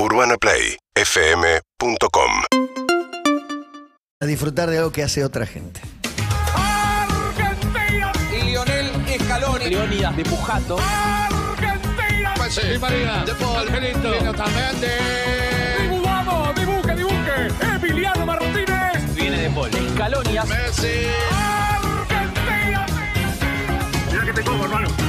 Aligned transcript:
UrbanaPlayFM.com 0.00 2.30
A 4.22 4.26
disfrutar 4.26 4.70
de 4.70 4.78
algo 4.78 4.92
que 4.92 5.02
hace 5.02 5.24
otra 5.24 5.44
gente. 5.44 5.80
Argentina, 6.54 8.12
y 8.32 8.42
Lionel 8.44 8.92
Scaloni. 9.20 9.70
Leonidas 9.70 10.16
de 10.16 10.24
Pujato. 10.24 10.78
Argentina. 10.78 12.32
Di 12.72 12.78
María, 12.78 13.24
De 13.26 13.34
Paul, 13.34 13.68
Angelito, 13.68 14.12
Dibu, 15.80 16.00
vamos, 16.04 16.54
dibuque, 16.54 16.94
dibuque. 16.94 17.48
Emiliano 17.74 18.24
Martínez. 18.24 19.14
Viene 19.16 19.38
de 19.42 19.50
Paul. 19.50 19.74
Escalonias. 19.74 20.46
Messi. 20.46 21.08
Argentina. 22.08 22.86
Mira 24.12 24.24
que 24.26 24.32
te 24.32 24.42
como, 24.44 24.62
hermano. 24.62 25.07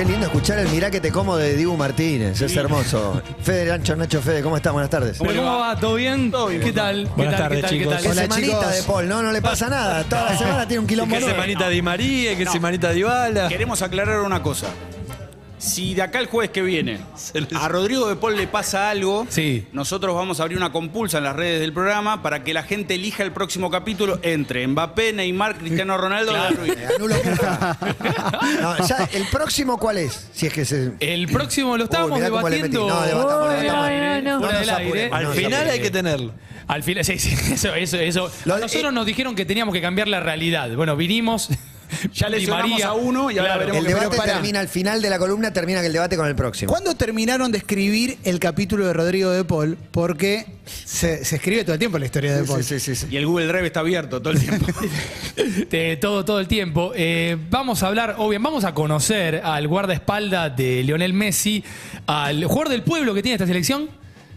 Qué 0.00 0.06
lindo 0.06 0.24
escuchar 0.24 0.58
el 0.58 0.68
Mirá 0.70 0.90
que 0.90 0.98
te 0.98 1.12
como 1.12 1.36
de 1.36 1.54
Dibu 1.58 1.76
Martínez. 1.76 2.40
Es 2.40 2.56
hermoso. 2.56 3.20
Fede 3.42 3.70
Ancho, 3.70 3.94
Nacho 3.94 4.22
Fede, 4.22 4.40
¿cómo 4.42 4.56
estás? 4.56 4.72
Buenas 4.72 4.88
tardes. 4.88 5.18
¿Pero 5.20 5.42
¿Cómo 5.42 5.58
va? 5.58 5.76
¿Todo 5.76 5.96
bien? 5.96 6.32
¿Qué 6.62 6.72
tal? 6.72 7.04
¿Qué 7.04 7.10
Buenas 7.16 7.34
tal? 7.36 7.42
tardes, 7.50 7.56
¿Qué 7.58 7.60
tal? 7.60 7.70
¿Qué 7.70 7.78
chicos. 7.80 7.92
tal? 7.92 8.02
Qué 8.02 8.08
Hola, 8.08 8.22
semanita 8.22 8.58
chicos. 8.60 8.76
de 8.76 8.82
Paul, 8.84 9.08
no, 9.10 9.22
no 9.22 9.30
le 9.30 9.42
pasa 9.42 9.68
nada. 9.68 10.02
Toda 10.04 10.24
la 10.30 10.38
semana 10.38 10.66
tiene 10.66 10.78
un 10.80 10.86
quilombo 10.86 11.14
¿Qué 11.16 11.20
nuevo. 11.20 11.34
semanita 11.34 11.68
Di 11.68 11.82
María? 11.82 12.34
¿Qué 12.34 12.46
semanita 12.46 12.92
Di 12.92 13.02
Bala? 13.02 13.48
Queremos 13.48 13.82
aclarar 13.82 14.20
una 14.22 14.42
cosa. 14.42 14.68
Si 15.60 15.94
de 15.94 16.00
acá 16.02 16.18
el 16.20 16.26
jueves 16.26 16.50
que 16.50 16.62
viene 16.62 16.98
a 17.60 17.68
Rodrigo 17.68 18.08
de 18.08 18.16
Paul 18.16 18.34
le 18.36 18.46
pasa 18.46 18.88
algo, 18.90 19.26
Sí. 19.28 19.66
nosotros 19.72 20.14
vamos 20.14 20.40
a 20.40 20.44
abrir 20.44 20.56
una 20.56 20.72
compulsa 20.72 21.18
en 21.18 21.24
las 21.24 21.36
redes 21.36 21.60
del 21.60 21.72
programa 21.74 22.22
para 22.22 22.42
que 22.42 22.54
la 22.54 22.62
gente 22.62 22.94
elija 22.94 23.22
el 23.22 23.32
próximo 23.32 23.70
capítulo 23.70 24.18
entre 24.22 24.66
Mbappé, 24.66 25.12
Neymar, 25.12 25.58
Cristiano 25.58 25.98
Ronaldo 25.98 26.32
y 26.50 26.54
Ruiz. 26.54 26.72
Eh. 26.76 26.88
No, 28.60 28.86
ya, 28.86 29.08
¿El 29.12 29.26
próximo 29.26 29.78
cuál 29.78 29.98
es? 29.98 30.28
Si 30.32 30.46
es 30.46 30.52
que 30.52 30.64
se. 30.64 30.92
El 31.00 31.28
próximo 31.28 31.76
lo 31.76 31.84
estábamos 31.84 32.18
Uy, 32.18 32.24
debatiendo 32.24 32.88
No, 32.88 33.02
debatamos, 33.02 33.50
debatamos. 33.60 34.22
No, 34.22 34.40
no, 34.40 35.16
Al 35.16 35.26
final 35.34 35.68
hay 35.70 35.80
que 35.80 35.90
tenerlo. 35.90 36.32
Al 36.68 36.82
final, 36.82 37.04
sí, 37.04 37.18
sí, 37.18 37.34
eso, 37.52 37.74
eso, 37.74 37.96
eso. 37.98 38.30
Lo- 38.44 38.54
a 38.54 38.58
nosotros 38.60 38.90
eh, 38.92 38.94
nos 38.94 39.04
dijeron 39.06 39.34
que 39.34 39.44
teníamos 39.44 39.74
que 39.74 39.80
cambiar 39.80 40.08
la 40.08 40.20
realidad. 40.20 40.70
Bueno, 40.74 40.96
vinimos. 40.96 41.48
Ya 42.12 42.26
Di 42.28 42.32
lesionamos 42.36 42.82
a 42.82 42.92
uno 42.94 43.30
y 43.30 43.38
ahora 43.38 43.54
Claro. 43.54 43.72
veremos 43.72 43.84
El 43.86 43.86
debate 43.94 44.16
termina 44.24 44.60
al 44.60 44.68
final 44.68 45.02
de 45.02 45.10
la 45.10 45.18
columna, 45.18 45.52
termina 45.52 45.80
que 45.80 45.86
el 45.86 45.92
debate 45.92 46.16
con 46.16 46.26
el 46.26 46.34
próximo. 46.34 46.70
¿Cuándo 46.70 46.94
terminaron 46.94 47.50
de 47.52 47.58
escribir 47.58 48.18
el 48.24 48.38
capítulo 48.38 48.86
de 48.86 48.92
Rodrigo 48.92 49.30
de 49.30 49.44
Paul? 49.44 49.76
Porque 49.90 50.46
se, 50.64 51.24
se 51.24 51.36
escribe 51.36 51.62
todo 51.64 51.72
el 51.74 51.78
tiempo 51.78 51.98
la 51.98 52.04
historia 52.06 52.36
de 52.36 52.44
Paul. 52.44 52.62
Sí, 52.62 52.78
sí, 52.78 52.94
sí, 52.94 53.06
sí. 53.06 53.14
Y 53.14 53.16
el 53.16 53.26
Google 53.26 53.46
Drive 53.46 53.66
está 53.66 53.80
abierto 53.80 54.20
todo 54.20 54.32
el 54.32 54.40
tiempo. 54.40 54.66
Eh, 55.72 55.98
todo, 56.00 56.24
todo 56.24 56.40
el 56.40 56.46
tiempo. 56.48 56.92
Eh, 56.94 57.36
vamos 57.50 57.82
a 57.82 57.86
hablar, 57.88 58.16
o 58.18 58.28
bien, 58.28 58.42
vamos 58.42 58.64
a 58.64 58.74
conocer 58.74 59.40
al 59.44 59.66
guardaespaldas 59.68 60.54
de 60.56 60.82
Lionel 60.82 61.12
Messi, 61.12 61.64
al 62.06 62.44
jugador 62.44 62.68
del 62.68 62.82
pueblo 62.82 63.14
que 63.14 63.22
tiene 63.22 63.34
esta 63.36 63.46
selección. 63.46 63.88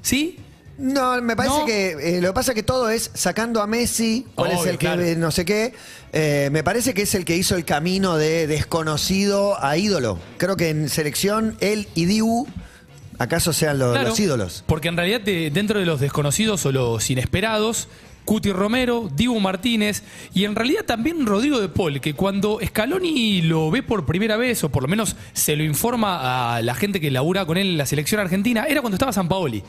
¿Sí? 0.01 0.37
No, 0.77 1.21
me 1.21 1.35
parece 1.35 1.59
No. 1.59 1.65
que 1.65 1.91
eh, 2.17 2.21
lo 2.21 2.29
que 2.29 2.33
pasa 2.33 2.51
es 2.51 2.55
que 2.55 2.63
todo 2.63 2.89
es 2.89 3.11
sacando 3.13 3.61
a 3.61 3.67
Messi, 3.67 4.25
cuál 4.35 4.51
es 4.53 4.61
el 4.65 4.71
que 4.71 4.77
claro. 4.87 5.01
eh, 5.03 5.15
no 5.15 5.29
sé 5.31 5.45
qué. 5.45 5.73
eh, 6.13 6.49
me 6.51 6.63
parece 6.63 6.93
que 6.95 7.03
es 7.03 7.13
el 7.15 7.25
que 7.25 7.35
hizo 7.37 7.55
el 7.55 7.63
camino 7.63 8.17
de 8.17 8.47
desconocido 8.47 9.63
a 9.63 9.77
ídolo. 9.77 10.17
Creo 10.37 10.55
que 10.57 10.69
en 10.69 10.89
selección 10.89 11.57
él 11.59 11.87
y 11.93 12.05
Dibu 12.05 12.47
acaso 13.19 13.53
sean 13.53 13.77
los, 13.77 13.91
Claro, 13.93 14.09
los 14.09 14.19
ídolos. 14.19 14.63
Porque 14.65 14.87
en 14.87 14.97
realidad 14.97 15.21
de- 15.21 15.51
dentro 15.51 15.79
de 15.79 15.85
los 15.85 15.99
desconocidos 15.99 16.65
o 16.65 16.71
los 16.71 17.07
inesperados, 17.09 17.87
Cuti 18.25 18.51
Romero, 18.51 19.09
Dibu 19.15 19.39
Martínez 19.39 20.01
y 20.33 20.45
en 20.45 20.55
realidad 20.55 20.85
también 20.85 21.25
Rodrigo 21.25 21.59
de 21.61 21.69
Paul, 21.69 22.01
que 22.01 22.13
cuando 22.15 22.59
Scaloni 22.65 23.41
lo 23.43 23.69
ve 23.69 23.83
por 23.83 24.05
primera 24.05 24.37
vez, 24.37 24.63
o 24.63 24.69
por 24.69 24.81
lo 24.83 24.87
menos 24.89 25.15
se 25.33 25.55
lo 25.55 25.63
informa 25.63 26.55
a 26.55 26.61
la 26.61 26.73
gente 26.73 26.99
que 26.99 27.11
labura 27.11 27.45
con 27.45 27.57
él 27.57 27.67
en 27.67 27.77
la 27.77 27.85
selección 27.85 28.19
argentina, 28.21 28.65
era 28.67 28.81
cuando 28.81 28.95
estaba 28.95 29.11
San 29.13 29.27
Paoli. 29.27 29.61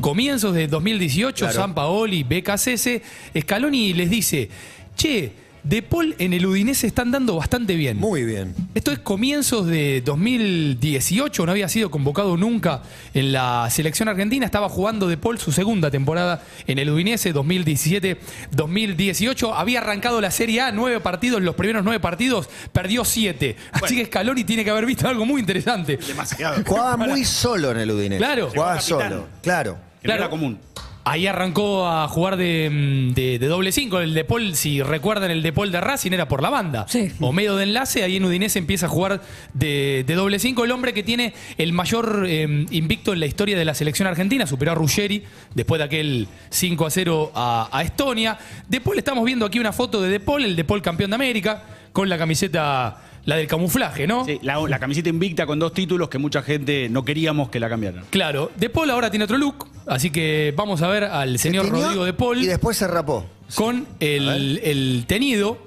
Comienzos 0.00 0.54
de 0.54 0.66
2018, 0.68 1.44
Claro. 1.46 1.52
San 1.60 1.74
Paoli, 1.74 2.22
BKCS, 2.24 3.00
Scaloni 3.40 3.92
les 3.94 4.08
dice, 4.10 4.48
che, 4.96 5.32
de 5.64 5.82
Paul 5.82 6.14
en 6.18 6.32
el 6.32 6.46
Udinese 6.46 6.86
están 6.86 7.10
dando 7.10 7.36
bastante 7.36 7.74
bien. 7.76 7.98
Muy 7.98 8.24
bien. 8.24 8.54
Esto 8.74 8.92
es 8.92 8.98
comienzos 8.98 9.66
de 9.66 10.02
2018, 10.04 11.46
no 11.46 11.52
había 11.52 11.68
sido 11.68 11.90
convocado 11.90 12.36
nunca 12.36 12.82
en 13.14 13.32
la 13.32 13.68
selección 13.70 14.08
argentina, 14.08 14.44
estaba 14.44 14.68
jugando 14.68 15.08
de 15.08 15.16
Paul 15.16 15.38
su 15.38 15.52
segunda 15.52 15.90
temporada 15.90 16.42
en 16.66 16.78
el 16.78 16.90
Udinese 16.90 17.32
2017-2018, 17.34 19.52
había 19.54 19.80
arrancado 19.80 20.20
la 20.20 20.30
Serie 20.30 20.60
A, 20.62 20.72
nueve 20.72 21.00
partidos, 21.00 21.40
los 21.42 21.54
primeros 21.54 21.84
nueve 21.84 22.00
partidos, 22.00 22.48
perdió 22.72 23.04
siete. 23.04 23.56
Así 23.72 23.96
que 23.96 24.06
Scaloni 24.06 24.44
tiene 24.44 24.64
que 24.64 24.70
haber 24.70 24.86
visto 24.86 25.08
algo 25.08 25.24
muy 25.24 25.40
interesante. 25.40 25.96
Demasiado. 25.96 26.62
Jugaba 26.64 26.96
muy 27.08 27.24
solo 27.24 27.70
en 27.70 27.78
el 27.78 27.90
Udinese. 27.90 28.18
Claro. 28.18 28.50
Jugaba 28.50 28.80
solo. 28.80 29.28
Claro. 29.42 29.78
No 30.02 30.12
era 30.12 30.28
común. 30.28 30.58
Ahí 31.04 31.26
arrancó 31.26 31.88
a 31.88 32.06
jugar 32.06 32.36
de, 32.36 32.70
mm, 32.70 33.14
de- 33.14 33.38
de 33.40 33.46
doble 33.48 33.72
cinco. 33.72 33.98
El 33.98 34.14
de 34.14 34.24
Paul, 34.24 34.54
si 34.54 34.82
recuerdan, 34.82 35.32
el 35.32 35.42
de 35.42 35.52
Paul 35.52 35.72
de 35.72 35.80
Racing 35.80 36.12
era 36.12 36.28
por 36.28 36.42
la 36.42 36.48
banda. 36.50 36.86
O 37.20 37.32
medio 37.32 37.56
de 37.56 37.64
enlace, 37.64 38.04
ahí 38.04 38.16
en 38.18 38.24
Udinese 38.24 38.60
empieza 38.60 38.86
a 38.86 38.88
jugar 38.88 39.20
de, 39.52 40.04
de 40.06 40.14
doble 40.14 40.38
cinco. 40.38 40.64
El 40.64 40.70
hombre 40.70 40.92
que 40.94 41.02
tiene 41.02 41.34
el 41.58 41.72
mayor 41.72 42.24
eh, 42.28 42.66
invicto 42.70 43.12
en 43.12 43.18
la 43.20 43.26
historia 43.26 43.58
de 43.58 43.64
la 43.64 43.74
selección 43.74 44.06
argentina, 44.06 44.46
superó 44.46 44.70
a 44.72 44.74
Ruggeri 44.76 45.24
después 45.54 45.80
de 45.80 45.84
aquel 45.86 46.28
5 46.50 46.86
a 46.86 46.90
0 46.90 47.32
a, 47.34 47.68
a 47.72 47.82
Estonia. 47.82 48.38
De 48.68 48.80
Paul 48.80 48.98
estamos 48.98 49.24
viendo 49.24 49.44
aquí 49.44 49.58
una 49.58 49.72
foto 49.72 50.00
de 50.02 50.08
De 50.08 50.20
Paul, 50.20 50.44
el 50.44 50.54
De 50.54 50.62
Paul 50.64 50.82
campeón 50.82 51.10
de 51.10 51.16
América, 51.16 51.64
con 51.92 52.08
la 52.08 52.16
camiseta, 52.16 53.02
la 53.24 53.36
del 53.36 53.46
camuflaje, 53.46 54.06
¿no? 54.06 54.24
Sí, 54.24 54.38
la, 54.42 54.60
la 54.68 54.78
camiseta 54.78 55.08
invicta 55.08 55.46
con 55.46 55.58
dos 55.58 55.72
títulos 55.72 56.08
que 56.08 56.18
mucha 56.18 56.42
gente 56.42 56.88
no 56.88 57.04
queríamos 57.04 57.50
que 57.50 57.60
la 57.60 57.68
cambiaran. 57.68 58.04
Claro, 58.10 58.50
De 58.56 58.68
Paul 58.68 58.90
ahora 58.90 59.10
tiene 59.10 59.24
otro 59.24 59.38
look, 59.38 59.68
así 59.86 60.10
que 60.10 60.52
vamos 60.56 60.82
a 60.82 60.88
ver 60.88 61.04
al 61.04 61.38
señor 61.38 61.66
Se 61.66 61.70
Rodrigo 61.70 62.04
De 62.04 62.12
Paul. 62.12 62.42
Y 62.42 62.46
después 62.46 62.76
se 62.76 62.86
rapó. 62.88 63.24
con 63.54 63.86
el, 64.00 64.60
el 64.64 65.04
tenido. 65.06 65.58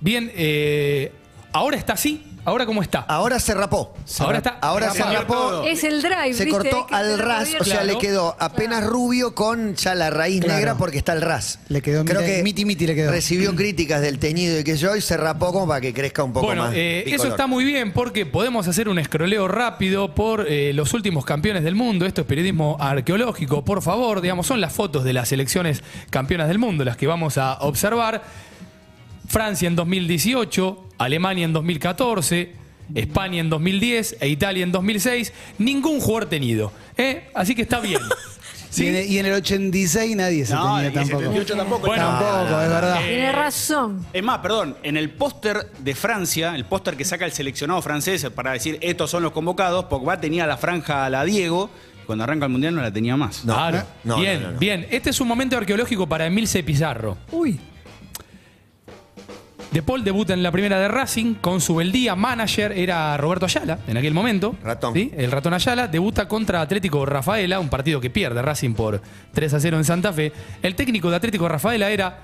Bien, 0.00 0.30
eh, 0.36 1.12
ahora 1.52 1.76
está 1.76 1.94
así. 1.94 2.22
¿Ahora 2.44 2.66
cómo 2.66 2.82
está? 2.82 3.00
Ahora 3.00 3.38
se 3.40 3.54
rapó. 3.54 3.94
Ahora 4.18 4.38
está. 4.38 4.58
Ahora 4.60 4.90
se 4.90 5.02
rapó. 5.02 5.34
todo. 5.34 5.64
Es 5.64 5.82
el 5.84 6.02
drive. 6.02 6.34
Se 6.34 6.44
¿viste? 6.44 6.50
cortó 6.50 6.86
Que 6.86 6.94
al 6.94 7.16
se 7.16 7.22
ras, 7.22 7.48
o 7.60 7.64
sea, 7.64 7.80
Claro. 7.80 7.86
le 7.86 7.98
quedó 7.98 8.36
apenas 8.38 8.84
rubio 8.86 9.34
con 9.34 9.74
ya 9.76 9.94
la 9.94 10.10
raíz 10.10 10.40
Claro. 10.42 10.58
negra 10.58 10.74
porque 10.76 10.98
está 10.98 11.12
el 11.14 11.22
ras. 11.22 11.58
Le 11.68 11.80
quedó 11.82 12.04
Creo 12.04 12.20
miti- 12.20 12.26
que 12.26 12.42
miti 12.42 12.64
miti 12.64 12.86
le 12.86 12.94
quedó. 12.94 13.10
Recibió 13.10 13.54
críticas 13.56 14.00
del 14.02 14.18
teñido 14.18 14.58
y 14.60 14.64
que 14.64 14.76
yo 14.76 14.94
y 14.96 15.00
se 15.00 15.16
rapó 15.16 15.52
como 15.52 15.66
para 15.68 15.80
que 15.80 15.94
crezca 15.94 16.22
un 16.22 16.32
poco 16.32 16.46
Bueno, 16.46 16.64
más. 16.64 16.72
eh, 16.74 17.04
eso 17.06 17.28
está 17.28 17.46
muy 17.46 17.64
bien 17.64 17.92
porque 17.92 18.26
podemos 18.26 18.68
hacer 18.68 18.88
un 18.88 18.98
escroleo 18.98 19.48
rápido 19.48 20.14
por 20.14 20.46
eh, 20.48 20.72
los 20.74 20.92
últimos 20.92 21.24
campeones 21.24 21.64
del 21.64 21.74
mundo. 21.74 22.04
Esto 22.06 22.20
es 22.22 22.26
periodismo 22.26 22.76
arqueológico, 22.78 23.64
por 23.64 23.80
favor. 23.82 24.20
Digamos, 24.20 24.46
son 24.46 24.60
las 24.60 24.72
fotos 24.72 25.04
de 25.04 25.12
las 25.14 25.28
selecciones 25.28 25.82
campeonas 26.10 26.48
del 26.48 26.58
mundo 26.58 26.84
las 26.84 26.96
que 26.96 27.06
vamos 27.06 27.38
a 27.38 27.54
observar. 27.60 28.22
Francia 29.34 29.66
en 29.66 29.74
2018, 29.74 30.84
Alemania 30.96 31.44
en 31.44 31.52
2014, 31.52 32.52
España 32.94 33.40
en 33.40 33.50
2010 33.50 34.18
e 34.20 34.28
Italia 34.28 34.62
en 34.62 34.70
2006. 34.70 35.32
Ningún 35.58 35.98
jugador 35.98 36.26
tenido. 36.28 36.70
¿eh? 36.96 37.28
Así 37.34 37.56
que 37.56 37.62
está 37.62 37.80
bien. 37.80 38.00
Y, 38.76 38.86
en 38.88 38.96
el, 38.96 39.06
y 39.08 39.18
en 39.20 39.26
el 39.26 39.34
86 39.34 40.16
nadie 40.16 40.44
se 40.44 40.52
No, 40.52 40.62
tenía 40.62 40.76
y 40.76 40.80
en 40.80 40.86
el 40.86 40.92
tampoco. 40.94 41.18
78 41.20 41.56
tampoco. 41.56 41.86
Bueno, 41.86 42.02
Tampoco, 42.08 42.60
es 42.60 42.68
verdad. 42.68 42.98
Tiene 43.06 43.30
razón. 43.32 44.06
Es 44.12 44.22
más, 44.24 44.38
perdón, 44.38 44.76
en 44.82 44.96
el 44.96 45.10
póster 45.10 45.70
de 45.78 45.94
Francia, 45.94 46.56
el 46.56 46.64
póster 46.64 46.96
que 46.96 47.04
saca 47.04 47.24
el 47.24 47.30
seleccionado 47.30 47.80
francés 47.82 48.26
para 48.34 48.50
decir 48.50 48.78
estos 48.80 49.10
son 49.12 49.22
los 49.22 49.30
convocados, 49.30 49.84
Pogba 49.84 50.20
tenía 50.20 50.44
la 50.48 50.56
franja 50.56 51.06
a 51.06 51.10
la 51.10 51.24
Diego, 51.24 51.70
cuando 52.04 52.24
arranca 52.24 52.46
el 52.46 52.50
mundial 52.50 52.74
no 52.74 52.82
la 52.82 52.90
tenía 52.92 53.16
más. 53.16 53.44
No, 53.44 53.54
Claro. 53.54 53.84
no, 54.02 54.16
bien, 54.18 54.40
no, 54.42 54.46
no, 54.48 54.52
no. 54.54 54.58
bien. 54.58 54.88
Este 54.90 55.10
es 55.10 55.20
un 55.20 55.28
momento 55.28 55.56
arqueológico 55.56 56.08
para 56.08 56.26
Emilce 56.26 56.64
Pizarro. 56.64 57.16
Uy. 57.30 57.60
De 59.74 59.82
Paul 59.82 60.04
debuta 60.04 60.34
en 60.34 60.44
la 60.44 60.52
primera 60.52 60.78
de 60.78 60.86
Racing 60.86 61.34
con 61.34 61.60
su 61.60 61.74
beldía. 61.74 62.14
Manager 62.14 62.70
era 62.70 63.16
Roberto 63.16 63.46
Ayala 63.46 63.80
en 63.88 63.96
aquel 63.96 64.14
momento. 64.14 64.54
Ratón. 64.62 64.94
¿sí? 64.94 65.10
El 65.16 65.32
ratón 65.32 65.52
Ayala. 65.52 65.88
Debuta 65.88 66.28
contra 66.28 66.60
Atlético 66.60 67.04
Rafaela, 67.04 67.58
un 67.58 67.68
partido 67.68 68.00
que 68.00 68.08
pierde 68.08 68.40
Racing 68.40 68.74
por 68.74 69.02
3 69.32 69.52
a 69.52 69.58
0 69.58 69.76
en 69.78 69.84
Santa 69.84 70.12
Fe. 70.12 70.32
El 70.62 70.76
técnico 70.76 71.10
de 71.10 71.16
Atlético 71.16 71.48
Rafaela 71.48 71.90
era 71.90 72.22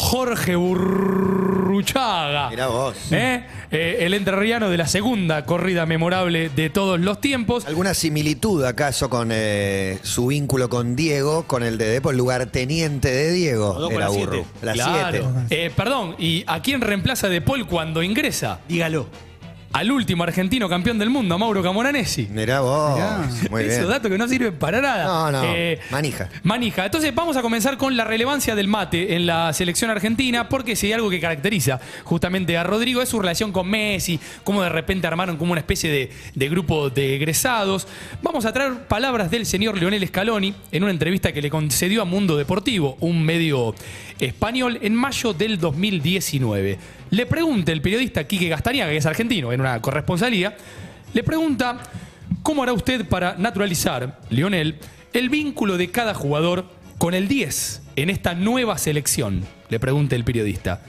Jorge 0.00 0.54
Burruchaga. 0.54 2.50
Mirá 2.50 2.68
vos. 2.68 2.94
¿Eh? 3.10 3.42
Eh, 3.72 3.96
el 4.02 4.14
entrerriano 4.14 4.70
de 4.70 4.76
la 4.78 4.86
segunda 4.86 5.44
corrida 5.44 5.86
memorable 5.86 6.50
de 6.50 6.70
todos 6.70 7.00
los 7.00 7.20
tiempos. 7.20 7.66
¿Alguna 7.66 7.94
similitud 7.94 8.64
acaso 8.64 9.10
con 9.10 9.30
eh, 9.32 9.98
su 10.02 10.28
vínculo 10.28 10.68
con 10.68 10.94
Diego, 10.94 11.42
con 11.48 11.64
el 11.64 11.78
de 11.78 11.88
Depo, 11.88 12.12
el 12.12 12.16
lugarteniente 12.16 13.10
de 13.10 13.32
Diego? 13.32 13.88
Era 13.90 13.98
la 14.00 14.08
burro. 14.08 14.32
siete. 14.34 14.48
La 14.62 14.72
Claro. 14.74 15.32
7. 15.48 15.66
Eh, 15.66 15.72
perdón, 15.74 16.14
¿y 16.16 16.44
a 16.46 16.62
quién 16.62 16.80
reemplaza 16.80 17.28
De 17.28 17.40
Paul 17.40 17.66
cuando 17.66 18.00
ingresa? 18.04 18.60
Dígalo. 18.68 19.06
Al 19.72 19.90
último 19.92 20.22
argentino 20.24 20.68
campeón 20.68 20.98
del 20.98 21.10
mundo, 21.10 21.34
a 21.34 21.38
Mauro 21.38 21.62
Camoranesi. 21.62 22.26
Mirá 22.30 22.60
vos. 22.60 22.94
Mirá. 22.94 23.28
Muy 23.50 23.64
bien. 23.64 23.74
Esos 23.74 23.88
datos 23.88 24.10
que 24.10 24.16
no 24.18 24.26
sirven 24.26 24.54
para 24.54 24.80
nada. 24.80 25.04
No, 25.04 25.30
no, 25.30 25.42
Eh, 25.44 25.78
manija. 25.90 26.28
Manija. 26.42 26.86
Entonces 26.86 27.14
vamos 27.14 27.36
a 27.36 27.42
comenzar 27.42 27.76
con 27.76 27.96
la 27.96 28.04
relevancia 28.04 28.54
del 28.54 28.66
mate 28.66 29.14
en 29.14 29.26
la 29.26 29.52
selección 29.52 29.90
argentina, 29.90 30.48
porque 30.48 30.74
si 30.74 30.86
hay 30.86 30.94
algo 30.94 31.10
que 31.10 31.20
caracteriza 31.20 31.80
justamente 32.04 32.56
a 32.56 32.64
Rodrigo 32.64 33.02
es 33.02 33.08
su 33.10 33.18
relación 33.20 33.52
con 33.52 33.68
Messi, 33.68 34.18
cómo 34.42 34.62
de 34.62 34.70
repente 34.70 35.06
armaron 35.06 35.36
como 35.36 35.52
una 35.52 35.60
especie 35.60 35.90
de, 35.90 36.10
de 36.34 36.48
grupo 36.48 36.88
de 36.90 37.16
egresados. 37.16 37.86
Vamos 38.22 38.46
a 38.46 38.52
traer 38.52 38.86
palabras 38.88 39.30
del 39.30 39.44
señor 39.46 39.78
Leonel 39.78 40.06
Scaloni 40.08 40.54
en 40.72 40.82
una 40.82 40.92
entrevista 40.92 41.32
que 41.32 41.42
le 41.42 41.50
concedió 41.50 42.02
a 42.02 42.04
Mundo 42.04 42.36
Deportivo, 42.36 42.96
un 43.00 43.22
medio 43.22 43.74
español, 44.20 44.78
en 44.82 44.94
mayo 44.94 45.32
del 45.32 45.58
2019. 45.58 46.78
Le 47.10 47.26
pregunta 47.26 47.72
el 47.72 47.80
periodista 47.80 48.26
Quique 48.26 48.48
Gastariaga, 48.48 48.90
que 48.90 48.98
es 48.98 49.06
argentino, 49.06 49.52
en 49.52 49.60
una 49.60 49.80
corresponsalía, 49.80 50.56
le 51.14 51.22
pregunta 51.22 51.78
cómo 52.42 52.62
hará 52.62 52.72
usted 52.72 53.06
para 53.06 53.36
naturalizar, 53.36 54.20
Lionel, 54.30 54.76
el 55.12 55.28
vínculo 55.30 55.76
de 55.76 55.90
cada 55.90 56.14
jugador 56.14 56.66
con 56.98 57.14
el 57.14 57.28
10 57.28 57.82
en 57.96 58.10
esta 58.10 58.34
nueva 58.34 58.76
selección, 58.78 59.42
le 59.68 59.80
pregunta 59.80 60.16
el 60.16 60.24
periodista. 60.24 60.82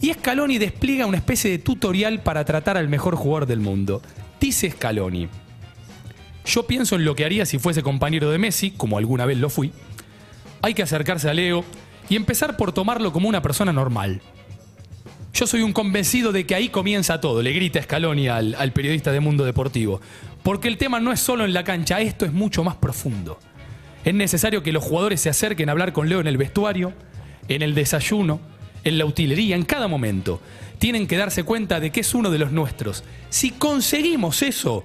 Y 0.00 0.12
Scaloni 0.12 0.58
despliega 0.58 1.06
una 1.06 1.16
especie 1.16 1.50
de 1.50 1.58
tutorial 1.58 2.22
para 2.22 2.44
tratar 2.44 2.76
al 2.76 2.88
mejor 2.88 3.16
jugador 3.16 3.46
del 3.46 3.60
mundo. 3.60 4.02
Dice 4.40 4.70
Scaloni, 4.70 5.28
yo 6.44 6.66
pienso 6.66 6.96
en 6.96 7.04
lo 7.04 7.14
que 7.14 7.24
haría 7.24 7.46
si 7.46 7.58
fuese 7.58 7.82
compañero 7.82 8.30
de 8.30 8.38
Messi, 8.38 8.72
como 8.72 8.98
alguna 8.98 9.24
vez 9.24 9.38
lo 9.38 9.48
fui. 9.48 9.72
Hay 10.60 10.74
que 10.74 10.82
acercarse 10.82 11.30
a 11.30 11.34
Leo 11.34 11.64
y 12.08 12.16
empezar 12.16 12.56
por 12.56 12.72
tomarlo 12.72 13.12
como 13.12 13.28
una 13.28 13.42
persona 13.42 13.72
normal. 13.72 14.20
Yo 15.32 15.46
soy 15.46 15.62
un 15.62 15.72
convencido 15.72 16.30
de 16.30 16.46
que 16.46 16.54
ahí 16.54 16.68
comienza 16.68 17.20
todo, 17.20 17.42
le 17.42 17.52
grita 17.52 17.82
Scaloni 17.82 18.28
al, 18.28 18.54
al 18.54 18.72
periodista 18.72 19.10
de 19.10 19.20
Mundo 19.20 19.44
Deportivo. 19.44 20.00
Porque 20.42 20.68
el 20.68 20.76
tema 20.76 21.00
no 21.00 21.10
es 21.10 21.20
solo 21.20 21.44
en 21.44 21.54
la 21.54 21.64
cancha, 21.64 22.00
esto 22.00 22.24
es 22.24 22.32
mucho 22.32 22.62
más 22.62 22.76
profundo. 22.76 23.38
Es 24.04 24.14
necesario 24.14 24.62
que 24.62 24.72
los 24.72 24.84
jugadores 24.84 25.20
se 25.20 25.30
acerquen 25.30 25.68
a 25.68 25.72
hablar 25.72 25.92
con 25.92 26.08
Leo 26.08 26.20
en 26.20 26.26
el 26.26 26.36
vestuario, 26.36 26.92
en 27.48 27.62
el 27.62 27.74
desayuno, 27.74 28.40
en 28.84 28.98
la 28.98 29.06
utilería, 29.06 29.56
en 29.56 29.64
cada 29.64 29.88
momento. 29.88 30.40
Tienen 30.78 31.06
que 31.06 31.16
darse 31.16 31.44
cuenta 31.44 31.80
de 31.80 31.90
que 31.90 32.00
es 32.00 32.14
uno 32.14 32.30
de 32.30 32.38
los 32.38 32.52
nuestros. 32.52 33.02
Si 33.30 33.50
conseguimos 33.50 34.42
eso, 34.42 34.84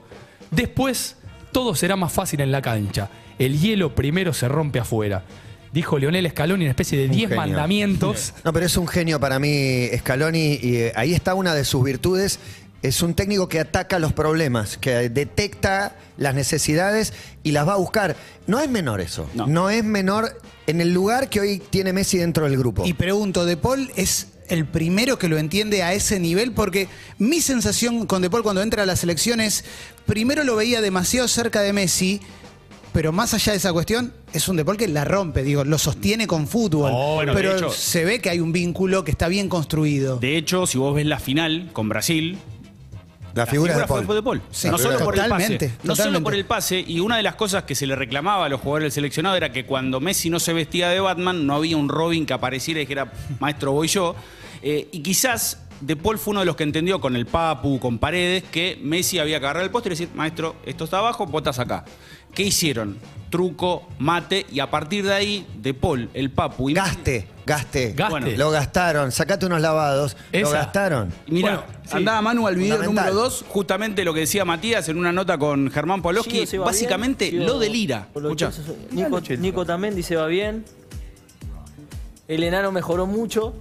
después 0.49 1.17
todo 1.51 1.75
será 1.75 1.95
más 1.95 2.13
fácil 2.13 2.39
en 2.41 2.51
la 2.51 2.61
cancha. 2.61 3.09
El 3.37 3.59
hielo 3.59 3.93
primero 3.93 4.33
se 4.33 4.47
rompe 4.47 4.79
afuera. 4.79 5.25
Dijo 5.73 5.99
Leonel 5.99 6.29
Scaloni, 6.29 6.63
una 6.65 6.71
especie 6.71 6.97
de 6.97 7.05
Un 7.05 7.11
10 7.11 7.29
genio. 7.29 7.37
mandamientos. 7.37 8.33
No, 8.43 8.53
pero 8.53 8.65
es 8.65 8.75
un 8.77 8.87
genio 8.87 9.19
para 9.19 9.39
mí, 9.39 9.87
Scaloni, 9.97 10.59
y 10.61 10.75
eh, 10.77 10.93
ahí 10.95 11.13
está 11.13 11.33
una 11.35 11.53
de 11.53 11.63
sus 11.65 11.83
virtudes. 11.83 12.39
Es 12.81 13.01
un 13.01 13.13
técnico 13.13 13.49
que 13.49 13.59
ataca 13.59 13.99
los 13.99 14.13
problemas, 14.13 14.77
que 14.77 15.09
detecta 15.09 15.97
las 16.17 16.33
necesidades 16.33 17.13
y 17.43 17.51
las 17.51 17.67
va 17.67 17.73
a 17.73 17.77
buscar. 17.77 18.15
No 18.47 18.59
es 18.61 18.69
menor 18.69 19.01
eso. 19.01 19.29
No. 19.33 19.47
No, 19.47 19.69
es 19.69 19.83
menor 19.83 20.39
en 20.65 20.79
el 20.79 20.93
lugar 20.93 21.29
que 21.29 21.41
hoy 21.41 21.61
tiene 21.69 21.91
Messi 21.93 22.17
dentro 22.17 22.45
del 22.45 22.57
grupo. 22.57 22.85
Y 22.85 22.93
pregunto, 22.93 23.45
¿De 23.45 23.57
Paul 23.57 23.91
es 23.97 24.27
el 24.47 24.65
primero 24.65 25.19
que 25.19 25.27
lo 25.27 25.37
entiende 25.37 25.83
a 25.83 25.93
ese 25.93 26.19
nivel? 26.21 26.53
Porque 26.53 26.87
mi 27.17 27.41
sensación 27.41 28.05
con 28.07 28.21
De 28.21 28.29
Paul 28.29 28.43
cuando 28.43 28.61
entra 28.61 28.83
a 28.83 28.85
las 28.85 29.03
elecciones, 29.03 29.65
primero 30.05 30.45
lo 30.45 30.55
veía 30.55 30.79
demasiado 30.81 31.27
cerca 31.27 31.61
de 31.61 31.73
Messi, 31.73 32.21
pero 32.91 33.11
más 33.11 33.33
allá 33.33 33.51
de 33.53 33.57
esa 33.57 33.71
cuestión, 33.73 34.13
es 34.33 34.47
un 34.47 34.55
De 34.57 34.65
Paul 34.65 34.77
que 34.77 34.87
la 34.87 35.05
rompe, 35.05 35.43
digo, 35.43 35.63
lo 35.63 35.77
sostiene 35.77 36.27
con 36.27 36.47
fútbol. 36.47 36.91
Oh, 36.93 37.15
bueno, 37.15 37.33
de 37.33 37.41
pero 37.41 37.55
hecho- 37.57 37.69
se 37.71 38.05
ve 38.05 38.19
que 38.19 38.29
hay 38.29 38.39
un 38.39 38.51
vínculo 38.51 39.03
que 39.03 39.11
está 39.11 39.27
bien 39.27 39.47
construido. 39.49 40.17
De 40.17 40.37
hecho, 40.37 40.65
si 40.67 40.77
vos 40.77 40.93
ves 40.95 41.05
la 41.05 41.19
final 41.19 41.69
con 41.73 41.87
Brasil, 41.89 42.37
la 43.35 43.45
figura 43.45 43.77
de 43.77 43.85
Paul. 43.85 44.05
fue 44.05 44.15
de 44.15 44.23
Paul. 44.23 44.41
Sí, 44.51 44.69
no 44.69 44.77
solo 44.77 44.97
por 44.99 45.15
el 45.15 45.21
totalmente, 45.21 45.69
pase. 45.69 45.79
No 45.83 45.95
solo 45.95 46.21
por 46.23 46.33
el 46.33 46.45
pase. 46.45 46.83
Y 46.85 46.99
una 46.99 47.15
de 47.17 47.23
las 47.23 47.35
cosas 47.35 47.63
que 47.63 47.75
se 47.75 47.85
le 47.85 47.95
reclamaba 47.95 48.45
a 48.47 48.49
los 48.49 48.59
jugadores 48.59 48.85
del 48.85 48.91
seleccionado 48.91 49.35
era 49.35 49.51
que 49.51 49.65
cuando 49.65 49.99
Messi 49.99 50.29
no 50.29 50.39
se 50.39 50.51
vestía 50.51 50.89
de 50.89 50.99
Batman, 50.99 51.45
no 51.45 51.55
había 51.55 51.77
un 51.77 51.89
Robin 51.89 52.25
que 52.25 52.33
apareciera 52.33 52.79
y 52.79 52.83
dijera, 52.83 53.11
maestro, 53.39 53.71
voy 53.71 53.87
yo. 53.87 54.15
Eh, 54.61 54.89
y 54.91 54.99
quizás 55.01 55.61
De 55.79 55.95
Paul 55.95 56.17
fue 56.17 56.31
uno 56.31 56.41
de 56.41 56.45
los 56.47 56.57
que 56.57 56.63
entendió 56.63 56.99
con 56.99 57.15
el 57.15 57.25
Papu, 57.25 57.79
con 57.79 57.99
Paredes, 57.99 58.43
que 58.51 58.77
Messi 58.83 59.17
había 59.19 59.39
que 59.39 59.45
agarrar 59.45 59.63
el 59.63 59.69
postre 59.71 59.93
y 59.93 59.95
decir, 59.97 60.09
maestro, 60.13 60.57
esto 60.65 60.83
está 60.83 60.97
abajo, 60.97 61.25
estás 61.37 61.57
acá. 61.59 61.85
¿Qué 62.33 62.43
hicieron? 62.43 62.97
Truco, 63.29 63.87
mate, 63.99 64.45
y 64.51 64.59
a 64.59 64.71
partir 64.71 65.05
de 65.05 65.13
ahí, 65.13 65.45
De 65.61 65.75
Paul, 65.75 66.09
el 66.15 66.31
Papu 66.31 66.71
y 66.71 66.73
Gaste, 66.73 67.27
gaste. 67.45 67.93
Gaste. 67.93 68.09
Bueno, 68.09 68.27
Lo 68.37 68.49
gastaron. 68.49 69.11
Sacate 69.11 69.45
unos 69.45 69.61
lavados. 69.61 70.17
Lo 70.33 70.39
Esa. 70.39 70.51
gastaron. 70.51 71.13
Mira, 71.27 71.57
Bueno, 71.57 71.63
sí. 71.85 71.97
andaba 71.97 72.21
Manu 72.23 72.47
al 72.47 72.55
video 72.55 72.77
Fundamental. 72.77 73.05
número 73.13 73.23
2, 73.29 73.45
justamente 73.47 74.03
lo 74.03 74.15
que 74.15 74.21
decía 74.21 74.45
Matías 74.45 74.89
en 74.89 74.97
una 74.97 75.11
nota 75.11 75.37
con 75.37 75.69
Germán 75.69 76.01
Poloski, 76.01 76.31
Gio 76.31 76.47
se 76.47 76.57
va 76.57 76.65
básicamente 76.65 77.29
bien, 77.29 77.45
lo 77.45 77.59
delira. 77.59 78.07
Escuchá. 78.15 78.51
Nico, 78.91 79.21
Nico 79.37 79.63
también 79.65 79.95
dice 79.95 80.15
va 80.15 80.25
bien. 80.25 80.65
El 82.27 82.43
enano 82.43 82.71
mejoró 82.71 83.05
mucho. 83.05 83.53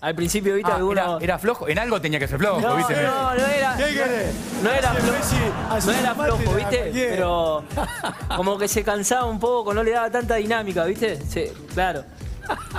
Al 0.00 0.14
principio, 0.14 0.54
viste, 0.54 0.70
Ah, 0.72 0.80
era, 0.92 1.18
era 1.20 1.38
flojo, 1.40 1.68
en 1.68 1.78
algo 1.78 2.00
tenía 2.00 2.20
que 2.20 2.28
ser 2.28 2.38
flojo, 2.38 2.60
no, 2.60 2.76
¿viste? 2.76 2.94
no, 3.02 3.34
no 3.34 3.46
era. 3.46 3.76
No 4.62 4.70
era 4.70 4.92
flojo, 4.94 5.86
no 5.86 5.92
era 5.92 6.14
flojo, 6.14 6.54
¿viste? 6.54 6.90
Pero 6.94 7.64
como 8.36 8.56
que 8.58 8.68
se 8.68 8.84
cansaba 8.84 9.24
un 9.26 9.40
poco, 9.40 9.74
no 9.74 9.82
le 9.82 9.90
daba 9.90 10.08
tanta 10.10 10.36
dinámica, 10.36 10.84
¿viste? 10.84 11.20
Se- 11.28 11.52
claro. 11.74 12.04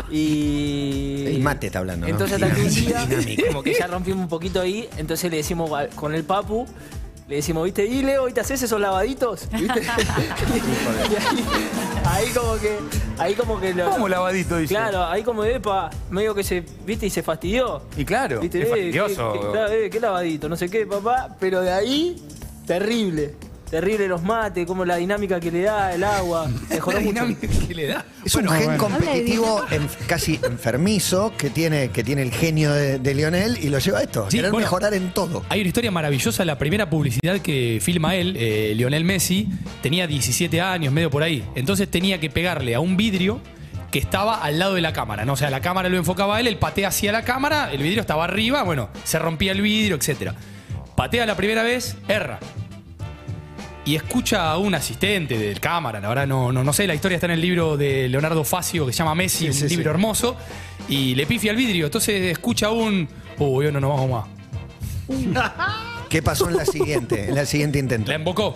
Y. 0.09 1.25
El 1.27 1.41
mate 1.41 1.67
está 1.67 1.79
hablando, 1.79 2.07
¿no? 2.07 2.11
Entonces 2.11 2.41
hasta 2.41 2.55
que 2.55 2.61
un 2.61 2.69
día, 2.73 3.05
Dinámica. 3.05 3.47
como 3.47 3.63
que 3.63 3.73
ya 3.73 3.87
rompimos 3.87 4.21
un 4.23 4.29
poquito 4.29 4.61
ahí, 4.61 4.89
entonces 4.97 5.29
le 5.29 5.37
decimos 5.37 5.69
con 5.95 6.13
el 6.15 6.23
papu, 6.23 6.65
le 7.29 7.35
decimos, 7.35 7.63
¿viste? 7.63 7.85
Y 7.85 8.01
Leo, 8.01 8.27
¿y 8.27 8.33
te 8.33 8.41
haces 8.41 8.61
esos 8.63 8.81
lavaditos? 8.81 9.47
¿Viste? 9.57 9.81
y 11.11 11.15
ahí, 11.15 11.45
ahí 12.05 12.29
como 12.33 12.55
que. 12.57 12.77
Ahí 13.19 13.35
como 13.35 13.59
que 13.59 13.73
lo. 13.73 13.89
¿Cómo 13.91 14.09
lavadito 14.09 14.57
dice? 14.57 14.73
Claro, 14.73 15.05
ahí 15.05 15.23
como 15.23 15.43
Epa, 15.43 15.89
medio 16.09 16.33
que 16.33 16.43
se, 16.43 16.63
viste, 16.85 17.05
y 17.05 17.09
se 17.09 17.21
fastidió. 17.21 17.83
Y 17.95 18.03
claro, 18.03 18.39
¿Viste? 18.39 18.61
es 18.61 18.65
Eh, 18.65 18.69
fastidioso. 18.69 19.33
qué- 19.33 19.39
qué- 19.39 19.51
claro, 19.51 19.71
eh, 19.73 19.89
qué 19.89 19.99
lavadito, 19.99 20.49
no 20.49 20.55
sé 20.55 20.69
qué, 20.69 20.85
papá. 20.87 21.35
Pero 21.39 21.61
de 21.61 21.71
ahí, 21.71 22.15
terrible. 22.65 23.35
Terrible 23.69 24.07
los 24.07 24.23
mates, 24.23 24.65
como 24.65 24.83
la 24.83 24.95
dinámica 24.95 25.39
que 25.39 25.51
le 25.51 25.61
da 25.61 25.93
el 25.93 26.03
agua. 26.03 26.49
Mejoró 26.69 26.97
La 26.97 27.03
mucho. 27.03 27.13
dinámica 27.25 27.47
que 27.67 27.75
le 27.75 27.87
da. 27.87 28.05
Es 28.25 28.33
un 28.33 28.47
gen 28.49 28.77
competitivo 28.77 29.63
en- 29.69 29.87
casi 30.07 30.39
enfermizo 30.43 31.33
que 31.37 31.49
tiene, 31.51 31.89
que 31.89 32.03
tiene 32.03 32.23
el 32.23 32.31
genio 32.31 32.71
de, 32.73 32.97
de 32.97 33.13
Lionel 33.13 33.59
y 33.61 33.69
lo 33.69 33.77
lleva 33.77 33.99
a 33.99 34.01
esto. 34.03 34.25
a 34.25 34.31
Sí, 34.31 34.37
querer 34.37 34.51
bueno. 34.51 34.65
mejorar 34.65 34.93
en 34.95 35.13
todo. 35.13 35.43
Hay 35.49 35.59
una 35.61 35.67
historia 35.67 35.91
maravillosa, 35.91 36.43
la 36.45 36.57
primera 36.57 36.89
publicidad 36.89 37.39
que 37.41 37.79
filma 37.81 38.15
él, 38.15 38.35
eh, 38.39 38.73
Lionel 38.75 39.05
Messi, 39.05 39.47
tenía 39.83 40.07
17 40.07 40.59
años, 40.61 40.91
medio 40.91 41.11
por 41.11 41.21
ahí. 41.21 41.43
Entonces 41.53 41.89
tenía 41.91 42.19
que 42.19 42.31
pegarle 42.31 42.73
a 42.73 42.79
un 42.79 42.97
vidrio 42.97 43.39
que 43.91 43.99
estaba 43.99 44.35
al 44.43 44.57
lado 44.59 44.73
de 44.75 44.81
la 44.81 44.93
cámara, 44.93 45.25
¿no? 45.25 45.33
O 45.33 45.37
sea, 45.37 45.49
la 45.51 45.61
cámara 45.61 45.89
lo 45.89 45.97
enfocaba 45.97 46.37
a 46.37 46.39
él, 46.39 46.47
él 46.47 46.57
patea 46.57 46.87
hacia 46.89 47.11
la 47.11 47.23
cámara, 47.23 47.71
el 47.71 47.81
vidrio 47.83 48.01
estaba 48.01 48.23
arriba, 48.23 48.63
bueno, 48.63 48.89
se 49.03 49.17
rompía 49.19 49.51
el 49.51 49.61
vidrio, 49.61 49.95
etc. 49.95 50.31
Patea 50.95 51.25
la 51.27 51.35
primera 51.35 51.61
vez, 51.63 51.95
erra. 52.07 52.39
Y 53.89 53.95
escucha 53.95 54.51
a 54.51 54.59
un 54.59 54.75
asistente 54.75 55.35
del 55.35 55.59
cámara, 55.59 55.99
la 55.99 56.09
verdad 56.09 56.27
no, 56.27 56.51
no, 56.51 56.63
no 56.63 56.73
sé, 56.73 56.85
la 56.85 56.93
historia 56.93 57.15
está 57.15 57.25
en 57.25 57.31
el 57.31 57.41
libro 57.41 57.75
de 57.75 58.07
Leonardo 58.07 58.43
Facio 58.43 58.85
que 58.85 58.93
se 58.93 58.99
llama 58.99 59.15
Messi, 59.15 59.51
Sí, 59.51 59.63
un 59.63 59.69
sí. 59.69 59.75
libro 59.75 59.89
hermoso, 59.89 60.37
y 60.87 61.15
le 61.15 61.25
pifia 61.25 61.49
al 61.49 61.57
vidrio, 61.57 61.85
entonces 61.85 62.31
escucha 62.31 62.69
un, 62.69 63.09
uy, 63.39 63.71
no 63.71 63.79
nos 63.79 63.89
vamos 63.89 64.27
más. 65.07 65.51
¿Qué 66.07 66.21
pasó 66.21 66.49
en 66.49 66.57
la 66.57 66.65
siguiente? 66.67 67.29
En 67.29 67.33
la 67.33 67.47
siguiente 67.47 67.79
intento. 67.79 68.09
La 68.09 68.15
embocó. 68.17 68.53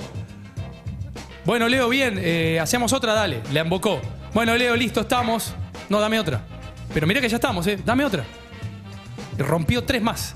Bueno, 1.45 1.67
Leo, 1.67 1.89
bien, 1.89 2.19
eh, 2.21 2.59
hacemos 2.61 2.93
otra, 2.93 3.13
dale. 3.13 3.41
La 3.53 3.61
embocó. 3.61 3.99
Bueno, 4.35 4.55
Leo, 4.55 4.75
listo, 4.75 5.01
estamos. 5.01 5.55
No, 5.89 5.99
dame 5.99 6.19
otra. 6.19 6.45
Pero 6.93 7.07
mira 7.07 7.19
que 7.21 7.27
ya 7.27 7.37
estamos, 7.37 7.65
¿eh? 7.65 7.79
Dame 7.83 8.05
otra. 8.05 8.23
Y 9.39 9.41
rompió 9.41 9.83
tres 9.83 10.03
más. 10.03 10.35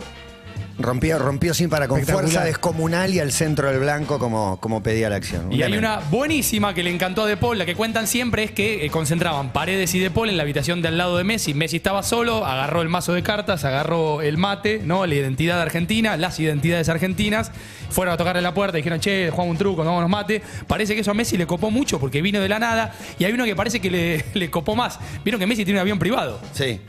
Rompió, 0.79 1.17
rompió 1.17 1.55
sin 1.55 1.69
para 1.69 1.87
con 1.87 2.05
fuerza 2.05 2.43
descomunal 2.43 3.13
y 3.13 3.19
al 3.19 3.31
centro 3.31 3.69
del 3.69 3.79
blanco 3.79 4.19
como, 4.19 4.59
como 4.59 4.83
pedía 4.83 5.09
la 5.09 5.15
acción. 5.15 5.51
Y 5.51 5.63
hay 5.63 5.75
una 5.75 5.99
buenísima 6.11 6.73
que 6.75 6.83
le 6.83 6.91
encantó 6.91 7.23
a 7.23 7.27
De 7.27 7.35
Paul. 7.35 7.57
La 7.57 7.65
que 7.65 7.73
cuentan 7.73 8.05
siempre 8.05 8.43
es 8.43 8.51
que 8.51 8.85
eh, 8.85 8.89
concentraban 8.91 9.51
Paredes 9.51 9.95
y 9.95 9.99
De 9.99 10.11
Paul 10.11 10.29
en 10.29 10.37
la 10.37 10.43
habitación 10.43 10.83
de 10.83 10.89
al 10.89 10.97
lado 10.97 11.17
de 11.17 11.23
Messi. 11.23 11.55
Messi 11.55 11.77
estaba 11.77 12.03
solo, 12.03 12.45
agarró 12.45 12.83
el 12.83 12.89
mazo 12.89 13.13
de 13.13 13.23
cartas, 13.23 13.65
agarró 13.65 14.21
el 14.21 14.37
mate, 14.37 14.81
¿no? 14.83 15.05
La 15.07 15.15
identidad 15.15 15.59
argentina, 15.59 16.15
las 16.15 16.39
identidades 16.39 16.89
argentinas. 16.89 17.51
Fueron 17.89 18.13
a 18.13 18.17
tocarle 18.17 18.41
la 18.43 18.53
puerta 18.53 18.77
y 18.77 18.81
dijeron, 18.81 18.99
che, 18.99 19.31
jugamos 19.31 19.53
un 19.53 19.57
truco, 19.57 19.83
no 19.83 19.89
vámonos 19.89 20.09
mate. 20.11 20.43
Parece 20.67 20.93
que 20.93 21.01
eso 21.01 21.09
a 21.09 21.15
Messi 21.15 21.37
le 21.37 21.47
copó 21.47 21.71
mucho 21.71 21.99
porque 21.99 22.21
vino 22.21 22.39
de 22.39 22.49
la 22.49 22.59
nada. 22.59 22.93
Y 23.17 23.23
hay 23.23 23.33
uno 23.33 23.45
que 23.45 23.55
parece 23.55 23.79
que 23.79 23.89
le, 23.89 24.25
le 24.35 24.51
copó 24.51 24.75
más. 24.75 24.99
Vieron 25.23 25.39
que 25.39 25.47
Messi 25.47 25.65
tiene 25.65 25.79
un 25.79 25.81
avión 25.81 25.97
privado. 25.97 26.39
Sí. 26.53 26.79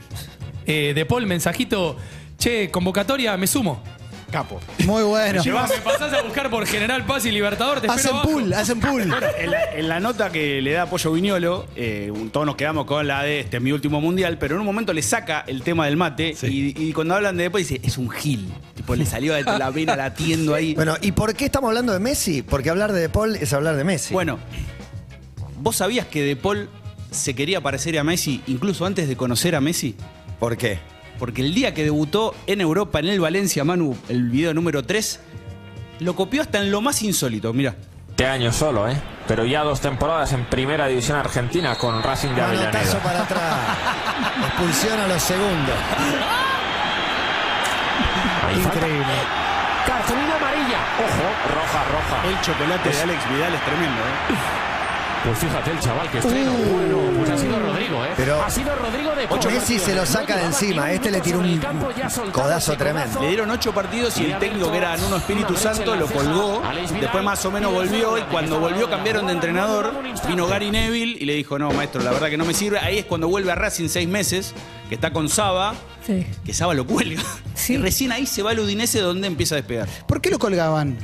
Eh, 0.67 0.93
de 0.95 1.07
Paul, 1.07 1.27
mensajito, 1.27 1.97
che, 2.39 2.71
convocatoria, 2.71 3.37
me 3.37 3.47
sumo. 3.47 3.83
Capo. 4.31 4.61
Muy 4.85 5.03
bueno. 5.05 5.43
Si 5.43 5.49
vas- 5.51 5.71
me 5.71 5.79
pasás 5.79 6.13
a 6.13 6.21
buscar 6.23 6.51
por 6.51 6.67
General 6.67 7.03
Paz 7.07 7.25
y 7.25 7.31
Libertador, 7.31 7.81
te 7.81 7.87
espero 7.87 7.99
Hacen 7.99 8.11
abajo. 8.13 8.29
pool, 8.31 8.53
hacen 8.53 8.79
pool. 8.81 9.03
En 9.39 9.51
la, 9.51 9.65
en 9.75 9.89
la 9.89 10.01
nota 10.01 10.31
que 10.31 10.61
le 10.61 10.73
da 10.73 10.83
apoyo 10.83 11.13
Viñolo, 11.13 11.67
eh, 11.77 12.11
un- 12.15 12.29
todos 12.29 12.45
nos 12.45 12.55
quedamos 12.57 12.85
con 12.85 13.07
la 13.07 13.23
de 13.23 13.41
este 13.41 13.57
es 13.57 13.63
mi 13.63 13.73
último 13.73 14.03
mundial, 14.03 14.37
pero 14.39 14.55
en 14.57 14.61
un 14.61 14.67
momento 14.67 14.93
le 14.93 15.01
saca 15.01 15.45
el 15.47 15.63
tema 15.63 15.87
del 15.87 15.97
mate 15.97 16.37
y, 16.43 16.79
y 16.89 16.93
cuando 16.93 17.15
hablan 17.15 17.39
de 17.39 17.45
después 17.45 17.67
dice, 17.67 17.81
es 17.83 17.97
un 17.97 18.11
gil. 18.11 18.53
Tipo, 18.75 18.95
le 18.97 19.07
salió 19.07 19.33
de 19.33 19.45
la 19.45 19.71
vena 19.71 19.97
latiendo 19.97 20.55
ahí. 20.55 20.75
Bueno, 20.75 20.97
¿y 21.01 21.13
por 21.13 21.35
qué 21.35 21.47
estamos 21.47 21.69
hablando 21.69 21.95
de 21.95 21.99
Messi? 21.99 22.43
Porque 22.43 22.69
hablar 22.69 22.93
de 22.93 23.01
De 23.01 23.09
Paul 23.09 23.35
es 23.37 23.51
hablar 23.55 23.77
de 23.77 23.85
Messi. 23.85 24.13
Bueno, 24.13 24.39
¿vos 25.59 25.77
sabías 25.77 26.05
que 26.07 26.23
De 26.23 26.37
Paul 26.37 26.69
se 27.11 27.35
quería 27.35 27.63
parecer 27.63 27.99
a 27.99 28.05
Messi 28.05 28.43
incluso 28.47 28.85
antes 28.85 29.09
de 29.09 29.17
conocer 29.17 29.55
a 29.57 29.63
Messi? 29.63 29.95
¿Por 30.39 30.59
qué? 30.59 30.79
Porque 31.19 31.43
el 31.43 31.55
día 31.55 31.75
que 31.75 31.85
debutó 31.85 32.35
en 32.47 32.61
Europa, 32.61 33.01
en 33.01 33.07
el 33.09 33.21
Valencia, 33.21 33.65
Manu, 33.65 33.97
el 34.09 34.31
video 34.31 34.55
número 34.55 34.85
3, 34.85 35.21
lo 36.01 36.15
copió 36.15 36.43
hasta 36.43 36.59
en 36.59 36.71
lo 36.71 36.81
más 36.81 37.03
insólito, 37.03 37.53
mira. 37.53 37.75
Este 38.11 38.27
año 38.27 38.53
solo, 38.53 38.89
¿eh? 38.89 38.97
Pero 39.27 39.45
ya 39.45 39.63
dos 39.63 39.81
temporadas 39.81 40.33
en 40.33 40.45
Primera 40.47 40.87
División 40.87 41.19
Argentina 41.19 41.75
con 41.77 42.03
Racing 42.03 42.31
de 42.31 42.43
Manotazo 42.43 42.67
Avellaneda. 42.69 43.03
para 43.03 43.23
atrás. 43.23 43.59
Expulsión 44.49 44.99
a 45.01 45.09
los 45.09 45.23
segundos. 45.23 45.77
Increíble. 48.57 49.15
Cartulina 49.87 50.35
amarilla. 50.37 50.79
Ojo, 50.99 51.55
roja, 51.55 51.85
roja. 51.85 52.29
El 52.29 52.41
chocolate 52.41 52.89
de 52.91 53.03
Alex 53.03 53.31
Vidal 53.31 53.55
es 53.55 53.65
tremendo, 53.65 54.01
¿eh? 54.01 54.68
Pues 55.25 55.39
fíjate 55.39 55.71
el 55.73 55.81
chaval 55.81 56.11
que 56.11 56.19
estrena. 56.19 56.51
Bueno, 56.51 56.99
pues 57.19 57.31
ha 57.31 57.39
sido 57.39 57.59
Rodrigo, 57.59 58.05
¿eh? 58.05 58.09
Pero- 58.17 58.43
ha 58.43 58.51
sido 58.51 58.75
Rodrigo 58.77 59.15
de 59.15 59.27
Paul. 59.29 59.53
Messi 59.53 59.79
se 59.79 59.95
lo 59.95 60.07
saca 60.07 60.37
de 60.37 60.45
encima. 60.45 60.93
Este 60.93 61.11
le 61.11 61.21
tiró 61.21 61.41
un 61.41 61.61
codazo 62.33 62.77
tremendo. 62.77 63.21
Le 63.21 63.29
dieron 63.29 63.51
ocho 63.51 63.73
partidos 63.73 64.17
y 64.19 64.27
el 64.31 64.39
técnico 64.39 64.71
que 64.71 64.79
era 64.79 64.97
Nuno 64.97 65.17
Espíritu 65.17 65.57
Santo 65.57 65.95
lo 65.97 66.07
colgó. 66.07 66.63
Después 67.01 67.25
más 67.25 67.45
o 67.45 67.51
menos 67.51 67.73
volvió 67.73 68.17
y 68.17 68.23
cuando 68.23 68.59
volvió 68.61 68.89
cambiaron 68.89 69.27
de 69.27 69.33
entrenador. 69.33 69.93
Vino 70.27 70.47
Gary 70.47 70.71
Neville 70.71 71.17
y 71.21 71.25
le 71.25 71.35
dijo, 71.35 71.59
no, 71.59 71.71
maestro, 71.73 72.03
la 72.03 72.11
verdad 72.13 72.29
que 72.29 72.37
no 72.37 72.45
me 72.45 72.55
sirve. 72.55 72.79
Ahí 72.79 72.99
es 72.99 73.05
cuando 73.05 73.29
vuelve 73.29 73.51
a 73.53 73.55
Racing 73.55 73.89
seis 73.89 74.09
meses, 74.09 74.55
que 74.89 74.95
está 74.95 75.13
con 75.13 75.29
Saba, 75.29 75.75
Sí. 76.07 76.27
que 76.45 76.55
Saba 76.55 76.75
lo 76.75 76.87
cuelga. 76.87 77.23
Sí. 77.55 77.75
Y 77.75 77.77
recién 77.79 78.13
ahí 78.13 78.25
se 78.27 78.43
va 78.43 78.53
al 78.53 78.61
Udinese 78.61 79.01
donde 79.01 79.27
empieza 79.27 79.55
a 79.55 79.57
despegar. 79.57 79.89
¿Por 80.07 80.21
qué 80.21 80.31
lo 80.31 80.39
colgaban? 80.39 80.97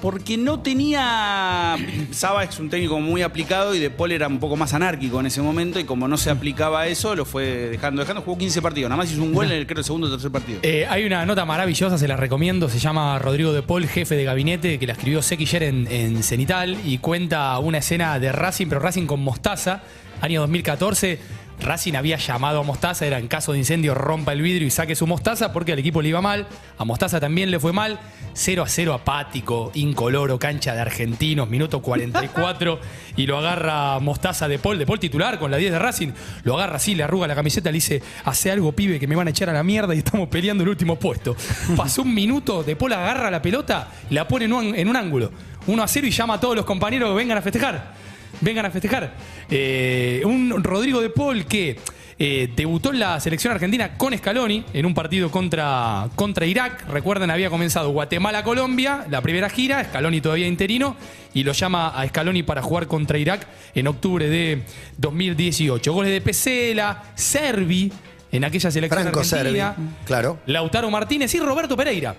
Porque 0.00 0.36
no 0.36 0.60
tenía. 0.60 1.76
Saba 2.10 2.44
es 2.44 2.58
un 2.58 2.70
técnico 2.70 3.00
muy 3.00 3.22
aplicado 3.22 3.74
y 3.74 3.78
De 3.78 3.90
Paul 3.90 4.12
era 4.12 4.28
un 4.28 4.40
poco 4.40 4.56
más 4.56 4.72
anárquico 4.72 5.20
en 5.20 5.26
ese 5.26 5.42
momento. 5.42 5.78
Y 5.78 5.84
como 5.84 6.08
no 6.08 6.16
se 6.16 6.30
aplicaba 6.30 6.82
a 6.82 6.86
eso, 6.86 7.14
lo 7.14 7.24
fue 7.24 7.44
dejando. 7.70 8.00
Dejando, 8.02 8.22
jugó 8.22 8.38
15 8.38 8.62
partidos. 8.62 8.88
Nada 8.88 9.02
más 9.02 9.12
hizo 9.12 9.22
un 9.22 9.32
gol 9.32 9.46
en 9.46 9.52
el, 9.52 9.66
creo, 9.66 9.78
el 9.78 9.84
segundo 9.84 10.06
o 10.06 10.10
tercer 10.10 10.30
partido. 10.30 10.60
Eh, 10.62 10.86
hay 10.88 11.04
una 11.04 11.26
nota 11.26 11.44
maravillosa, 11.44 11.98
se 11.98 12.08
la 12.08 12.16
recomiendo, 12.16 12.68
se 12.68 12.78
llama 12.78 13.18
Rodrigo 13.18 13.52
de 13.52 13.62
Paul, 13.62 13.86
jefe 13.86 14.16
de 14.16 14.24
gabinete, 14.24 14.78
que 14.78 14.86
la 14.86 14.94
escribió 14.94 15.22
Sequiller 15.22 15.64
en, 15.64 15.86
en 15.90 16.22
Cenital 16.22 16.78
y 16.84 16.98
cuenta 16.98 17.58
una 17.58 17.78
escena 17.78 18.18
de 18.18 18.32
Racing, 18.32 18.66
pero 18.68 18.80
Racing 18.80 19.06
con 19.06 19.20
Mostaza, 19.20 19.82
año 20.20 20.40
2014. 20.40 21.39
Racing 21.60 21.94
había 21.94 22.16
llamado 22.16 22.60
a 22.60 22.62
Mostaza, 22.62 23.06
era 23.06 23.18
en 23.18 23.28
caso 23.28 23.52
de 23.52 23.58
incendio 23.58 23.94
rompa 23.94 24.32
el 24.32 24.42
vidrio 24.42 24.66
y 24.66 24.70
saque 24.70 24.94
su 24.94 25.06
Mostaza 25.06 25.52
porque 25.52 25.72
al 25.72 25.78
equipo 25.78 26.02
le 26.02 26.08
iba 26.08 26.20
mal, 26.20 26.46
a 26.78 26.84
Mostaza 26.84 27.20
también 27.20 27.50
le 27.50 27.60
fue 27.60 27.72
mal, 27.72 27.98
0 28.32 28.62
a 28.62 28.68
0 28.68 28.94
apático, 28.94 29.70
incoloro, 29.74 30.38
cancha 30.38 30.74
de 30.74 30.80
argentinos, 30.80 31.48
minuto 31.48 31.82
44 31.82 32.80
y 33.16 33.26
lo 33.26 33.38
agarra 33.38 33.98
Mostaza 34.00 34.48
de 34.48 34.58
Paul, 34.58 34.78
de 34.78 34.86
Paul 34.86 34.98
titular 34.98 35.38
con 35.38 35.50
la 35.50 35.56
10 35.58 35.72
de 35.72 35.78
Racing, 35.78 36.12
lo 36.44 36.56
agarra 36.56 36.76
así, 36.76 36.94
le 36.94 37.02
arruga 37.02 37.26
la 37.26 37.34
camiseta, 37.34 37.70
le 37.70 37.74
dice, 37.74 38.02
hace 38.24 38.50
algo 38.50 38.72
pibe 38.72 38.98
que 38.98 39.06
me 39.06 39.16
van 39.16 39.28
a 39.28 39.30
echar 39.30 39.50
a 39.50 39.52
la 39.52 39.62
mierda 39.62 39.94
y 39.94 39.98
estamos 39.98 40.28
peleando 40.28 40.64
el 40.64 40.70
último 40.70 40.96
puesto. 40.96 41.36
Pasó 41.76 42.02
un 42.02 42.14
minuto, 42.14 42.62
de 42.62 42.76
Paul 42.76 42.94
agarra 42.94 43.30
la 43.30 43.42
pelota, 43.42 43.88
la 44.10 44.26
pone 44.26 44.46
en 44.46 44.52
un, 44.52 44.88
un 44.88 44.96
ángulo, 44.96 45.30
1 45.66 45.82
a 45.82 45.88
0 45.88 46.06
y 46.06 46.10
llama 46.10 46.34
a 46.34 46.40
todos 46.40 46.56
los 46.56 46.64
compañeros 46.64 47.10
que 47.10 47.16
vengan 47.16 47.38
a 47.38 47.42
festejar 47.42 47.99
vengan 48.40 48.66
a 48.66 48.70
festejar. 48.70 49.14
Eh, 49.50 50.22
un 50.24 50.62
Rodrigo 50.62 51.00
de 51.00 51.10
Paul 51.10 51.46
que 51.46 51.78
eh, 52.22 52.50
debutó 52.54 52.90
en 52.90 53.00
la 53.00 53.18
selección 53.18 53.52
argentina 53.52 53.96
con 53.96 54.16
Scaloni 54.16 54.62
en 54.74 54.84
un 54.84 54.92
partido 54.92 55.30
contra, 55.30 56.08
contra 56.16 56.44
Irak. 56.44 56.86
Recuerden, 56.88 57.30
había 57.30 57.48
comenzado 57.48 57.90
Guatemala-Colombia, 57.92 59.06
la 59.08 59.22
primera 59.22 59.48
gira, 59.48 59.82
Scaloni 59.82 60.20
todavía 60.20 60.46
interino, 60.46 60.96
y 61.32 61.44
lo 61.44 61.52
llama 61.52 61.88
a 61.88 62.06
Scaloni 62.06 62.42
para 62.42 62.60
jugar 62.60 62.88
contra 62.88 63.16
Irak 63.16 63.46
en 63.74 63.86
octubre 63.86 64.28
de 64.28 64.64
2018. 64.98 65.92
Goles 65.92 66.12
de 66.12 66.20
Pesela, 66.20 67.04
Servi 67.14 67.90
en 68.32 68.44
aquella 68.44 68.70
selección 68.70 69.02
Franco 69.02 69.24
Servi. 69.24 69.58
argentina. 69.58 69.96
Claro. 70.04 70.38
Lautaro 70.46 70.90
Martínez 70.90 71.34
y 71.34 71.40
Roberto 71.40 71.74
Pereira. 71.74 72.16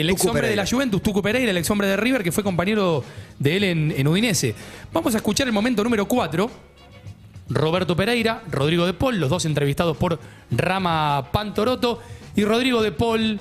El 0.00 0.10
ex 0.10 0.24
hombre 0.24 0.48
de 0.48 0.56
la 0.56 0.66
Juventus, 0.66 1.02
Tucu 1.02 1.22
Pereira, 1.22 1.50
el 1.50 1.56
ex 1.56 1.70
hombre 1.70 1.86
de 1.86 1.96
River, 1.96 2.22
que 2.22 2.32
fue 2.32 2.42
compañero 2.42 3.04
de 3.38 3.56
él 3.56 3.64
en, 3.64 3.94
en 3.96 4.08
Udinese. 4.08 4.54
Vamos 4.92 5.14
a 5.14 5.18
escuchar 5.18 5.46
el 5.46 5.52
momento 5.52 5.84
número 5.84 6.06
4. 6.06 6.50
Roberto 7.50 7.94
Pereira, 7.94 8.42
Rodrigo 8.50 8.86
de 8.86 8.94
Paul, 8.94 9.20
los 9.20 9.28
dos 9.28 9.44
entrevistados 9.44 9.96
por 9.96 10.18
Rama 10.50 11.28
Pantoroto. 11.32 12.00
Y 12.34 12.44
Rodrigo 12.44 12.82
de 12.82 12.92
Paul 12.92 13.40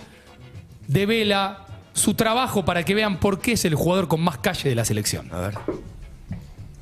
devela 0.88 1.66
su 1.94 2.14
trabajo 2.14 2.66
para 2.66 2.84
que 2.84 2.94
vean 2.94 3.20
por 3.20 3.40
qué 3.40 3.54
es 3.54 3.66
el 3.66 3.76
jugador 3.76 4.08
con 4.08 4.22
más 4.22 4.38
calle 4.38 4.70
de 4.70 4.76
la 4.76 4.86
selección. 4.86 5.32
A 5.34 5.40
ver. 5.40 5.54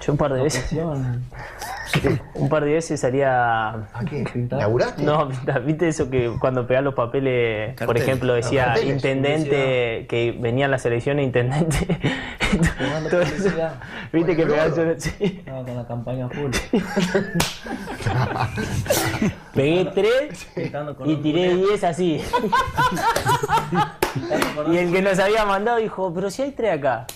Yo 0.05 0.13
un 0.13 0.17
par 0.17 0.33
de 0.33 0.41
veces. 0.41 0.65
Un 2.35 2.49
par 2.49 2.65
de 2.65 2.73
veces 2.73 2.99
salía. 2.99 3.87
¿Laburaste? 4.49 5.03
No, 5.03 5.29
viste 5.65 5.87
eso 5.87 6.09
que 6.09 6.31
cuando 6.39 6.67
pegás 6.67 6.83
los 6.83 6.93
papeles, 6.93 7.79
por 7.81 7.97
ejemplo, 7.97 8.33
decía 8.33 8.65
Carteles, 8.65 8.95
intendente, 8.95 10.05
que 10.07 10.37
venía 10.39 10.65
a 10.65 10.69
la 10.69 10.77
selección 10.77 11.19
e 11.19 11.23
intendente. 11.23 11.87
Todo 13.09 13.21
eso. 13.21 13.49
Viste 14.11 14.35
que 14.35 14.45
pegás 14.45 14.73
sí. 14.97 15.43
con 15.45 15.75
la 15.75 15.87
campaña 15.87 16.29
full. 16.29 16.51
Pegué 19.53 19.85
tres 19.93 20.47
y 21.05 21.15
tiré 21.17 21.55
diez 21.55 21.83
así. 21.83 22.21
y 24.71 24.77
el 24.77 24.91
que 24.91 25.01
nos 25.01 25.19
había 25.19 25.45
mandado 25.45 25.77
dijo, 25.77 26.13
pero 26.13 26.29
si 26.29 26.43
hay 26.43 26.51
tres 26.51 26.77
acá. 26.77 27.07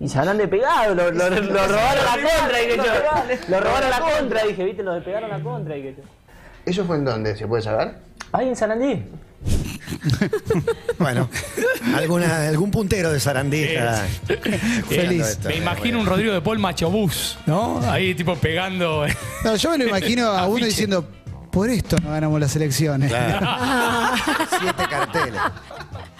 Y 0.00 0.08
se 0.08 0.18
habrán 0.18 0.38
de 0.38 0.48
pegado, 0.48 0.94
lo, 0.94 1.10
lo- 1.12 1.28
lo 1.30 1.66
robaron 1.68 2.04
a 2.08 2.16
la 2.16 2.22
contra, 2.22 2.58
dije 2.58 2.76
yo. 2.76 2.84
Lo 3.48 3.60
robaron 3.60 3.92
a 3.92 4.00
la 4.00 4.00
contra, 4.18 4.44
dije, 4.44 4.64
viste, 4.64 4.82
lo 4.82 4.94
despegaron 4.94 5.30
a 5.32 5.38
la 5.38 5.44
contra, 5.44 5.74
dije 5.74 5.94
yo. 5.98 6.02
¿Eso 6.64 6.84
fue 6.86 6.96
en 6.96 7.04
dónde? 7.04 7.36
¿Se 7.36 7.46
puede 7.46 7.62
saber? 7.62 7.96
Ahí 8.32 8.48
en 8.48 8.56
Sarandí. 8.56 9.04
Bueno, 10.98 11.28
alguna, 11.96 12.46
algún 12.48 12.70
puntero 12.70 13.10
de 13.10 13.18
Sarandí 13.18 13.66
Feliz. 14.88 15.26
esto. 15.26 15.48
Me 15.48 15.56
imagino 15.56 15.98
un 15.98 16.06
Rodrigo 16.06 16.32
de 16.34 16.40
Paul 16.42 16.58
machobús, 16.58 17.38
¿no? 17.46 17.80
Ahí 17.90 18.14
tipo 18.14 18.36
pegando. 18.36 19.06
No, 19.44 19.56
yo 19.56 19.70
me 19.70 19.78
lo 19.78 19.88
imagino 19.88 20.26
a 20.28 20.42
uno 20.46 20.52
Afiche. 20.56 20.66
diciendo, 20.66 21.08
por 21.50 21.70
esto 21.70 21.96
no 22.02 22.10
ganamos 22.10 22.38
las 22.38 22.54
elecciones. 22.54 23.10
Siete 24.60 24.84
carteles. 24.90 25.40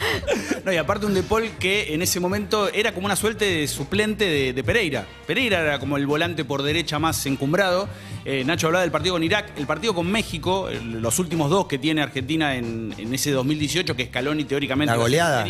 No, 0.64 0.72
y 0.72 0.76
aparte 0.76 1.06
un 1.06 1.14
De 1.14 1.22
Paul 1.22 1.50
que 1.58 1.94
en 1.94 2.02
ese 2.02 2.20
momento 2.20 2.68
era 2.68 2.92
como 2.92 3.06
una 3.06 3.16
suerte 3.16 3.44
de 3.46 3.68
suplente 3.68 4.24
de, 4.26 4.52
de 4.52 4.64
Pereira. 4.64 5.06
Pereira 5.26 5.60
era 5.60 5.78
como 5.78 5.96
el 5.96 6.06
volante 6.06 6.44
por 6.44 6.62
derecha 6.62 6.98
más 6.98 7.24
encumbrado. 7.26 7.88
Eh, 8.24 8.44
Nacho 8.44 8.66
hablaba 8.66 8.82
del 8.82 8.90
partido 8.90 9.14
con 9.14 9.22
Irak. 9.24 9.52
El 9.56 9.66
partido 9.66 9.94
con 9.94 10.10
México, 10.10 10.68
el- 10.68 11.00
los 11.00 11.18
últimos 11.18 11.50
dos 11.50 11.66
que 11.66 11.78
tiene 11.78 12.02
Argentina 12.02 12.56
en, 12.56 12.94
en 12.98 13.14
ese 13.14 13.30
2018, 13.30 13.96
que 13.96 14.06
Scaloni 14.06 14.44
teóricamente... 14.44 14.92
La 14.92 14.98
goleada. 14.98 15.44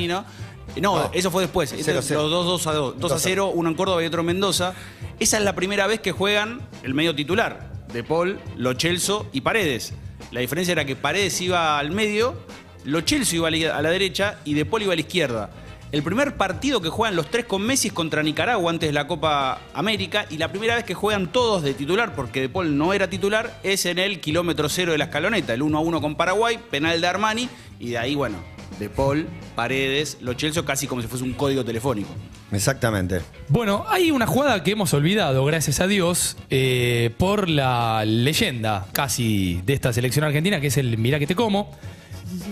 No, 0.77 0.97
No. 0.97 1.11
eso 1.13 1.31
fue 1.33 1.43
después. 1.43 1.73
Este- 1.73 1.93
0-0. 1.93 2.15
los 2.15 2.31
dos 2.31 2.47
2 2.47 2.67
a 2.69 2.73
2. 2.73 3.01
2 3.01 3.13
a 3.13 3.19
0, 3.19 3.51
uno 3.55 3.69
en 3.71 3.75
Córdoba 3.75 4.03
y 4.03 4.07
otro 4.07 4.21
en 4.21 4.27
Mendoza. 4.27 4.75
Esa 5.19 5.39
es 5.39 5.45
la 5.45 5.55
primera 5.57 5.87
vez 5.89 6.01
que 6.01 6.13
juegan 6.13 6.61
el 6.85 6.95
medio 6.95 7.15
titular. 7.15 7.69
De 7.93 8.05
Paul, 8.05 8.39
Lo 8.57 8.75
Celso 8.75 9.29
y 9.33 9.41
Paredes. 9.41 9.93
La 10.31 10.39
diferencia 10.41 10.71
era 10.71 10.85
que 10.85 10.95
Paredes 10.95 11.41
iba 11.41 11.77
al 11.81 11.91
medio, 11.91 12.35
Lo 12.85 13.03
Celso 13.03 13.37
iba 13.37 13.49
a 13.49 13.83
la, 13.83 13.91
derecha 13.91 14.39
y 14.45 14.55
De 14.55 14.65
Paul 14.65 14.83
iba 14.83 14.93
a 14.93 14.97
la 14.97 15.03
izquierda. 15.03 15.51
El 15.93 16.05
primer 16.05 16.37
partido 16.37 16.81
que 16.81 16.89
juegan 16.89 17.17
los 17.17 17.31
tres 17.31 17.47
con 17.47 17.63
Messi 17.63 17.89
es 17.89 17.95
contra 17.95 18.23
Nicaragua 18.23 18.71
antes 18.71 18.89
de 18.89 18.93
la 18.93 19.09
Copa 19.09 19.61
América 19.75 20.25
y 20.31 20.39
la 20.39 20.49
primera 20.49 20.77
vez 20.77 20.85
que 20.85 20.95
juegan 20.95 21.33
todos 21.33 21.65
de 21.65 21.75
titular, 21.75 22.15
porque 22.15 22.43
De 22.43 22.49
Paul 22.49 22.79
no 22.79 22.93
era 22.93 23.11
titular, 23.11 23.59
es 23.65 23.87
en 23.87 23.99
el 23.99 24.21
kilómetro 24.21 24.69
cero 24.69 24.93
de 24.93 24.99
la 24.99 25.05
escaloneta, 25.05 25.53
el 25.53 25.63
1 25.63 25.77
a 25.77 25.81
1 25.81 26.01
con 26.01 26.15
Paraguay, 26.15 26.61
penal 26.71 27.01
de 27.01 27.07
Armani 27.09 27.49
y 27.81 27.91
de 27.91 27.99
ahí, 27.99 28.15
bueno, 28.15 28.39
De 28.79 28.89
Paul, 28.89 29.27
Paredes, 29.57 30.19
Lo 30.21 30.35
Celso 30.35 30.65
casi 30.65 30.87
como 30.87 31.03
si 31.03 31.09
fuese 31.09 31.25
un 31.25 31.33
código 31.33 31.65
telefónico. 31.65 32.11
Exactamente. 32.53 33.21
Bueno, 33.49 33.85
hay 33.89 34.13
una 34.13 34.29
jugada 34.29 34.63
que 34.63 34.71
hemos 34.73 34.95
olvidado, 34.95 35.45
gracias 35.45 35.81
a 35.81 35.89
Dios, 35.89 36.37
eh, 36.51 37.11
por 37.19 37.49
la 37.49 38.05
leyenda 38.05 38.87
casi 38.93 39.61
de 39.65 39.73
esta 39.73 39.93
selección 39.93 40.25
argentina, 40.25 40.61
que 40.61 40.69
es 40.69 40.77
el 40.77 40.99
Mirá 40.99 41.19
que 41.19 41.27
te 41.27 41.35
como. 41.35 41.77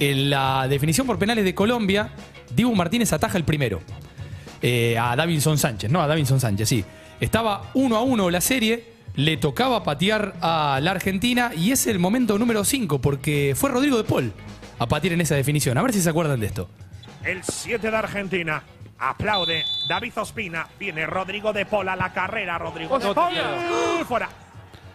En 0.01 0.31
la 0.31 0.67
definición 0.69 1.07
por 1.07 1.19
penales 1.19 1.45
de 1.45 1.55
Colombia, 1.55 2.11
Dibu 2.55 2.75
Martínez 2.75 3.13
ataja 3.13 3.37
el 3.39 3.45
primero. 3.45 3.81
Eh, 4.63 4.99
a 4.99 5.15
Davinson 5.15 5.57
Sánchez, 5.59 5.91
no, 5.91 6.03
a 6.03 6.07
Davinson 6.07 6.41
Sánchez, 6.41 6.69
sí. 6.69 6.85
Estaba 7.21 7.71
uno 7.75 7.97
a 7.97 8.03
uno 8.03 8.31
la 8.31 8.41
serie, 8.41 8.93
le 9.15 9.37
tocaba 9.37 9.83
patear 9.85 10.35
a 10.41 10.81
la 10.83 10.91
Argentina 10.93 11.53
y 11.57 11.73
es 11.73 11.87
el 11.87 11.99
momento 11.99 12.39
número 12.39 12.65
5 12.65 13.01
porque 13.01 13.55
fue 13.57 13.71
Rodrigo 13.71 13.97
de 13.97 14.05
Paul 14.05 14.33
a 14.79 14.87
patear 14.87 15.15
en 15.15 15.21
esa 15.21 15.35
definición. 15.35 15.79
A 15.79 15.83
ver 15.83 15.93
si 15.93 16.01
se 16.01 16.11
acuerdan 16.11 16.41
de 16.41 16.47
esto. 16.47 16.69
el 17.25 17.43
7 17.43 17.91
de 17.91 17.97
Argentina. 17.97 18.63
Aplaude 19.01 19.65
David 19.89 20.13
Ospina. 20.17 20.67
Viene 20.79 21.07
Rodrigo 21.07 21.53
de 21.53 21.65
Paul 21.67 21.89
a 21.89 21.95
la 21.95 22.13
carrera. 22.13 22.59
Rodrigo 22.59 22.99
de 22.99 23.15
Paul. 23.15 23.35
Fuera. 24.09 24.29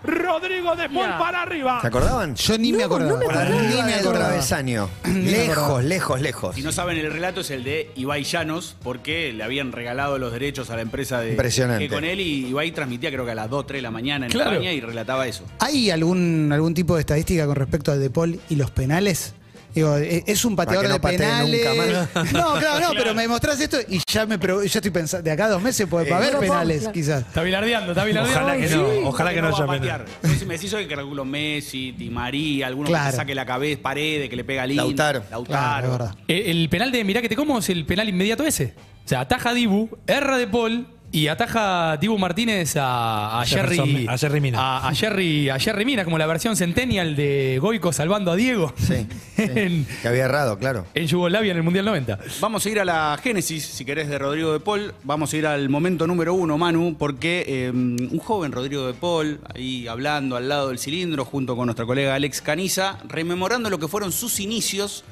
Rodrigo 0.04 0.76
de 0.76 0.90
Paul 0.90 1.10
para 1.18 1.42
arriba. 1.44 1.80
¿Se 1.82 1.88
acordaban? 1.88 2.36
Yo 2.36 2.58
ni 2.58 2.72
me 2.74 2.80
No, 2.80 2.86
acordaba. 2.86 3.12
no 3.12 3.18
me 3.18 3.24
acordaba. 3.26 3.46
arriba 3.48 3.62
Ni 3.62 3.82
me 3.84 3.92
del 3.92 4.00
acordaba. 4.02 4.26
travesaño. 4.28 4.90
Lejos, 5.16 5.84
lejos, 5.84 6.22
lejos. 6.22 6.56
Si 6.56 6.62
no 6.62 6.72
saben, 6.72 6.98
el 6.98 7.12
relato 7.12 7.42
es 7.42 7.52
el 7.52 7.64
de 7.64 7.92
Ibai 7.96 8.24
Llanos, 8.24 8.76
porque 8.84 9.32
le 9.34 9.44
habían 9.44 9.72
regalado 9.72 10.18
los 10.20 10.32
derechos 10.34 10.70
a 10.70 10.76
la 10.76 10.82
empresa 10.82 11.22
de 11.22 11.32
Impresionante. 11.32 11.88
que 11.88 11.94
con 11.94 12.04
él 12.04 12.20
y 12.20 12.48
Ibai 12.48 12.72
transmitía 12.72 13.12
creo 13.12 13.26
que 13.26 13.32
a 13.32 13.36
las 13.36 13.50
2, 13.50 13.66
3 13.68 13.78
de 13.80 13.82
la 13.84 13.92
mañana 13.92 14.26
en 14.26 14.32
Claro. 14.32 14.52
España 14.52 14.72
y 14.74 14.82
relataba 14.82 15.28
eso. 15.28 15.46
¿Hay 15.60 15.90
algún, 15.90 16.50
algún 16.52 16.74
tipo 16.74 16.96
de 16.96 17.02
estadística 17.02 17.46
con 17.46 17.56
respecto 17.56 17.92
al 17.92 18.00
De 18.00 18.10
Paul 18.10 18.40
y 18.50 18.56
los 18.56 18.72
penales? 18.72 19.34
Digo, 19.74 19.98
¿e- 19.98 20.24
¿es 20.28 20.46
un 20.46 20.56
pateador 20.56 20.84
que 20.84 20.88
no 20.90 20.94
de 20.96 21.00
penales? 21.00 22.08
nunca 22.14 22.24
No, 22.32 22.54
claro, 22.60 22.80
no, 22.80 22.94
pero 22.96 23.14
me 23.16 23.28
mostrás 23.28 23.60
esto 23.60 23.78
y 23.88 24.00
ya 24.06 24.26
me 24.26 24.38
pro- 24.38 24.64
ya 24.64 24.80
estoy 24.80 24.92
pensando, 24.92 25.24
de 25.24 25.32
acá 25.32 25.46
a 25.46 25.50
dos 25.50 25.62
meses 25.62 25.88
puede 25.88 26.10
Eh, 26.10 26.14
haber 26.14 26.38
penales, 26.38 26.80
claro. 26.80 26.94
quizás. 26.94 27.22
Está 27.22 27.42
bilardeando, 27.44 27.92
está 27.92 28.04
bilardeando. 28.06 28.40
Ojalá 28.42 28.58
que 28.62 28.70
sí. 28.70 28.76
no, 28.76 29.08
ojalá 29.10 29.34
que 29.34 29.42
no 29.42 29.52
va 29.52 29.74
haya. 29.74 30.06
Entonces, 30.22 30.48
me 30.48 30.54
decís 30.56 30.74
hoy 30.74 30.88
que 30.88 30.96
calculo 30.96 31.26
Messi, 31.26 31.92
Di 31.92 32.10
María, 32.10 32.68
alguno 32.68 32.88
Claro. 32.88 33.06
que 33.06 33.12
te 33.12 33.18
saque 33.18 33.36
la 33.36 33.46
cabeza, 33.46 33.82
paredes, 33.82 34.30
que 34.30 34.36
le 34.36 34.44
pega 34.44 34.64
al 34.64 34.76
Lautaro. 34.76 35.22
Claro, 35.22 35.32
Lautaro. 35.32 35.86
es 35.86 35.92
verdad. 35.92 36.16
Eh, 36.28 36.44
El 36.52 36.70
penal 36.70 36.92
de 36.92 37.04
Mirá 37.04 37.22
que 37.22 37.30
te 37.30 37.36
como 37.36 37.58
es 37.58 37.70
el 37.70 37.86
penal 37.86 38.08
inmediato 38.10 38.44
ese. 38.46 38.74
O 39.06 39.10
sea, 39.10 39.22
ataja 39.22 39.54
Dibu, 39.54 39.90
erra 40.08 40.38
de 40.38 40.48
Paul 40.48 40.88
y 41.14 41.28
ataja 41.28 41.96
Dibu 41.98 42.18
Martínez 42.18 42.76
a, 42.76 43.40
a 43.40 43.46
Jerry. 43.46 44.08
A 44.10 44.18
Jerry 44.18 44.42
Mina. 44.42 44.60
A, 44.60 44.88
a 44.90 44.96
Jerry, 44.96 45.48
a 45.48 45.60
Jerry 45.60 45.86
Mina, 45.86 46.04
como 46.04 46.18
la 46.18 46.26
versión 46.26 46.56
Centennial 46.58 47.16
de 47.16 47.60
Goico 47.62 47.94
salvando 47.94 48.32
a 48.32 48.36
Diego. 48.36 48.74
Sí, 48.76 49.06
sí. 49.36 49.44
en, 49.44 49.86
Que 50.02 50.08
había 50.08 50.26
errado, 50.26 50.58
claro. 50.58 50.88
en 50.96 51.06
Yugoslavia 51.06 51.52
en 51.52 51.58
el 51.58 51.64
Mundial 51.64 51.86
90. 51.86 52.18
Vamos 52.42 52.66
a 52.66 52.70
ir 52.72 52.80
a 52.80 52.86
la 52.86 53.20
génesis, 53.22 53.64
si 53.64 53.86
querés, 53.86 54.10
de 54.10 54.18
Rodrigo 54.18 54.54
de 54.54 54.60
Paul. 54.60 54.92
Vamos 55.04 55.32
a 55.32 55.38
ir 55.38 55.46
al 55.46 55.70
momento 55.70 56.08
número 56.08 56.34
uno, 56.34 56.58
Manu, 56.58 56.96
porque 56.98 57.46
eh, 57.48 57.70
un 57.70 58.18
joven 58.18 58.52
Rodrigo 58.52 58.88
de 58.88 58.96
Paul, 58.96 59.40
ahí 59.54 59.88
hablando 59.88 60.36
al 60.36 60.50
lado 60.50 60.70
del 60.70 60.80
cilindro, 60.80 61.26
junto 61.26 61.56
con 61.56 61.68
nuestra 61.68 61.86
colega 61.86 62.16
Alex 62.16 62.42
Caniza, 62.42 62.98
rememorando 63.08 63.70
lo 63.70 63.78
que 63.78 63.88
fueron 63.88 64.12
sus 64.12 64.40
inicios 64.40 65.04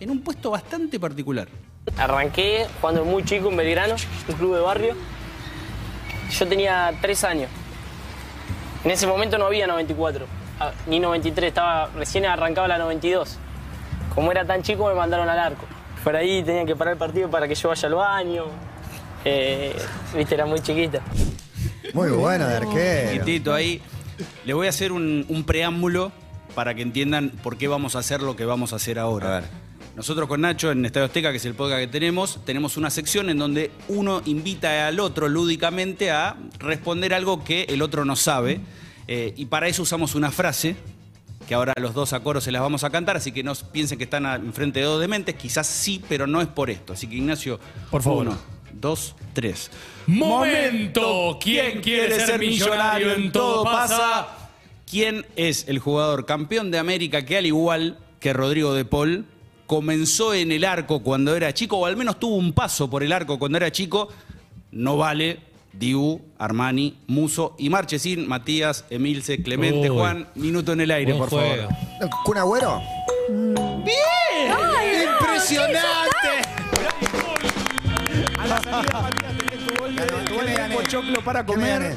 en 0.00 0.10
un 0.10 0.20
puesto 0.20 0.50
bastante 0.50 1.00
particular. 1.00 1.48
Arranqué 1.96 2.66
jugando 2.78 3.06
muy 3.06 3.24
chico 3.24 3.48
en 3.48 3.56
Belgrano, 3.56 3.94
un 4.28 4.34
club 4.34 4.54
de 4.54 4.60
barrio. 4.60 5.19
Yo 6.30 6.46
tenía 6.46 6.92
tres 7.00 7.24
años. 7.24 7.50
En 8.84 8.90
ese 8.90 9.06
momento 9.06 9.36
no 9.36 9.46
había 9.46 9.66
94, 9.66 10.26
ah, 10.58 10.72
ni 10.86 11.00
93, 11.00 11.48
estaba 11.48 11.88
recién 11.96 12.24
arrancaba 12.24 12.66
la 12.68 12.78
92. 12.78 13.36
Como 14.14 14.30
era 14.30 14.44
tan 14.44 14.62
chico 14.62 14.86
me 14.88 14.94
mandaron 14.94 15.28
al 15.28 15.38
arco. 15.38 15.66
Por 16.02 16.16
ahí 16.16 16.42
tenían 16.42 16.66
que 16.66 16.74
parar 16.74 16.92
el 16.92 16.98
partido 16.98 17.30
para 17.30 17.46
que 17.46 17.54
yo 17.54 17.68
vaya 17.68 17.88
al 17.88 17.94
baño. 17.94 18.44
Eh, 19.24 19.76
Viste, 20.16 20.34
era 20.34 20.46
muy 20.46 20.60
chiquita. 20.60 21.00
Muy 21.92 22.10
bueno 22.10 22.46
de 22.46 22.56
arquero. 22.56 23.12
Chiquitito 23.12 23.52
ahí. 23.52 23.82
Le 24.44 24.54
voy 24.54 24.66
a 24.66 24.70
hacer 24.70 24.92
un, 24.92 25.26
un 25.28 25.44
preámbulo 25.44 26.10
para 26.54 26.74
que 26.74 26.82
entiendan 26.82 27.30
por 27.42 27.58
qué 27.58 27.68
vamos 27.68 27.96
a 27.96 27.98
hacer 28.00 28.22
lo 28.22 28.34
que 28.34 28.44
vamos 28.44 28.72
a 28.72 28.76
hacer 28.76 28.98
ahora. 28.98 29.28
A 29.28 29.40
ver. 29.40 29.44
Nosotros 29.96 30.28
con 30.28 30.40
Nacho 30.40 30.70
en 30.70 30.84
Estadio 30.84 31.06
Azteca, 31.06 31.30
que 31.30 31.38
es 31.38 31.44
el 31.44 31.54
podcast 31.54 31.80
que 31.80 31.88
tenemos, 31.88 32.38
tenemos 32.44 32.76
una 32.76 32.90
sección 32.90 33.28
en 33.28 33.38
donde 33.38 33.70
uno 33.88 34.22
invita 34.24 34.86
al 34.86 35.00
otro 35.00 35.28
lúdicamente 35.28 36.10
a 36.10 36.36
responder 36.58 37.12
algo 37.12 37.42
que 37.42 37.64
el 37.64 37.82
otro 37.82 38.04
no 38.04 38.16
sabe. 38.16 38.60
Eh, 39.08 39.34
y 39.36 39.46
para 39.46 39.66
eso 39.66 39.82
usamos 39.82 40.14
una 40.14 40.30
frase, 40.30 40.76
que 41.48 41.54
ahora 41.54 41.74
los 41.80 41.94
dos 41.94 42.12
a 42.12 42.20
coro 42.20 42.40
se 42.40 42.52
las 42.52 42.62
vamos 42.62 42.84
a 42.84 42.90
cantar, 42.90 43.16
así 43.16 43.32
que 43.32 43.42
no 43.42 43.52
piensen 43.72 43.98
que 43.98 44.04
están 44.04 44.24
enfrente 44.26 44.78
de 44.78 44.86
dos 44.86 45.00
dementes, 45.00 45.34
quizás 45.34 45.66
sí, 45.66 46.00
pero 46.08 46.28
no 46.28 46.40
es 46.40 46.46
por 46.46 46.70
esto. 46.70 46.92
Así 46.92 47.08
que 47.08 47.16
Ignacio, 47.16 47.58
Por 47.90 48.02
favor. 48.02 48.28
Uno, 48.28 48.38
dos, 48.72 49.16
tres. 49.32 49.70
Momento. 50.06 51.38
¿Quién 51.42 51.80
quiere 51.80 52.24
ser 52.24 52.38
millonario 52.38 53.12
en 53.12 53.32
todo 53.32 53.64
pasa? 53.64 54.28
¿Quién 54.88 55.26
es 55.34 55.66
el 55.68 55.80
jugador 55.80 56.24
campeón 56.24 56.70
de 56.70 56.78
América 56.78 57.24
que 57.24 57.36
al 57.36 57.46
igual 57.46 57.98
que 58.20 58.32
Rodrigo 58.32 58.72
de 58.74 58.84
Paul 58.84 59.26
comenzó 59.70 60.34
en 60.34 60.50
el 60.50 60.64
arco 60.64 60.98
cuando 61.00 61.36
era 61.36 61.54
chico 61.54 61.76
o 61.76 61.86
al 61.86 61.96
menos 61.96 62.18
tuvo 62.18 62.34
un 62.34 62.52
paso 62.52 62.90
por 62.90 63.04
el 63.04 63.12
arco 63.12 63.38
cuando 63.38 63.56
era 63.56 63.70
chico? 63.70 64.08
No 64.72 64.96
vale 64.96 65.38
Dibu, 65.72 66.20
Armani, 66.38 66.96
Muso 67.06 67.54
y 67.56 67.70
Marchesín, 67.70 68.26
Matías, 68.26 68.84
Emilce, 68.90 69.40
Clemente, 69.44 69.88
Uy. 69.88 69.96
Juan, 69.96 70.26
minuto 70.34 70.72
en 70.72 70.80
el 70.80 70.90
aire, 70.90 71.12
Buen 71.12 71.28
por 71.30 71.38
juego. 71.40 71.68
favor. 71.68 72.10
¿Kun 72.24 72.38
Agüero? 72.38 72.82
¡Impresionante! 75.20 75.86
A 78.40 78.46
la 78.48 78.60
salida 78.62 79.02
Matías 79.02 79.32
tenía 79.38 79.66
tu 79.66 80.34
gol 80.34 80.46
de- 80.46 80.62
de 80.68 80.74
pochoclo 80.74 81.20
para 81.22 81.46
¿Qué 81.46 81.56
me 81.56 81.62
comer. 81.78 81.96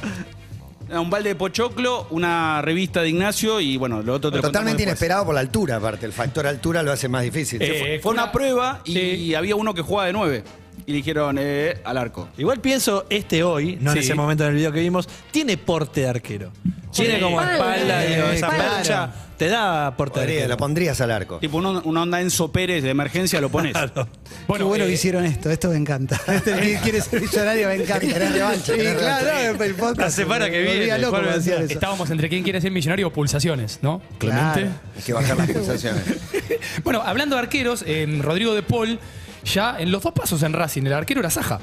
Ah, 0.91 0.99
Un 0.99 1.09
balde 1.09 1.29
de 1.29 1.35
pochoclo, 1.35 2.07
una 2.11 2.61
revista 2.61 3.01
de 3.01 3.09
Ignacio 3.09 3.59
y 3.59 3.77
bueno, 3.77 4.01
lo 4.03 4.13
otro 4.15 4.29
te 4.29 4.37
lo 4.37 4.41
Totalmente 4.43 4.43
contamos 4.43 4.65
después. 4.77 4.87
inesperado 4.87 5.25
por 5.25 5.33
la 5.35 5.41
altura, 5.41 5.75
aparte. 5.77 6.05
El 6.05 6.13
factor 6.13 6.45
altura 6.45 6.83
lo 6.83 6.91
hace 6.91 7.07
más 7.07 7.23
difícil. 7.23 7.61
Eh, 7.61 7.99
Fue 8.03 8.11
una 8.11 8.31
prueba 8.31 8.81
y 8.85 8.93
Sí. 8.93 9.35
había 9.35 9.55
uno 9.55 9.73
que 9.73 9.81
jugaba 9.81 10.07
de 10.07 10.13
nueve. 10.13 10.43
Y 10.85 10.91
le 10.91 10.97
dijeron, 10.97 11.37
eh, 11.39 11.79
al 11.85 11.97
arco. 11.97 12.27
Igual 12.37 12.59
pienso, 12.59 13.05
este 13.09 13.43
hoy, 13.43 13.77
no 13.79 13.91
Sí. 13.93 13.99
en 13.99 14.03
ese 14.03 14.15
momento 14.15 14.43
en 14.43 14.49
el 14.49 14.55
video 14.55 14.71
que 14.71 14.81
vimos, 14.81 15.07
tiene 15.31 15.55
porte 15.57 16.01
de 16.01 16.09
arquero. 16.09 16.51
Tiene 16.91 17.19
como 17.19 17.41
Espalda. 17.41 18.01
digo, 18.01 18.27
esa 18.27 18.49
percha, 18.49 19.13
te 19.43 19.49
da 19.49 19.95
porte 19.97 20.19
de 20.21 20.25
Podría- 20.25 20.47
lo 20.47 20.57
pondrías 20.57 21.01
al 21.01 21.11
arco. 21.11 21.39
Tipo 21.39 21.57
una, 21.57 21.69
una 21.79 22.03
onda 22.03 22.21
Enzo 22.21 22.51
Pérez 22.51 22.81
de 22.83 22.89
emergencia, 22.91 23.41
lo 23.41 23.49
pones. 23.49 23.73
Claro. 23.73 24.07
Qué 24.55 24.63
bueno 24.63 24.85
eh, 24.85 24.87
que 24.87 24.93
hicieron 24.93 25.25
esto, 25.25 25.49
esto 25.49 25.69
me 25.69 25.75
encanta. 25.77 26.19
Este 26.27 26.53
que 26.53 26.79
quiere 26.81 27.01
ser 27.01 27.21
millonario 27.21 27.67
me 27.67 27.75
encanta. 27.75 28.05
Revancha, 28.19 28.73
claro, 28.73 29.25
revancha. 29.25 29.65
el 29.65 29.75
podcast. 29.75 29.99
La 29.99 30.11
semana 30.11 30.49
que 30.49 30.61
viene, 30.61 30.97
loco. 30.99 31.19
Estábamos 31.19 32.09
entre 32.09 32.29
quién 32.29 32.43
quiere 32.43 32.61
ser 32.61 32.71
millonario 32.71 33.07
o 33.07 33.13
pulsaciones, 33.13 33.79
¿no? 33.81 34.01
Claro. 34.17 34.53
Clemente. 34.53 34.79
Hay 34.97 35.03
que 35.03 35.13
bajar 35.13 35.37
las 35.37 35.49
pulsaciones. 35.51 36.03
Bueno, 36.83 37.01
hablando 37.05 37.35
de 37.35 37.41
arqueros, 37.41 37.83
en 37.85 38.23
Rodrigo 38.23 38.53
de 38.55 38.63
Paul, 38.63 38.99
ya 39.43 39.75
en 39.79 39.91
los 39.91 40.01
dos 40.03 40.13
pasos 40.13 40.41
en 40.43 40.53
Racing, 40.53 40.83
el 40.83 40.93
arquero 40.93 41.19
era 41.19 41.29
Saja. 41.29 41.59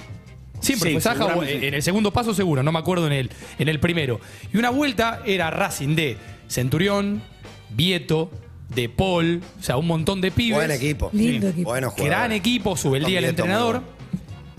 Siempre 0.61 0.91
Sí, 0.91 0.95
fue 0.95 1.01
Saja, 1.01 1.35
en 1.47 1.75
el 1.75 1.83
segundo 1.83 2.13
paso 2.13 2.35
seguro, 2.35 2.63
no 2.63 2.71
me 2.73 2.79
acuerdo 2.79 3.07
en 3.07 3.13
el, 3.15 3.31
en 3.59 3.69
el 3.69 3.81
primero. 3.81 4.21
Y 4.53 4.59
una 4.59 4.69
vuelta 4.71 5.23
era 5.25 5.51
Racing 5.51 5.95
de 5.97 6.19
Centurión, 6.49 7.23
Vieto, 7.71 8.31
de 8.75 8.89
Paul, 8.89 9.43
o 9.59 9.63
sea, 9.63 9.77
un 9.77 9.87
montón 9.87 10.21
de 10.21 10.31
pibes. 10.31 10.59
Buen 10.59 10.71
equipo. 10.71 11.11
Lindo 11.13 11.49
equipo. 11.49 11.71
Buenos 11.71 11.93
jugadores. 11.93 12.19
Gran 12.19 12.33
equipo, 12.33 12.77
sube 12.77 12.99
el 12.99 13.05
Con 13.05 13.11
día 13.11 13.19
el 13.19 13.25
Vieto, 13.27 13.43
muy 13.43 13.51
entrenador. 13.53 13.81
bueno. 13.81 14.01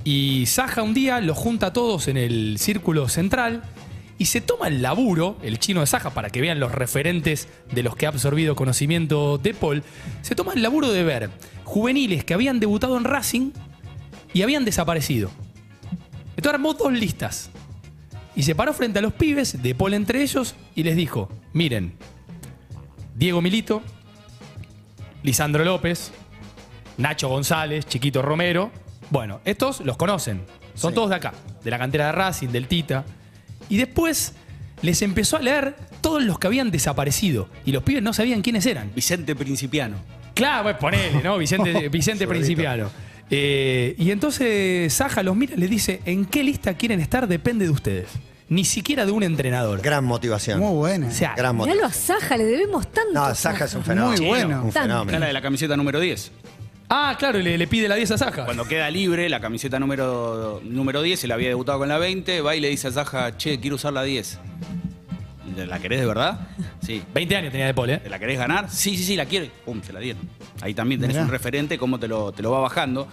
Y 0.03 0.45
Saja 0.47 0.81
un 0.81 0.93
día 0.93 1.21
los 1.21 1.37
junta 1.37 1.67
a 1.67 1.73
todos 1.73 2.07
en 2.07 2.17
el 2.17 2.57
círculo 2.57 3.07
central 3.07 3.63
y 4.17 4.25
se 4.25 4.41
toma 4.41 4.67
el 4.67 4.81
laburo, 4.81 5.37
el 5.43 5.59
chino 5.59 5.79
de 5.79 5.87
Saja, 5.87 6.09
para 6.11 6.29
que 6.29 6.41
vean 6.41 6.59
los 6.59 6.71
referentes 6.71 7.47
de 7.71 7.83
los 7.83 7.95
que 7.95 8.05
ha 8.05 8.09
absorbido 8.09 8.55
conocimiento 8.55 9.37
de 9.37 9.53
Paul, 9.53 9.83
se 10.21 10.35
toma 10.35 10.53
el 10.53 10.61
laburo 10.61 10.91
de 10.91 11.03
ver 11.03 11.29
juveniles 11.63 12.23
que 12.25 12.33
habían 12.33 12.59
debutado 12.59 12.97
en 12.97 13.03
Racing 13.03 13.51
y 14.33 14.41
habían 14.41 14.65
desaparecido. 14.65 15.31
Entonces 16.35 16.53
armó 16.53 16.73
dos 16.73 16.91
listas. 16.91 17.49
Y 18.35 18.43
se 18.43 18.55
paró 18.55 18.73
frente 18.73 18.99
a 18.99 19.01
los 19.01 19.13
pibes, 19.13 19.61
de 19.61 19.75
Paul 19.75 19.93
entre 19.93 20.21
ellos, 20.21 20.55
y 20.73 20.83
les 20.83 20.95
dijo, 20.95 21.29
miren, 21.53 21.93
Diego 23.21 23.39
Milito, 23.39 23.83
Lisandro 25.21 25.63
López, 25.63 26.11
Nacho 26.97 27.29
González, 27.29 27.85
Chiquito 27.85 28.23
Romero. 28.23 28.71
Bueno, 29.11 29.41
estos 29.45 29.81
los 29.81 29.95
conocen. 29.95 30.41
Son 30.73 30.89
Sí. 30.89 30.95
todos 30.95 31.11
de 31.11 31.17
acá, 31.17 31.31
de 31.63 31.69
la 31.69 31.77
cantera 31.77 32.07
de 32.07 32.13
Racing, 32.13 32.47
del 32.47 32.67
Tita. 32.67 33.05
Y 33.69 33.77
después 33.77 34.33
les 34.81 35.03
empezó 35.03 35.37
a 35.37 35.39
leer 35.39 35.75
todos 36.01 36.23
los 36.23 36.39
que 36.39 36.47
habían 36.47 36.71
desaparecido. 36.71 37.47
Y 37.63 37.71
los 37.73 37.83
pibes 37.83 38.01
no 38.01 38.11
sabían 38.11 38.41
quiénes 38.41 38.65
eran. 38.65 38.91
Vicente 38.95 39.35
Principiano. 39.35 39.97
Claro, 40.33 40.63
pues 40.63 40.77
ponele, 40.77 41.21
¿no? 41.21 41.37
Vicente, 41.37 41.89
Vicente 41.89 42.27
Principiano. 42.27 42.89
Eh, 43.29 43.93
y 43.99 44.09
entonces 44.09 44.91
Saja 44.91 45.21
los 45.21 45.35
mira 45.35 45.53
y 45.53 45.57
les 45.59 45.69
dice, 45.69 46.01
¿en 46.05 46.25
qué 46.25 46.43
lista 46.43 46.73
quieren 46.73 46.99
estar? 46.99 47.27
Depende 47.27 47.65
de 47.65 47.71
ustedes. 47.71 48.07
Ni 48.51 48.65
siquiera 48.65 49.05
de 49.05 49.13
un 49.13 49.23
entrenador. 49.23 49.79
Gran 49.81 50.03
motivación. 50.03 50.59
Muy 50.59 50.73
buena. 50.75 51.07
O 51.07 51.11
sea, 51.11 51.33
Gran 51.37 51.55
Miralo 51.55 51.85
a 51.85 51.93
Saja, 51.93 52.35
le 52.35 52.43
debemos 52.43 52.85
tanto. 52.91 53.13
No, 53.13 53.33
Saja 53.33 53.63
es 53.63 53.73
un 53.75 53.83
fenómeno. 53.85 54.17
Muy 54.21 54.27
bueno. 54.27 54.63
Un. 54.63 54.69
Era 54.71 54.81
la 54.81 54.87
fenómeno. 54.87 55.25
de 55.25 55.31
la 55.33 55.41
camiseta 55.41 55.77
número 55.77 56.01
10. 56.01 56.31
ah, 56.89 57.15
claro, 57.17 57.39
y 57.39 57.43
le, 57.43 57.57
le 57.57 57.65
pide 57.67 57.87
la 57.87 57.95
10 57.95 58.11
a 58.11 58.17
Saja. 58.17 58.43
Cuando 58.43 58.65
queda 58.67 58.91
libre, 58.91 59.29
la 59.29 59.39
camiseta 59.39 59.79
número, 59.79 60.59
número 60.65 61.01
10, 61.01 61.23
él 61.23 61.31
había 61.31 61.47
debutado 61.47 61.79
con 61.79 61.87
la 61.87 61.97
20, 61.97 62.41
va 62.41 62.53
y 62.53 62.59
le 62.59 62.67
dice 62.67 62.89
a 62.89 62.91
Zaja, 62.91 63.37
che, 63.37 63.57
quiero 63.61 63.77
usar 63.77 63.93
la 63.93 64.03
10. 64.03 64.37
¿La 65.67 65.79
querés 65.79 66.01
de 66.01 66.05
verdad? 66.05 66.49
Sí. 66.85 67.01
20 67.13 67.35
años 67.37 67.51
tenía 67.53 67.67
de 67.67 67.73
Paul, 67.73 67.89
¿eh? 67.89 67.97
¿Te 67.99 68.09
la 68.09 68.19
querés 68.19 68.37
ganar? 68.37 68.69
Sí, 68.69 68.97
sí, 68.97 69.03
sí, 69.05 69.15
la 69.15 69.25
quiero. 69.25 69.47
Pum, 69.65 69.81
se 69.81 69.93
la 69.93 70.01
dieron. 70.01 70.21
Ahí 70.61 70.73
también 70.73 70.99
tenés 70.99 71.15
Mirá. 71.15 71.25
un 71.25 71.31
referente, 71.31 71.77
cómo 71.77 71.99
te 71.99 72.07
lo, 72.09 72.31
te 72.33 72.41
lo 72.43 72.51
va 72.51 72.59
bajando. 72.59 73.07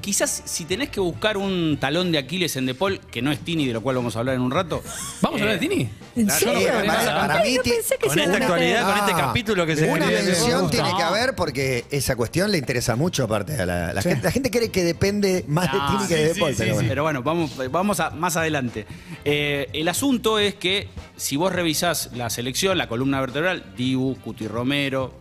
Quizás 0.00 0.42
si 0.44 0.64
tenés 0.64 0.88
que 0.90 1.00
buscar 1.00 1.36
un 1.36 1.76
talón 1.80 2.10
de 2.12 2.18
Aquiles 2.18 2.56
en 2.56 2.66
De 2.66 2.74
Paul, 2.74 3.00
que 3.10 3.22
no 3.22 3.30
es 3.32 3.38
Tini, 3.40 3.66
de 3.66 3.72
lo 3.72 3.80
cual 3.82 3.96
vamos 3.96 4.16
a 4.16 4.20
hablar 4.20 4.34
en 4.34 4.40
un 4.42 4.50
rato. 4.50 4.82
¿Vamos 5.22 5.40
a 5.40 5.44
hablar 5.44 5.60
de 5.60 5.68
Tini? 5.68 5.88
¿En 6.16 6.26
Claro, 6.26 6.40
serio? 6.40 6.60
yo 6.60 6.80
no 6.80 6.86
para- 6.86 7.00
creo 7.02 7.14
para 7.14 7.34
Ay, 7.40 7.50
mí 7.50 7.56
no 7.58 7.62
ti- 7.62 7.70
pensé 7.70 7.96
que 7.98 8.08
Con 8.08 8.18
esta 8.18 8.36
actualidad, 8.36 8.86
con 8.88 8.98
este 8.98 9.12
Ah, 9.12 9.16
capítulo 9.26 9.66
que 9.66 9.76
se 9.76 9.88
Una 9.90 10.06
mención 10.06 10.62
gusta. 10.62 10.76
tiene 10.82 10.96
que 10.96 11.02
haber 11.02 11.34
porque 11.34 11.84
esa 11.90 12.16
cuestión 12.16 12.50
le 12.50 12.58
interesa 12.58 12.96
mucho 12.96 13.24
aparte 13.24 13.54
a 13.60 13.66
la, 13.66 13.92
la 13.92 14.02
gente. 14.02 14.22
La 14.24 14.30
gente 14.32 14.50
cree 14.50 14.70
que 14.70 14.82
depende 14.84 15.44
más 15.48 15.72
de 15.72 15.78
Tini 15.78 16.08
que 16.08 16.16
de 16.16 16.34
Paul, 16.34 16.50
sí, 16.52 16.56
pero 16.58 16.70
sí. 16.70 16.74
bueno. 16.74 16.88
Pero 16.88 17.02
bueno, 17.04 17.22
vamos, 17.22 17.52
vamos 17.70 18.00
a, 18.00 18.10
más 18.10 18.36
adelante. 18.36 18.86
Eh, 19.24 19.68
el 19.72 19.88
asunto 19.88 20.38
es 20.38 20.54
que 20.54 20.88
si 21.16 21.36
vos 21.36 21.52
revisás 21.52 22.10
la 22.14 22.30
selección, 22.30 22.78
la 22.78 22.88
columna 22.88 23.20
vertebral, 23.20 23.64
Dibu, 23.76 24.16
Cuti 24.16 24.48
Romero, 24.48 25.12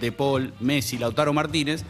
De 0.00 0.10
Paul, 0.12 0.52
Messi, 0.60 0.98
Lautaro 0.98 1.32
Martínez, 1.32 1.84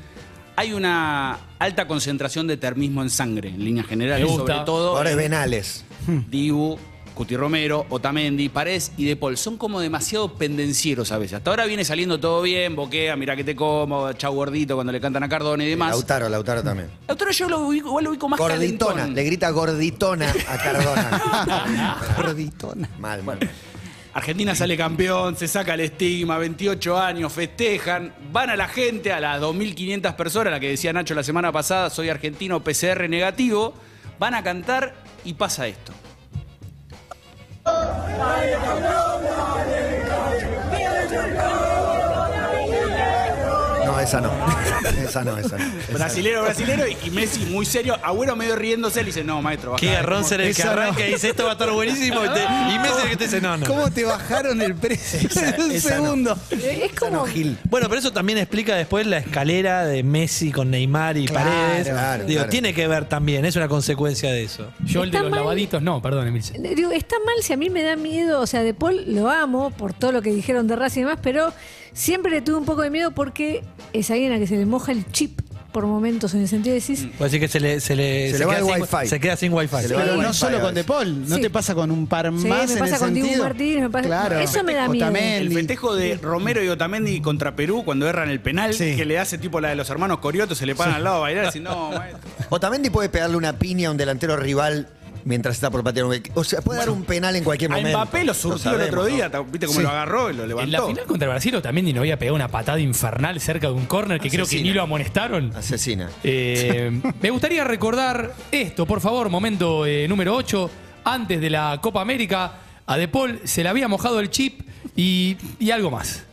hay 0.58 0.72
una 0.72 1.38
alta 1.60 1.86
concentración 1.86 2.48
de 2.48 2.56
termismo 2.56 3.00
en 3.02 3.10
sangre, 3.10 3.48
en 3.50 3.64
líneas 3.64 3.86
generales, 3.86 4.26
Me 4.26 4.32
gusta. 4.32 4.52
sobre 4.54 4.64
todo 4.66 4.96
Ahora 4.96 5.10
es 5.10 5.14
en 5.16 5.22
Venales. 5.22 5.84
Dibu, 6.28 6.76
Cuti 7.14 7.36
Romero, 7.36 7.86
Otamendi, 7.90 8.48
Paredes 8.48 8.90
y 8.96 9.04
De 9.04 9.14
Paul. 9.14 9.36
Son 9.36 9.56
como 9.56 9.78
demasiado 9.80 10.34
pendencieros 10.34 11.12
a 11.12 11.18
veces. 11.18 11.34
Hasta 11.34 11.50
ahora 11.50 11.64
viene 11.66 11.84
saliendo 11.84 12.18
todo 12.18 12.42
bien, 12.42 12.74
boquea, 12.74 13.14
mira 13.14 13.36
que 13.36 13.44
te 13.44 13.54
como, 13.54 14.12
chau 14.14 14.34
gordito 14.34 14.74
cuando 14.74 14.92
le 14.92 15.00
cantan 15.00 15.22
a 15.22 15.28
Cardona 15.28 15.64
y 15.64 15.68
demás. 15.70 15.90
Lautaro, 15.90 16.28
Lautaro 16.28 16.62
también. 16.64 16.88
Lautaro 17.06 17.30
yo 17.30 17.48
lo 17.48 17.60
ubico, 17.60 17.88
igual 17.88 18.04
lo 18.04 18.10
ubico 18.10 18.28
más 18.28 18.38
Gorditona, 18.40 18.94
calentón. 18.94 19.14
le 19.14 19.24
grita 19.24 19.50
gorditona 19.50 20.34
a 20.48 20.58
Cardona. 20.58 21.98
Gorditona. 22.16 22.88
mal, 22.98 23.22
mal. 23.22 23.38
Argentina 24.18 24.52
sale 24.54 24.76
campeón, 24.76 25.36
se 25.36 25.46
saca 25.46 25.74
el 25.74 25.80
estigma, 25.80 26.38
28 26.38 26.98
años, 26.98 27.32
festejan, 27.32 28.12
van 28.32 28.50
a 28.50 28.56
la 28.56 28.66
gente, 28.66 29.12
a 29.12 29.20
las 29.20 29.40
2.500 29.40 30.16
personas, 30.16 30.52
la 30.52 30.58
que 30.58 30.70
decía 30.70 30.92
Nacho 30.92 31.14
la 31.14 31.22
semana 31.22 31.52
pasada, 31.52 31.88
soy 31.88 32.08
argentino, 32.08 32.62
PCR 32.62 33.08
negativo, 33.08 33.74
van 34.18 34.34
a 34.34 34.42
cantar 34.42 34.96
y 35.24 35.34
pasa 35.34 35.68
esto. 35.68 35.92
No, 43.98 44.04
esa 44.04 44.20
no. 44.20 44.30
Esa 45.08 45.24
no, 45.24 45.36
esa 45.38 45.56
no. 45.58 45.64
Esa 45.64 45.92
Brasilero, 45.92 46.42
brasilero 46.42 46.86
y 46.86 46.96
y 47.04 47.10
Messi 47.10 47.40
muy 47.46 47.64
serio, 47.66 47.96
Agüero 48.02 48.36
medio 48.36 48.54
riéndose, 48.56 49.00
le 49.00 49.06
dice, 49.06 49.24
no, 49.24 49.40
maestro, 49.42 49.72
bajá 49.72 49.80
Qué 49.80 49.92
garrón 49.92 50.24
ser 50.24 50.40
el 50.40 50.54
que 50.54 50.60
Esa 50.62 50.74
no. 50.74 50.80
arranca 50.82 51.06
y 51.06 51.12
dice 51.14 51.30
esto 51.30 51.44
va 51.44 51.50
a 51.50 51.52
estar 51.54 51.70
buenísimo 51.70 52.24
y, 52.24 52.28
te- 52.28 52.42
y 52.42 52.78
Messi 52.78 53.02
el 53.04 53.10
que 53.10 53.16
te 53.16 53.24
dice 53.24 53.40
no, 53.40 53.56
no. 53.56 53.66
¿Cómo 53.66 53.90
te 53.90 54.04
bajaron 54.04 54.60
el 54.62 54.74
precio 54.74 55.20
en 55.56 55.62
un 55.62 55.70
esa 55.72 55.96
no. 55.98 56.04
segundo? 56.04 56.38
Es 56.50 56.92
como. 56.98 57.26
Gil. 57.26 57.58
Bueno, 57.64 57.88
pero 57.88 57.98
eso 58.00 58.12
también 58.12 58.38
explica 58.38 58.74
después 58.76 59.06
la 59.06 59.18
escalera 59.18 59.84
de 59.86 60.02
Messi 60.02 60.52
con 60.52 60.70
Neymar 60.70 61.16
y 61.16 61.26
Claro, 61.26 61.50
Paredes. 61.50 61.88
claro, 61.88 62.24
Digo, 62.24 62.38
claro. 62.38 62.50
tiene 62.50 62.74
que 62.74 62.86
ver 62.88 63.06
también, 63.06 63.44
es 63.44 63.56
una 63.56 63.68
consecuencia 63.68 64.30
de 64.30 64.44
eso. 64.44 64.70
Yo 64.84 65.02
el 65.02 65.10
de 65.10 65.16
Está 65.16 65.22
los 65.22 65.30
mal. 65.30 65.40
lavaditos, 65.40 65.82
no, 65.82 66.00
perdón, 66.02 66.28
Emilce. 66.28 66.54
Digo, 66.58 66.90
está 66.92 67.16
mal 67.24 67.36
si 67.42 67.52
a 67.52 67.56
mí 67.56 67.70
me 67.70 67.82
da 67.82 67.96
miedo, 67.96 68.40
o 68.40 68.46
sea, 68.46 68.62
de 68.62 68.74
Paul 68.74 69.04
lo 69.14 69.30
amo 69.30 69.70
por 69.70 69.92
todo 69.92 70.12
lo 70.12 70.22
que 70.22 70.30
dijeron 70.30 70.66
de 70.66 70.76
Racing 70.76 71.00
y 71.00 71.04
demás, 71.04 71.18
pero 71.22 71.52
siempre 71.92 72.30
le 72.30 72.42
tuve 72.42 72.56
un 72.56 72.64
poco 72.64 72.82
de 72.82 72.90
miedo 72.90 73.10
porque 73.12 73.62
es 73.92 74.10
alguien 74.10 74.32
a 74.32 74.38
que 74.38 74.46
se 74.46 74.56
le 74.56 74.66
moja 74.66 74.92
el 74.92 75.10
chip 75.12 75.40
por 75.72 75.86
momentos, 75.86 76.32
en 76.32 76.40
el 76.40 76.48
sentido 76.48 76.74
de 76.74 76.80
decís, 76.80 77.06
Puede 77.18 77.28
decir 77.30 77.40
que 77.40 77.46
se 77.46 77.60
le, 77.60 77.78
se 77.80 77.94
le, 77.94 78.32
Se 78.32 78.38
le 78.38 78.46
va 78.46 78.54
queda 78.56 78.60
el 78.66 78.72
sin, 78.72 78.82
wifi. 78.82 79.06
se 79.06 79.20
queda 79.20 79.36
sin 79.36 79.52
wifi. 79.52 79.76
Se 79.76 79.88
le 79.88 79.94
va 79.96 80.00
el 80.02 80.08
Pero 80.08 80.22
no 80.22 80.28
wifi 80.28 80.38
solo 80.40 80.60
con 80.62 80.74
De. 80.74 80.82
Paul, 80.82 81.28
¿no 81.28 81.36
Sí. 81.36 81.42
te 81.42 81.50
pasa 81.50 81.74
con 81.74 81.90
un 81.90 82.06
par 82.06 82.26
Sí, 82.26 82.48
más 82.48 82.66
me 82.68 82.72
en 82.72 82.78
pasa 82.78 82.94
el 82.94 83.00
con 83.00 83.14
Dibu 83.14 83.26
sentido? 83.26 83.44
Martínez, 83.44 83.82
me 83.82 83.90
pasa- 83.90 84.06
Claro. 84.06 84.38
Eso 84.40 84.64
me 84.64 84.72
da 84.74 84.88
miedo. 84.88 85.04
Otamendi. 85.06 85.46
El 85.46 85.52
festejo 85.52 85.94
de 85.94 86.16
Romero 86.16 86.64
y 86.64 86.68
Otamendi 86.68 87.20
contra 87.20 87.54
Perú 87.54 87.82
cuando 87.84 88.08
erran 88.08 88.30
el 88.30 88.40
penal, 88.40 88.72
Sí. 88.72 88.96
que 88.96 89.04
le 89.04 89.18
hace 89.18 89.36
tipo 89.36 89.60
la 89.60 89.68
de 89.68 89.76
los 89.76 89.90
hermanos 89.90 90.18
Corioto, 90.20 90.54
se 90.54 90.64
le 90.64 90.74
paran 90.74 90.94
al 90.94 91.04
lado 91.04 91.16
a 91.16 91.20
bailar 91.20 91.44
y 91.44 91.46
dicen, 91.48 91.64
no, 91.64 91.90
maestro. 91.90 92.20
Otamendi 92.48 92.88
puede 92.88 93.10
pegarle 93.10 93.36
una 93.36 93.52
piña 93.58 93.88
a 93.88 93.90
un 93.92 93.98
delantero 93.98 94.36
rival 94.38 94.88
mientras 95.28 95.54
está 95.56 95.70
por 95.70 95.84
patear 95.84 96.06
un... 96.06 96.20
O 96.34 96.42
sea, 96.42 96.60
puede 96.62 96.80
dar 96.80 96.90
un 96.90 97.04
penal 97.04 97.36
en 97.36 97.44
cualquier 97.44 97.70
A 97.70 97.76
momento. 97.76 97.98
Mbappé 97.98 98.24
lo 98.24 98.32
surtió 98.34 98.72
el 98.74 98.80
otro 98.80 99.04
día, 99.04 99.28
¿no? 99.28 99.44
viste 99.44 99.66
cómo 99.66 99.78
Sí. 99.78 99.82
lo 99.84 99.90
agarró 99.90 100.30
y 100.30 100.34
lo 100.34 100.42
En 100.44 100.48
la 100.48 100.54
levantó. 100.64 100.88
final 100.88 101.04
contra 101.04 101.28
Brasil 101.28 101.60
también 101.62 101.94
no 101.94 102.00
había 102.00 102.18
pegado 102.18 102.34
una 102.34 102.48
patada 102.48 102.80
infernal 102.80 103.38
cerca 103.40 103.68
de 103.68 103.74
un 103.74 103.84
córner 103.86 104.18
que 104.20 104.30
creo 104.30 104.46
que 104.46 104.62
ni 104.62 104.72
lo 104.72 104.82
amonestaron. 104.82 105.52
Asesina. 105.54 106.08
Eh, 106.24 106.90
me 107.22 107.30
gustaría 107.30 107.62
recordar 107.64 108.32
esto, 108.50 108.86
por 108.86 109.00
favor, 109.00 109.28
momento 109.28 109.84
eh, 109.86 110.08
número 110.08 110.34
8. 110.34 110.70
Antes 111.04 111.40
de 111.40 111.50
la 111.50 111.78
Copa 111.80 112.00
América, 112.00 112.54
a 112.86 112.96
De 112.96 113.06
Paul 113.08 113.40
se 113.44 113.62
le 113.62 113.68
había 113.68 113.86
mojado 113.86 114.20
el 114.20 114.30
chip 114.30 114.62
y, 114.96 115.36
y 115.60 115.70
algo 115.70 115.90
más. 115.90 116.24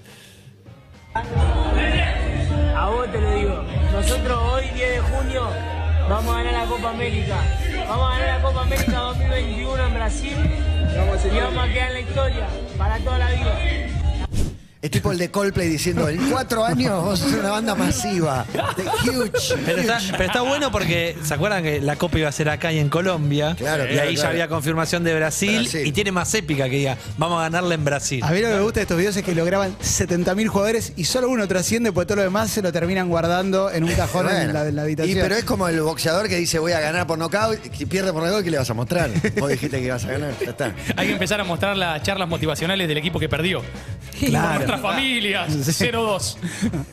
A 2.76 2.90
vos 2.90 3.12
te 3.12 3.20
lo 3.22 3.36
digo. 3.36 3.64
Nosotros 3.92 4.38
hoy, 4.52 4.64
10 4.74 4.78
de 4.78 5.00
junio, 5.00 5.48
vamos 6.10 6.36
a 6.36 6.44
ganar 6.44 6.64
la 6.64 6.70
Copa 6.70 6.90
América. 6.92 7.36
Vamos 7.88 8.12
a 8.12 8.18
ganar 8.18 8.38
la 8.38 8.42
Copa 8.42 8.62
América 8.62 9.00
2021 9.00 9.86
en 9.86 9.94
Brasil. 9.94 10.38
Y 10.92 11.40
vamos 11.40 11.64
a 11.64 11.68
quedar 11.72 11.88
en 11.90 11.94
la 11.94 12.00
historia 12.00 12.48
para 12.78 12.98
toda 13.00 13.20
la 13.20 13.32
vida. 13.32 13.95
Es 14.86 14.92
tipo 14.92 15.12
el 15.12 15.18
de 15.18 15.32
Coldplay 15.32 15.68
diciendo, 15.68 16.08
en 16.08 16.30
cuatro 16.30 16.64
años 16.64 17.20
a 17.20 17.30
ser 17.30 17.40
una 17.40 17.50
banda 17.50 17.74
masiva. 17.74 18.46
The 18.76 18.84
huge. 19.10 19.56
Pero 19.66 19.82
está, 19.82 19.98
huge. 19.98 20.12
pero 20.12 20.24
está 20.26 20.42
bueno 20.42 20.72
porque 20.72 21.18
se 21.24 21.34
acuerdan 21.34 21.64
que 21.64 21.82
la 21.82 21.96
Copa 21.96 22.20
iba 22.20 22.30
a 22.30 22.32
ser 22.32 22.50
acá 22.50 22.72
y 22.72 22.78
en 22.78 22.90
Colombia. 22.90 23.56
Claro, 23.58 23.86
y 23.86 23.94
claro, 23.94 24.10
ahí 24.10 24.16
ya 24.16 24.28
había 24.30 24.48
confirmación 24.48 25.04
de 25.04 25.16
Brasil, 25.16 25.62
Brasil. 25.64 25.88
y 25.88 25.92
tiene 25.92 26.12
más 26.12 26.32
épica 26.36 26.66
que 26.66 26.76
diga, 26.78 26.98
vamos 27.18 27.40
a 27.40 27.44
ganarla 27.44 27.74
en 27.74 27.84
Brasil. 27.84 28.24
A 28.24 28.30
mí 28.30 28.42
lo 28.42 28.48
que 28.50 28.54
me 28.54 28.62
gusta 28.62 28.80
de 28.80 28.82
estos 28.84 28.98
videos 29.00 29.18
es 29.18 29.24
que 29.24 29.34
lo 29.34 29.44
graban 29.44 29.76
70.000 29.80 30.48
jugadores 30.50 30.94
y 30.96 31.06
solo 31.06 31.30
uno 31.30 31.48
trasciende 31.48 31.92
porque 31.92 32.06
todo 32.06 32.18
lo 32.18 32.22
demás 32.24 32.52
se 32.52 32.62
lo 32.62 32.72
terminan 32.72 33.10
guardando 33.10 33.72
en 33.72 33.86
un 33.86 33.92
cajón 33.94 34.26
Bueno. 34.26 34.40
en, 34.40 34.54
la, 34.54 34.68
en 34.68 34.76
la 34.76 34.84
habitación. 34.84 35.18
Y 35.18 35.20
pero 35.20 35.34
es 35.36 35.46
como 35.46 35.68
el 35.68 35.82
boxeador 35.82 36.30
que 36.30 36.36
dice 36.36 36.60
voy 36.60 36.74
a 36.74 36.80
ganar 36.80 37.08
por 37.08 37.18
nocaut, 37.18 37.58
si 37.76 37.88
pierde 37.88 38.14
por 38.14 38.22
nocaut, 38.22 38.44
¿qué 38.44 38.52
le 38.52 38.60
vas 38.60 38.70
a 38.70 38.76
mostrar? 38.76 39.10
Vos 39.40 39.50
dijiste 39.50 39.80
que 39.80 39.86
ibas 39.88 40.06
a 40.06 40.12
ganar, 40.12 40.34
ya 40.40 40.52
está. 40.52 40.76
Hay 40.96 41.08
que 41.08 41.14
empezar 41.14 41.42
a 41.42 41.44
mostrar 41.44 41.76
las 41.76 42.04
charlas 42.04 42.30
motivacionales 42.30 42.88
del 42.88 43.00
equipo 43.00 43.20
que 43.20 43.28
perdió. 43.30 43.64
Por 44.20 44.30
nuestras 44.32 44.82
familias, 44.82 45.50
0-2. 45.52 46.38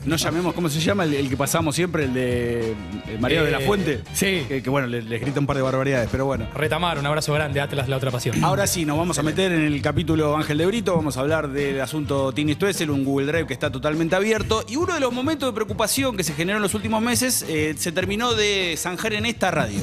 No 0.05 0.15
llamemos, 0.15 0.53
¿cómo 0.53 0.69
se 0.69 0.79
llama? 0.79 1.03
El, 1.05 1.13
el 1.13 1.29
que 1.29 1.37
pasamos 1.37 1.75
siempre, 1.75 2.05
el 2.05 2.13
de 2.13 2.73
el 3.09 3.19
Mariano 3.19 3.45
de 3.45 3.51
la 3.51 3.59
Eh, 3.61 3.65
Fuente. 3.65 4.01
sí. 4.13 4.43
Que, 4.47 4.61
que, 4.61 4.69
bueno, 4.69 4.87
le- 4.87 5.01
les 5.01 5.21
grita 5.21 5.39
un 5.39 5.45
par 5.45 5.55
de 5.55 5.61
barbaridades, 5.61 6.09
pero 6.11 6.25
bueno. 6.25 6.47
Retamar, 6.53 6.99
un 6.99 7.05
abrazo 7.05 7.33
grande, 7.33 7.61
Atlas, 7.61 7.87
la 7.87 7.97
otra 7.97 8.11
pasión. 8.11 8.43
Ahora 8.43 8.67
sí, 8.67 8.85
nos 8.85 8.97
vamos 8.97 9.17
a 9.19 9.23
meter 9.23 9.51
en 9.51 9.61
el 9.61 9.81
capítulo 9.81 10.35
Ángel 10.37 10.57
de 10.57 10.65
Brito, 10.65 10.95
vamos 10.95 11.17
a 11.17 11.21
hablar 11.21 11.49
del 11.49 11.79
asunto 11.81 12.31
Tini 12.33 12.53
Stoessel, 12.53 12.89
un 12.89 13.03
Google 13.05 13.27
Drive 13.27 13.47
que 13.47 13.53
está 13.53 13.71
totalmente 13.71 14.15
abierto. 14.15 14.63
Y 14.67 14.75
uno 14.75 14.93
de 14.93 14.99
los 14.99 15.13
momentos 15.13 15.49
de 15.49 15.53
preocupación 15.53 16.17
que 16.17 16.23
se 16.23 16.33
generó 16.33 16.57
en 16.57 16.63
los 16.63 16.73
últimos 16.73 17.01
meses 17.01 17.45
eh, 17.47 17.73
se 17.77 17.91
terminó 17.91 18.33
de 18.33 18.75
zanjar 18.77 19.13
en 19.13 19.25
esta 19.25 19.51
radio. 19.51 19.79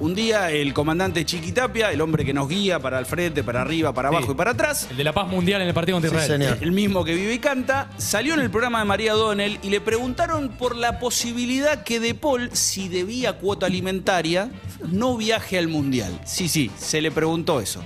Un 0.00 0.14
día 0.14 0.50
el 0.50 0.72
comandante 0.72 1.26
Chiquitapia, 1.26 1.92
el 1.92 2.00
hombre 2.00 2.24
que 2.24 2.32
nos 2.32 2.48
guía 2.48 2.78
para 2.78 2.98
el 2.98 3.04
frente, 3.04 3.44
para 3.44 3.60
arriba, 3.60 3.92
para 3.92 4.08
abajo 4.08 4.26
Sí. 4.28 4.32
y 4.32 4.34
para 4.34 4.52
atrás, 4.52 4.88
El 4.90 4.96
de 4.96 5.04
la 5.04 5.12
paz 5.12 5.28
mundial 5.28 5.60
en 5.60 5.68
el 5.68 5.74
partido 5.74 5.96
contra 5.96 6.08
Sí, 6.10 6.16
Israel. 6.24 6.40
señor. 6.42 6.58
el 6.62 6.72
mismo 6.72 7.04
que 7.04 7.14
vive 7.14 7.34
y 7.34 7.38
canta, 7.38 7.90
salió 7.98 8.32
en 8.32 8.40
el 8.40 8.50
programa 8.50 8.78
de 8.78 8.86
María 8.86 9.14
O'Donnell 9.14 9.58
y 9.62 9.68
le 9.68 9.82
preguntaron 9.82 10.48
por 10.48 10.74
la 10.74 10.98
posibilidad 10.98 11.84
que 11.84 12.00
De 12.00 12.14
Paul, 12.14 12.48
si 12.56 12.88
debía 12.88 13.34
cuota 13.34 13.66
alimentaria, 13.66 14.48
no 14.90 15.18
viaje 15.18 15.58
al 15.58 15.68
Mundial. 15.68 16.18
Sí, 16.24 16.48
sí, 16.48 16.70
se 16.78 17.02
le 17.02 17.10
preguntó 17.10 17.60
eso. 17.60 17.82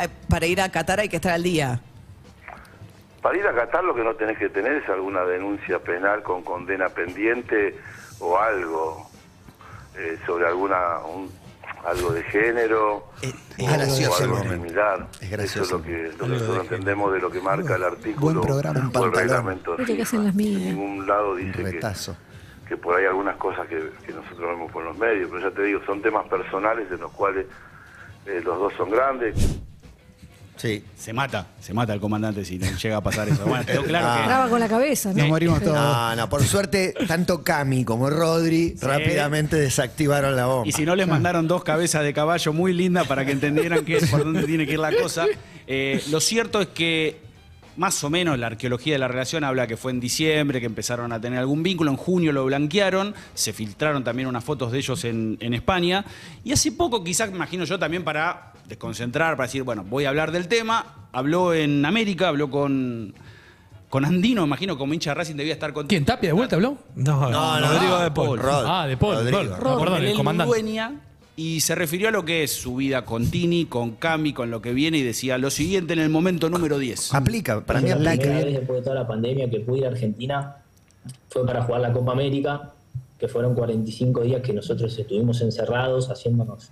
Eh, 0.00 0.08
Para 0.28 0.46
ir 0.46 0.60
a 0.60 0.70
Qatar 0.70 1.00
hay 1.00 1.08
que 1.08 1.16
estar 1.16 1.32
al 1.32 1.42
día. 1.42 1.80
Para 3.20 3.36
ir 3.36 3.44
a 3.48 3.52
Qatar 3.52 3.82
lo 3.82 3.96
que 3.96 4.04
no 4.04 4.14
tenés 4.14 4.38
que 4.38 4.48
tener 4.48 4.74
es 4.74 4.88
alguna 4.88 5.24
denuncia 5.24 5.80
penal 5.80 6.22
con 6.22 6.42
condena 6.44 6.88
pendiente 6.90 7.76
o 8.20 8.38
algo 8.38 9.10
eh, 9.98 10.18
sobre 10.26 10.46
alguna 10.46 10.98
un- 11.06 11.30
algo 11.84 12.12
de 12.12 12.22
género 12.24 13.04
Es 13.22 13.32
o, 13.58 13.66
gracioso 13.72 14.24
algo 14.24 14.38
el 14.42 14.50
similar. 14.50 15.06
Es 15.12 15.16
Eso 15.16 15.24
es 15.24 15.30
gracioso. 15.30 15.78
lo 15.78 15.84
que, 15.84 16.12
lo 16.18 16.24
que 16.24 16.28
nosotros 16.28 16.58
entendemos 16.62 17.12
de 17.12 17.20
lo 17.20 17.30
que 17.30 17.40
marca 17.40 17.76
el 17.76 17.84
artículo 17.84 18.40
Buen 18.40 18.40
programa. 18.40 18.78
o 18.78 18.82
Un 18.82 18.86
el 18.86 18.92
pantalón. 18.92 19.14
reglamento. 19.14 19.76
Que 19.76 20.02
hacen 20.02 20.24
las 20.24 20.34
En 20.36 20.36
ningún 20.76 21.06
lado 21.06 21.32
Un 21.32 21.38
dice 21.52 21.78
que, 22.68 22.76
por 22.76 22.96
ahí 22.96 23.04
algunas 23.06 23.36
cosas 23.36 23.68
que, 23.68 23.90
que 24.04 24.12
nosotros 24.12 24.40
vemos 24.40 24.72
por 24.72 24.82
los 24.84 24.98
medios, 24.98 25.28
pero 25.30 25.48
ya 25.48 25.54
te 25.54 25.62
digo, 25.62 25.80
son 25.86 26.02
temas 26.02 26.26
personales 26.28 26.90
en 26.90 26.98
los 27.00 27.12
cuales 27.12 27.46
eh, 28.26 28.40
los 28.44 28.58
dos 28.58 28.72
son 28.76 28.90
grandes. 28.90 29.34
Sí. 30.56 30.82
Se 30.96 31.12
mata, 31.12 31.46
se 31.60 31.72
mata 31.74 31.92
el 31.94 32.00
comandante 32.00 32.44
si 32.44 32.58
no 32.58 32.66
llega 32.76 32.96
a 32.96 33.00
pasar 33.02 33.28
eso. 33.28 33.44
Bueno, 33.44 33.64
quedó 33.66 33.82
claro 33.84 34.06
Ah. 34.08 34.16
que. 34.20 34.26
Graba 34.26 34.48
con 34.48 34.60
la 34.60 34.68
cabeza, 34.68 35.12
¿no? 35.12 35.18
Nos 35.18 35.28
morimos 35.28 35.60
todos. 35.62 35.74
No, 35.76 36.16
no, 36.16 36.28
por 36.28 36.42
suerte, 36.44 36.94
tanto 37.06 37.42
Cami 37.44 37.84
como 37.84 38.08
Rodri 38.10 38.74
rápidamente 38.80 39.56
desactivaron 39.56 40.34
la 40.36 40.46
bomba. 40.46 40.66
Y 40.68 40.72
si 40.72 40.84
no 40.84 40.96
les 40.96 41.06
mandaron 41.06 41.46
dos 41.46 41.62
cabezas 41.64 42.02
de 42.02 42.12
caballo 42.12 42.52
muy 42.52 42.72
lindas 42.72 43.06
para 43.06 43.24
que 43.24 43.32
entendieran 43.32 43.84
que 43.84 43.98
es 43.98 44.10
por 44.10 44.24
dónde 44.24 44.44
tiene 44.44 44.66
que 44.66 44.72
ir 44.72 44.78
la 44.78 44.92
cosa. 44.96 45.26
Eh, 45.66 46.02
lo 46.10 46.20
cierto 46.20 46.60
es 46.60 46.68
que 46.68 47.20
más 47.76 48.02
o 48.04 48.08
menos 48.08 48.38
la 48.38 48.46
arqueología 48.46 48.94
de 48.94 48.98
la 48.98 49.08
relación 49.08 49.44
habla 49.44 49.66
que 49.66 49.76
fue 49.76 49.92
en 49.92 50.00
diciembre, 50.00 50.60
que 50.60 50.66
empezaron 50.66 51.12
a 51.12 51.20
tener 51.20 51.38
algún 51.38 51.62
vínculo, 51.62 51.90
en 51.90 51.98
junio 51.98 52.32
lo 52.32 52.46
blanquearon, 52.46 53.14
se 53.34 53.52
filtraron 53.52 54.02
también 54.02 54.28
unas 54.28 54.42
fotos 54.42 54.72
de 54.72 54.78
ellos 54.78 55.04
en, 55.04 55.36
en 55.40 55.52
España. 55.52 56.02
Y 56.42 56.52
hace 56.52 56.72
poco, 56.72 57.04
quizás, 57.04 57.28
me 57.28 57.36
imagino 57.36 57.64
yo 57.64 57.78
también 57.78 58.02
para 58.02 58.52
desconcentrar, 58.68 59.36
para 59.36 59.46
decir, 59.46 59.62
bueno, 59.62 59.84
voy 59.88 60.04
a 60.04 60.08
hablar 60.10 60.32
del 60.32 60.48
tema, 60.48 61.08
habló 61.12 61.54
en 61.54 61.84
América, 61.84 62.28
habló 62.28 62.50
con 62.50 63.14
con 63.88 64.04
Andino, 64.04 64.44
imagino, 64.44 64.76
como 64.76 64.92
hincha 64.94 65.10
de 65.10 65.14
Racing 65.14 65.36
debía 65.36 65.52
estar 65.54 65.72
con. 65.72 65.86
¿Quién, 65.86 66.04
Tapia 66.04 66.30
de 66.30 66.32
vuelta 66.32 66.56
habló? 66.56 66.76
No, 66.96 67.30
No, 67.30 67.60
no, 67.60 67.72
Rodrigo 67.72 67.96
no. 67.98 68.02
de 68.02 68.10
Paul. 68.10 68.38
Rod. 68.38 68.64
Ah, 68.66 68.86
de 68.86 68.96
Paul. 68.96 69.14
Rodrigo. 69.16 69.38
Paul. 69.38 69.48
Rod. 69.60 69.72
Ah, 69.72 69.78
perdón, 69.78 70.04
el 70.04 70.16
comandante. 70.16 70.48
Ludueña, 70.58 71.00
y 71.36 71.60
se 71.60 71.74
refirió 71.74 72.08
a 72.08 72.10
lo 72.10 72.24
que 72.24 72.42
es 72.42 72.52
su 72.52 72.76
vida 72.76 73.04
con 73.04 73.30
Tini, 73.30 73.66
con 73.66 73.92
Cami, 73.92 74.32
con 74.32 74.50
lo 74.50 74.60
que 74.60 74.72
viene 74.72 74.98
y 74.98 75.02
decía 75.02 75.38
lo 75.38 75.50
siguiente 75.50 75.92
en 75.92 76.00
el 76.00 76.08
momento 76.08 76.50
número 76.50 76.78
10. 76.78 77.14
Aplica, 77.14 77.60
para 77.60 77.80
mí 77.80 77.88
la 77.90 77.94
aplica. 77.94 78.16
primera 78.16 78.44
vez 78.44 78.54
después 78.54 78.78
de 78.80 78.84
toda 78.84 78.96
la 78.96 79.06
pandemia 79.06 79.48
que 79.48 79.60
pude 79.60 79.78
ir 79.78 79.84
a 79.84 79.88
Argentina 79.88 80.56
fue 81.28 81.46
para 81.46 81.62
jugar 81.62 81.82
la 81.82 81.92
Copa 81.92 82.12
América, 82.12 82.72
que 83.18 83.28
fueron 83.28 83.54
45 83.54 84.22
días 84.22 84.42
que 84.42 84.52
nosotros 84.52 84.98
estuvimos 84.98 85.40
encerrados 85.42 86.10
haciéndonos 86.10 86.70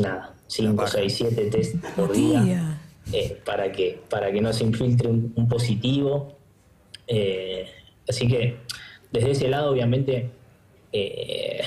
nada, 0.00 0.34
5, 0.46 0.86
6, 0.86 1.14
7 1.14 1.44
test 1.50 1.76
por 1.96 2.12
día 2.12 2.78
eh, 3.12 3.40
para, 3.44 3.70
que, 3.72 4.00
para 4.08 4.32
que 4.32 4.40
no 4.40 4.52
se 4.52 4.64
infiltre 4.64 5.08
un, 5.08 5.32
un 5.36 5.48
positivo. 5.48 6.36
Eh, 7.06 7.66
así 8.08 8.26
que 8.28 8.56
desde 9.12 9.30
ese 9.32 9.48
lado, 9.48 9.70
obviamente, 9.70 10.30
eh, 10.92 11.60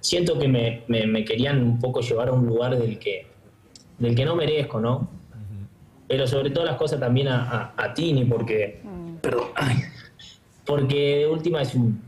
siento 0.00 0.38
que 0.38 0.48
me, 0.48 0.82
me- 0.88 1.06
me 1.06 1.24
querían 1.24 1.62
un 1.62 1.78
poco 1.78 2.00
llevar 2.00 2.28
a 2.28 2.32
un 2.32 2.46
lugar 2.46 2.78
del 2.78 2.98
que, 2.98 3.26
del 3.98 4.14
que 4.14 4.24
no 4.24 4.34
merezco, 4.36 4.80
¿no? 4.80 5.08
Pero 6.08 6.26
sobre 6.26 6.50
todas 6.50 6.68
las 6.68 6.76
cosas 6.78 6.98
también 6.98 7.28
a, 7.28 7.48
a- 7.76 7.84
a 7.84 7.94
Tini, 7.94 8.24
porque. 8.24 8.80
Perdón. 9.20 9.48
ay, 9.54 9.76
porque 10.64 11.18
de 11.18 11.26
última 11.28 11.62
es 11.62 11.74
un. 11.74 12.00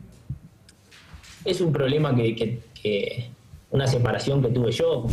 Es 1.44 1.60
un 1.60 1.72
problema 1.72 2.14
que, 2.14 2.34
que- 2.36 2.60
que- 2.80 3.30
Una 3.72 3.86
separación 3.86 4.42
que 4.42 4.48
tuve 4.48 4.70
yo. 4.70 5.06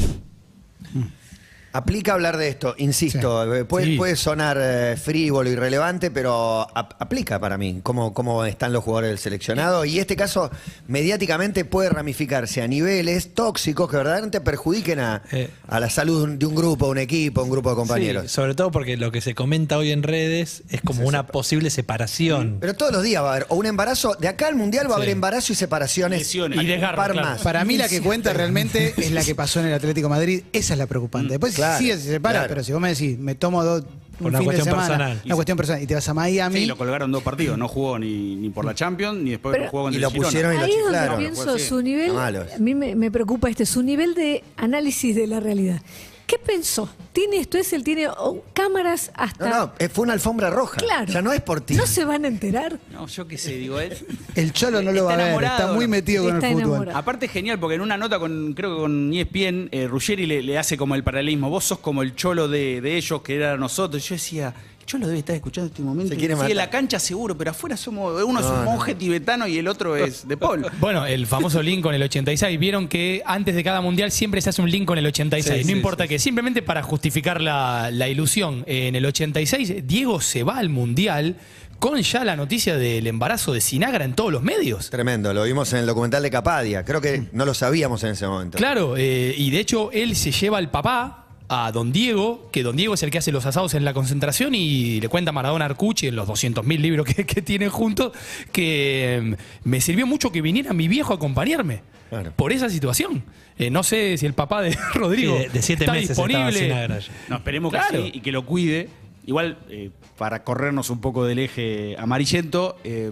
Aplica 1.71 2.13
hablar 2.13 2.37
de 2.37 2.47
esto, 2.49 2.73
insisto, 2.77 3.55
eh, 3.55 3.63
puede, 3.65 3.85
Sí. 3.85 3.95
puede 3.97 4.15
sonar 4.15 4.57
eh, 4.59 4.97
frívolo, 4.97 5.49
irrelevante, 5.49 6.09
pero 6.11 6.67
ap- 6.75 6.93
aplica 6.99 7.39
para 7.39 7.57
mí 7.57 7.79
cómo, 7.83 8.13
cómo 8.13 8.43
están 8.45 8.73
los 8.73 8.83
jugadores 8.83 9.09
del 9.11 9.19
seleccionado. 9.19 9.85
Y 9.85 9.99
este 9.99 10.15
caso, 10.15 10.49
mediáticamente, 10.87 11.65
puede 11.65 11.89
ramificarse 11.89 12.61
a 12.61 12.67
niveles 12.67 13.33
tóxicos 13.33 13.89
que 13.89 13.97
verdaderamente 13.97 14.41
perjudiquen 14.41 14.99
a, 14.99 15.21
Eh. 15.31 15.49
a 15.67 15.79
la 15.79 15.89
salud 15.89 16.17
de 16.19 16.23
un, 16.23 16.39
de 16.39 16.45
un 16.47 16.55
grupo, 16.55 16.87
un 16.87 16.97
equipo, 16.97 17.43
un 17.43 17.49
grupo 17.51 17.69
de 17.69 17.75
compañeros. 17.75 18.23
Sí, 18.23 18.29
sobre 18.29 18.55
todo 18.55 18.71
porque 18.71 18.97
lo 18.97 19.11
que 19.11 19.21
se 19.21 19.35
comenta 19.35 19.77
hoy 19.77 19.91
en 19.91 20.01
redes 20.03 20.63
es 20.69 20.81
como 20.81 21.05
una 21.07 21.27
posible 21.27 21.69
separación. 21.69 22.57
Pero 22.59 22.73
todos 22.73 22.91
los 22.91 23.03
días 23.03 23.23
va 23.23 23.27
a 23.29 23.31
haber, 23.35 23.45
o 23.49 23.55
un 23.55 23.65
embarazo, 23.67 24.15
de 24.15 24.27
acá 24.27 24.47
al 24.47 24.55
mundial 24.55 24.87
va 24.89 24.93
a 24.93 24.97
Sí. 24.97 25.01
haber 25.03 25.09
embarazo 25.09 25.53
y 25.53 25.55
separaciones. 25.55 26.19
Lesiones. 26.19 26.59
Y 26.59 26.63
Y 26.63 26.67
desgarro, 26.67 26.97
par 26.97 27.11
claro. 27.11 27.27
más. 27.29 27.41
Para 27.41 27.63
mí 27.63 27.77
la 27.77 27.87
que 27.87 28.01
cuenta 28.01 28.33
realmente 28.33 28.93
es 28.97 29.11
la 29.11 29.23
que 29.23 29.35
pasó 29.35 29.59
en 29.59 29.67
el 29.67 29.73
Atlético 29.73 30.07
de 30.07 30.15
Madrid. 30.15 30.43
Esa 30.53 30.73
es 30.73 30.79
la 30.79 30.87
preocupante. 30.87 31.29
Después 31.33 31.58
Claro, 31.59 31.79
sí 31.79 31.87
se 31.91 31.97
separa, 31.99 32.39
claro. 32.39 32.49
pero 32.49 32.63
si 32.63 32.71
vos 32.71 32.81
me 32.81 32.89
decís, 32.89 33.17
me 33.19 33.35
tomo 33.35 33.63
dos, 33.63 33.83
un 34.19 34.27
una 34.27 34.39
fin 34.39 34.49
de 34.49 34.53
cuestión 34.55 34.65
semana, 34.65 34.87
personal. 34.87 35.21
una 35.25 35.35
cuestión 35.35 35.57
personal, 35.57 35.81
y 35.83 35.87
te 35.87 35.95
vas 35.95 36.09
a 36.09 36.13
Miami. 36.13 36.59
Sí, 36.59 36.65
lo 36.65 36.77
colgaron 36.77 37.11
dos 37.11 37.23
partidos. 37.23 37.57
No 37.57 37.67
jugó 37.67 37.97
ni, 37.99 38.35
ni 38.35 38.49
por 38.49 38.65
la 38.65 38.73
Champions, 38.75 39.17
ni 39.19 39.29
después 39.31 39.55
Pero- 39.57 39.69
jugó 39.69 39.83
contra 39.83 39.97
Y 39.97 40.01
lo 40.01 40.11
pusieron 40.11 40.53
y 40.53 40.57
lo 40.57 40.63
Ahí 40.63 40.71
es 40.71 40.77
donde 40.83 40.97
chiflaron. 40.99 41.19
pienso 41.19 41.59
su 41.59 41.81
nivel, 41.81 42.17
a 42.17 42.31
mí 42.59 42.75
me, 42.75 42.95
me 42.95 43.11
preocupa 43.11 43.49
este, 43.49 43.65
su 43.65 43.81
nivel 43.83 44.13
de 44.15 44.43
análisis 44.57 45.15
de 45.15 45.27
la 45.27 45.39
realidad. 45.39 45.81
¿Qué 46.29 46.37
pensó? 46.37 46.87
¿Tiene 47.11 47.37
esto 47.37 47.57
es 47.57 47.73
él 47.73 47.83
tiene 47.83 48.07
oh, 48.07 48.43
cámaras 48.53 49.09
hasta 49.15 49.49
No, 49.49 49.57
no, 49.57 49.73
eh, 49.79 49.89
fue 49.89 50.03
una 50.03 50.13
alfombra 50.13 50.51
roja. 50.51 50.77
Claro. 50.77 51.11
Ya 51.11 51.23
no 51.23 51.33
es 51.33 51.41
por 51.41 51.59
ti. 51.59 51.73
¿No 51.73 51.87
se 51.87 52.05
van 52.05 52.23
a 52.23 52.27
enterar? 52.27 52.79
No, 52.91 53.07
yo 53.07 53.27
qué 53.27 53.35
sé, 53.39 53.55
digo, 53.55 53.79
él. 53.79 53.97
El 54.35 54.53
Cholo 54.53 54.79
no 54.83 54.91
lo 54.91 55.05
va 55.05 55.15
a 55.15 55.17
ver, 55.17 55.43
está 55.43 55.73
muy 55.73 55.87
metido 55.87 56.25
con 56.25 56.35
el 56.35 56.41
fútbol. 56.41 56.61
enamorado. 56.61 56.97
Aparte 56.99 57.25
es 57.25 57.31
genial 57.31 57.59
porque 57.59 57.73
en 57.75 57.81
una 57.81 57.97
nota 57.97 58.19
con, 58.19 58.53
creo 58.53 58.75
que 58.75 58.81
con 58.81 59.11
ESPN, 59.11 59.69
eh, 59.71 59.87
Ruggeri 59.87 60.27
le, 60.27 60.43
le 60.43 60.59
hace 60.59 60.77
como 60.77 60.93
el 60.93 61.03
paralelismo. 61.03 61.49
Vos 61.49 61.65
sos 61.65 61.79
como 61.79 62.03
el 62.03 62.13
cholo 62.15 62.47
de, 62.47 62.79
de 62.79 62.95
ellos 62.95 63.23
que 63.23 63.35
era 63.35 63.57
nosotros. 63.57 64.07
Yo 64.07 64.13
decía, 64.13 64.53
el 64.89 64.91
cholo 64.91 65.07
debe 65.07 65.19
estar 65.19 65.35
escuchando 65.35 65.67
en 65.67 65.71
este 65.71 65.83
momento. 65.83 66.13
Se 66.13 66.17
quiere 66.17 66.33
sí, 66.33 66.37
matar. 66.37 66.51
en 66.51 66.57
la 66.57 66.69
cancha 66.69 66.99
seguro, 66.99 67.37
pero 67.37 67.51
afuera 67.51 67.77
somos, 67.77 68.23
uno 68.23 68.39
es 68.39 68.45
No, 68.45 68.51
un 68.53 68.65
no. 68.65 68.71
monje 68.71 68.95
tibetano 68.95 69.47
y 69.47 69.59
el 69.59 69.67
otro 69.67 69.95
es 69.95 70.27
de 70.27 70.35
Paul. 70.35 70.65
Bueno, 70.79 71.05
el 71.05 71.27
famoso 71.27 71.61
link 71.61 71.83
con 71.83 71.93
el 71.93 72.01
86. 72.01 72.57
Vieron 72.59 72.87
que 72.87 73.21
antes 73.25 73.55
de 73.55 73.63
cada 73.63 73.81
mundial 73.81 74.11
siempre 74.11 74.41
se 74.41 74.49
hace 74.49 74.61
un 74.61 74.71
link 74.71 74.85
con 74.85 74.97
el 74.97 75.05
86. 75.05 75.57
Sí, 75.57 75.61
no 75.61 75.67
sí, 75.67 75.71
importa 75.73 76.03
sí, 76.05 76.09
que, 76.09 76.19
simplemente 76.19 76.61
para 76.63 76.81
justificar 76.81 77.39
la, 77.41 77.91
la 77.91 78.07
ilusión. 78.07 78.63
En 78.65 78.95
el 78.95 79.05
86, 79.05 79.85
Diego 79.87 80.21
se 80.21 80.43
va 80.43 80.57
al 80.57 80.69
mundial 80.69 81.35
con 81.77 82.01
ya 82.01 82.23
la 82.25 82.35
noticia 82.35 82.75
del 82.77 83.07
embarazo 83.07 83.53
de 83.53 83.61
Sinagra 83.61 84.03
en 84.05 84.13
todos 84.13 84.31
los 84.31 84.41
medios. 84.41 84.89
Tremendo, 84.89 85.33
lo 85.33 85.43
vimos 85.43 85.71
en 85.73 85.79
el 85.79 85.85
documental 85.85 86.23
de 86.23 86.31
Capadia. 86.31 86.83
Creo 86.83 86.99
que 86.99 87.27
no 87.31 87.45
lo 87.45 87.53
sabíamos 87.53 88.03
en 88.03 88.11
ese 88.11 88.27
momento. 88.27 88.57
Claro, 88.57 88.95
eh, 88.97 89.33
y 89.37 89.49
de 89.51 89.59
hecho 89.59 89.91
él 89.91 90.15
se 90.15 90.31
lleva 90.31 90.57
al 90.57 90.71
papá, 90.71 91.28
a 91.49 91.71
don 91.71 91.91
Diego, 91.91 92.47
que 92.51 92.61
don 92.63 92.75
Diego 92.75 92.93
es 92.93 93.01
el 93.03 93.09
que 93.11 93.17
hace 93.17 93.31
los 93.31 93.45
asados 93.45 93.73
en 93.73 93.83
la 93.83 93.93
concentración 93.93 94.53
y 94.55 95.01
le 95.01 95.09
cuenta 95.09 95.29
a 95.29 95.33
Maradona 95.33 95.65
Arcucci 95.65 96.07
en 96.07 96.15
los 96.15 96.27
200.000 96.29 96.77
libros 96.79 97.05
que, 97.07 97.25
que 97.25 97.41
tienen 97.41 97.69
juntos, 97.69 98.11
que 98.51 99.35
mm, 99.63 99.67
me 99.69 99.81
sirvió 99.81 100.05
mucho 100.07 100.31
que 100.31 100.41
viniera 100.41 100.73
mi 100.73 100.87
viejo 100.87 101.13
a 101.13 101.15
acompañarme. 101.15 101.81
Claro. 102.09 102.31
Por 102.35 102.51
esa 102.51 102.69
situación. 102.69 103.23
Eh, 103.57 103.69
no 103.69 103.83
sé 103.83 104.17
si 104.17 104.25
el 104.25 104.33
papá 104.33 104.61
de 104.61 104.75
Rodrigo 104.93 105.37
Sí, 105.37 105.43
de- 105.43 105.49
de 105.49 105.61
siete 105.61 105.83
está 105.83 105.93
meses 105.93 106.09
disponible. 106.09 106.87
No, 107.27 107.35
esperemos 107.37 107.71
Claro. 107.71 107.89
que 107.91 108.03
sí 108.03 108.11
y 108.15 108.19
que 108.21 108.31
lo 108.31 108.45
cuide. 108.45 108.89
Igual, 109.25 109.57
eh, 109.69 109.91
para 110.17 110.43
corrernos 110.43 110.89
un 110.89 111.01
poco 111.01 111.23
del 111.25 111.37
eje 111.39 111.95
amarillento 111.99 112.77
e 112.83 113.11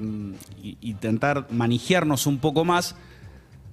intentar 0.82 1.48
manejarnos 1.52 2.26
un 2.28 2.40
poco 2.40 2.66
más. 2.66 2.96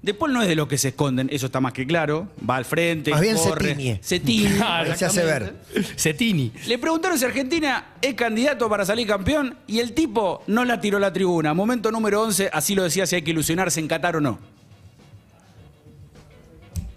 De 0.04 0.12
Paul 0.12 0.34
no 0.34 0.42
es 0.42 0.48
de 0.48 0.54
los 0.54 0.68
que 0.68 0.76
se 0.76 0.88
esconden, 0.88 1.30
eso 1.32 1.46
está 1.46 1.60
más 1.62 1.72
que 1.72 1.86
claro. 1.86 2.28
Va 2.46 2.56
al 2.56 2.66
frente, 2.66 3.10
Más 3.10 3.22
bien 3.22 3.38
se 3.38 3.48
corre, 3.48 3.74
tiñe. 3.74 3.98
se 4.02 4.20
tiñe, 4.20 4.54
Claro, 4.56 4.94
se 4.94 5.06
hace 5.06 5.24
ver. 5.24 5.54
Cetini. 5.96 6.52
Le 6.66 6.76
preguntaron 6.78 7.18
si 7.18 7.24
Argentina 7.24 7.94
es 8.02 8.12
candidato 8.12 8.68
para 8.68 8.84
salir 8.84 9.06
campeón 9.06 9.56
y 9.66 9.78
el 9.78 9.94
tipo 9.94 10.42
no 10.46 10.66
la 10.66 10.78
tiró 10.78 10.98
a 10.98 11.00
la 11.00 11.10
tribuna. 11.10 11.54
Momento 11.54 11.90
número 11.90 12.20
11, 12.20 12.50
así 12.52 12.74
lo 12.74 12.82
decía 12.82 13.06
si 13.06 13.16
hay 13.16 13.22
que 13.22 13.30
ilusionarse 13.30 13.80
en 13.80 13.88
Qatar 13.88 14.16
o 14.16 14.20
no. 14.20 14.38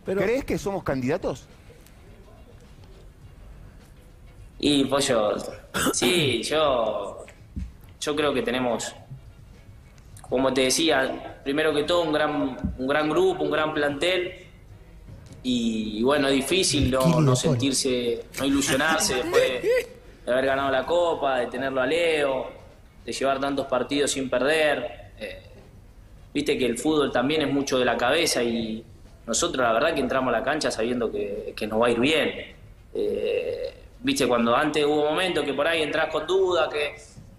¿Crees 0.05 0.43
que 0.43 0.57
somos 0.57 0.83
candidatos? 0.83 1.47
Y 4.59 4.83
pollo, 4.83 5.33
sí, 5.93 6.43
yo, 6.43 7.25
yo 8.01 8.15
creo 8.17 8.33
que 8.33 8.41
tenemos, 8.41 8.93
como 10.29 10.53
te 10.53 10.61
decía, 10.61 11.39
primero 11.43 11.73
que 11.73 11.83
todo 11.83 12.01
un 12.01 12.11
gran, 12.11 12.57
un 12.77 12.87
gran 12.87 13.09
grupo, 13.09 13.43
un 13.43 13.51
gran 13.51 13.73
plantel. 13.73 14.33
Y, 15.43 16.03
bueno, 16.03 16.27
es 16.27 16.33
difícil 16.33 16.91
no, 16.91 17.21
no 17.21 17.35
sentirse, 17.35 18.25
no 18.37 18.45
ilusionarse 18.45 19.15
después 19.15 19.41
de, 19.41 19.87
de 20.25 20.31
haber 20.31 20.45
ganado 20.45 20.69
la 20.71 20.85
Copa, 20.85 21.39
de 21.39 21.47
tenerlo 21.47 21.81
a 21.81 21.85
Leo, 21.85 22.51
de 23.05 23.13
llevar 23.13 23.39
tantos 23.39 23.65
partidos 23.67 24.11
sin 24.11 24.29
perder. 24.29 25.11
Eh, 25.19 25.43
Viste 26.33 26.57
que 26.57 26.65
el 26.65 26.77
fútbol 26.77 27.11
también 27.11 27.41
es 27.41 27.51
mucho 27.51 27.79
de 27.79 27.85
la 27.85 27.97
cabeza 27.97 28.43
y 28.43 28.83
nosotros 29.25 29.65
la 29.65 29.73
verdad 29.73 29.93
que 29.93 30.01
entramos 30.01 30.33
a 30.33 30.37
la 30.37 30.43
cancha 30.43 30.69
sabiendo 30.69 31.11
que, 31.11 31.53
que 31.55 31.65
nos 31.65 31.81
va 31.81 31.87
a 31.87 31.91
ir 31.91 31.99
bien. 31.99 32.31
Eh, 32.93 33.73
Viste, 33.99 34.27
cuando 34.27 34.55
antes 34.55 34.85
hubo 34.85 35.09
momentos 35.09 35.43
que 35.43 35.53
por 35.53 35.65
ahí 35.67 35.81
entras 35.81 36.09
con 36.09 36.27
duda, 36.27 36.69
que 36.69 36.95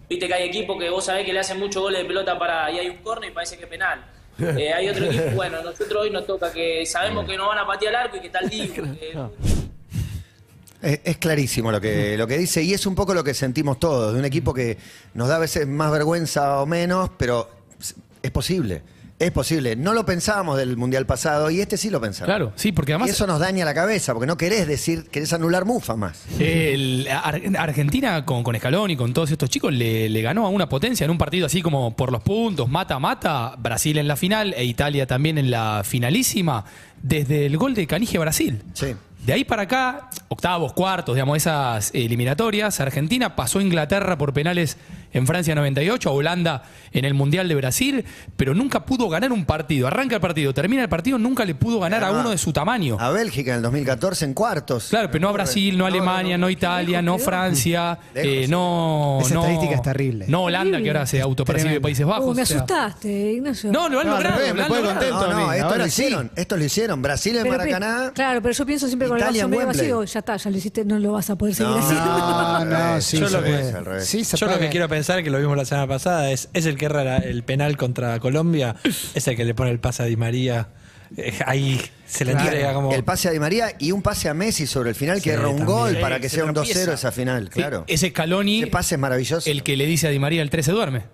viste 0.08 0.26
que 0.26 0.34
hay 0.34 0.48
equipos 0.48 0.78
que 0.78 0.88
vos 0.90 1.04
sabés 1.04 1.24
que 1.26 1.32
le 1.32 1.40
hacen 1.40 1.58
muchos 1.58 1.82
goles 1.82 2.00
de 2.02 2.06
pelota 2.06 2.38
para 2.38 2.70
y 2.70 2.78
hay 2.78 2.88
un 2.88 2.96
córner 2.98 3.30
y 3.30 3.34
parece 3.34 3.56
que 3.56 3.64
es 3.64 3.70
penal. 3.70 4.04
Eh, 4.40 4.72
hay 4.72 4.88
otro 4.88 5.04
equipo, 5.06 5.30
bueno, 5.34 5.62
nosotros 5.62 6.02
hoy 6.02 6.10
nos 6.10 6.24
toca 6.26 6.52
que 6.52 6.86
sabemos 6.86 7.26
que 7.26 7.36
no 7.36 7.48
van 7.48 7.58
a 7.58 7.66
patear 7.66 7.94
al 7.96 8.04
arco 8.04 8.16
y 8.18 8.20
que 8.20 8.26
está 8.28 8.38
el 8.38 8.48
Dibu, 8.50 8.72
que- 8.74 9.28
Es, 10.80 11.00
es 11.02 11.16
clarísimo 11.18 11.72
lo 11.72 11.80
que, 11.80 12.16
lo 12.16 12.26
que 12.28 12.38
dice 12.38 12.62
y 12.62 12.72
es 12.72 12.86
un 12.86 12.94
poco 12.94 13.12
lo 13.12 13.24
que 13.24 13.34
sentimos 13.34 13.80
todos, 13.80 14.12
de 14.12 14.18
un 14.20 14.24
equipo 14.24 14.54
que 14.54 14.78
nos 15.14 15.26
da 15.26 15.36
a 15.36 15.40
veces 15.40 15.66
más 15.66 15.90
vergüenza 15.90 16.60
o 16.60 16.66
menos, 16.66 17.10
pero 17.18 17.48
es 18.22 18.30
posible, 18.30 18.82
es 19.18 19.30
posible. 19.32 19.74
No 19.74 19.94
lo 19.94 20.06
pensábamos 20.06 20.56
del 20.58 20.76
Mundial 20.76 21.04
pasado 21.06 21.50
y 21.50 21.60
este 21.60 21.76
sí 21.76 21.90
lo 21.90 22.00
pensamos. 22.00 22.26
Claro, 22.28 22.52
sí, 22.54 22.70
porque 22.72 22.92
además 22.92 23.08
y 23.08 23.10
eso 23.12 23.26
nos 23.26 23.40
daña 23.40 23.64
la 23.64 23.74
cabeza, 23.74 24.12
porque 24.14 24.26
no 24.28 24.36
querés 24.36 24.68
decir, 24.68 25.04
querés 25.10 25.32
anular 25.32 25.64
Mufa 25.64 25.96
más. 25.96 26.22
El- 26.38 27.08
Ar- 27.10 27.40
Argentina 27.58 28.24
con, 28.24 28.42
con 28.44 28.54
Escalón 28.54 28.90
y 28.92 28.96
con 28.96 29.12
todos 29.12 29.30
estos 29.30 29.50
chicos 29.50 29.72
le, 29.72 30.08
le 30.08 30.22
ganó 30.22 30.46
a 30.46 30.50
una 30.50 30.68
potencia 30.68 31.04
en 31.04 31.10
un 31.10 31.18
partido 31.18 31.46
así 31.46 31.62
como 31.62 31.96
por 31.96 32.12
los 32.12 32.22
puntos, 32.22 32.68
mata-mata, 32.68 33.54
Brasil 33.58 33.98
en 33.98 34.06
la 34.06 34.16
final 34.16 34.54
e 34.56 34.64
Italia 34.64 35.06
también 35.06 35.36
en 35.38 35.50
la 35.50 35.82
finalísima, 35.84 36.64
desde 37.02 37.46
el 37.46 37.56
gol 37.56 37.74
de 37.74 37.86
Canigia 37.86 38.20
Brasil. 38.20 38.62
Sí. 38.74 38.94
De 39.26 39.32
ahí 39.34 39.44
para 39.44 39.62
acá, 39.62 40.08
octavos, 40.28 40.72
cuartos, 40.72 41.14
digamos, 41.16 41.36
esas 41.36 41.90
eliminatorias, 41.92 42.80
Argentina 42.80 43.34
pasó 43.36 43.58
a 43.58 43.62
Inglaterra 43.62 44.16
por 44.16 44.32
penales 44.32 44.78
en 45.12 45.26
Francia 45.26 45.54
98, 45.54 46.08
a 46.08 46.12
Holanda 46.12 46.62
en 46.92 47.04
el 47.04 47.14
Mundial 47.14 47.48
de 47.48 47.54
Brasil, 47.54 48.04
pero 48.36 48.54
nunca 48.54 48.84
pudo 48.84 49.08
ganar 49.08 49.32
un 49.32 49.44
partido. 49.44 49.86
Arranca 49.86 50.14
el 50.16 50.20
partido, 50.20 50.52
termina 50.54 50.82
el 50.82 50.88
partido, 50.88 51.18
nunca 51.18 51.44
le 51.44 51.54
pudo 51.54 51.80
ganar 51.80 52.04
a 52.04 52.10
uno 52.12 52.30
de 52.30 52.38
su 52.38 52.52
tamaño. 52.52 52.96
A 53.00 53.10
Bélgica 53.10 53.50
en 53.52 53.56
el 53.58 53.62
2014 53.62 54.24
en 54.26 54.34
cuartos. 54.34 54.88
Claro, 54.90 55.10
pero 55.10 55.22
no 55.22 55.28
a 55.28 55.32
Brasil, 55.32 55.76
no 55.78 55.84
a 55.84 55.88
Alemania, 55.88 56.36
no, 56.38 56.50
Italia, 56.50 57.00
no 57.02 57.18
Francia, 57.18 57.98
eh, 58.14 58.46
no. 58.48 59.18
Esa 59.22 59.34
no- 59.34 59.40
estadística 59.42 59.74
es 59.74 59.82
terrible. 59.82 60.24
No 60.28 60.44
Holanda, 60.44 60.80
que 60.80 60.88
ahora 60.88 61.06
se 61.06 61.20
autopercibe. 61.20 61.80
Países 61.80 62.06
Bajos. 62.06 62.26
Uh, 62.32 62.34
me 62.34 62.42
asustaste, 62.42 63.32
Ignacio. 63.32 63.70
No, 63.72 63.88
lo 63.88 64.00
han 64.00 64.06
No, 64.06 64.16
al 64.16 64.22
logrado. 64.22 64.54
me 64.54 64.62
lo 64.62 64.68
contento. 64.68 65.28
No, 65.28 65.32
no, 65.32 65.50
a 65.50 65.52
mí. 65.54 65.58
esto 65.58 65.76
lo 65.76 65.84
sí. 65.84 65.88
hicieron. 65.88 66.30
Esto 66.36 66.56
lo 66.56 66.64
hicieron. 66.64 67.02
Brasil 67.02 67.36
en 67.36 67.48
Maracaná. 67.48 68.12
claro, 68.14 68.42
pero 68.42 68.54
yo 68.54 68.66
pienso 68.66 68.86
siempre 68.86 69.08
con 69.08 69.18
el 69.18 69.24
vaso 69.24 69.48
medio 69.48 69.66
vacío. 69.66 70.04
Ya 70.04 70.18
está, 70.20 70.36
ya 70.36 70.50
lo 70.50 70.56
hiciste, 70.56 70.84
no 70.84 70.98
lo 70.98 71.12
vas 71.12 71.30
a 71.30 71.36
poder 71.36 71.54
seguir 71.54 71.72
No, 71.72 71.78
haciendo. 71.78 72.04
No, 72.06 72.64
no, 72.64 73.00
sí, 73.00 73.18
Yo 73.18 73.28
lo 73.28 73.40
puede. 73.40 74.58
que 74.60 74.68
quiero 74.70 74.88
pensar, 74.88 74.97
que 75.06 75.30
lo 75.30 75.38
vimos 75.38 75.56
la 75.56 75.64
semana 75.64 75.86
pasada, 75.86 76.30
es, 76.30 76.48
es 76.52 76.66
el 76.66 76.76
que 76.76 76.86
erra 76.86 77.04
la- 77.04 77.16
el 77.18 77.42
penal 77.42 77.76
contra 77.76 78.18
Colombia, 78.20 78.76
es 79.14 79.26
el 79.28 79.36
que 79.36 79.44
le 79.44 79.54
pone 79.54 79.70
el 79.70 79.80
pase 79.80 80.02
a 80.02 80.06
Di 80.06 80.16
María. 80.16 80.68
Eh, 81.16 81.32
ahí 81.46 81.80
se 82.06 82.24
le 82.26 82.32
Claro. 82.32 82.46
entrega 82.48 82.74
como. 82.74 82.92
El 82.92 83.02
pase 83.02 83.28
a 83.28 83.30
Di 83.32 83.38
María 83.38 83.72
y 83.78 83.92
un 83.92 84.02
pase 84.02 84.28
a 84.28 84.34
Messi 84.34 84.66
sobre 84.66 84.90
el 84.90 84.94
final 84.94 85.16
que 85.16 85.22
Sí, 85.22 85.30
erró 85.30 85.50
un 85.50 85.56
también. 85.58 85.78
gol 85.78 85.90
Sí, 85.94 86.00
para 86.02 86.20
que 86.20 86.28
se 86.28 86.36
sea 86.36 86.44
un 86.44 86.52
tropieza. 86.52 86.80
2-0 86.80 86.92
esa 86.94 87.12
final, 87.12 87.44
Sí, 87.44 87.50
claro. 87.50 87.84
Ese 87.86 88.10
Scaloni, 88.10 88.58
Ese 88.60 88.66
pase 88.66 88.94
es 88.96 89.00
maravilloso. 89.00 89.50
el 89.50 89.62
que 89.62 89.76
le 89.76 89.86
dice 89.86 90.06
a 90.08 90.10
Di 90.10 90.18
María 90.18 90.42
el 90.42 90.50
13 90.50 90.72
duerme. 90.72 91.04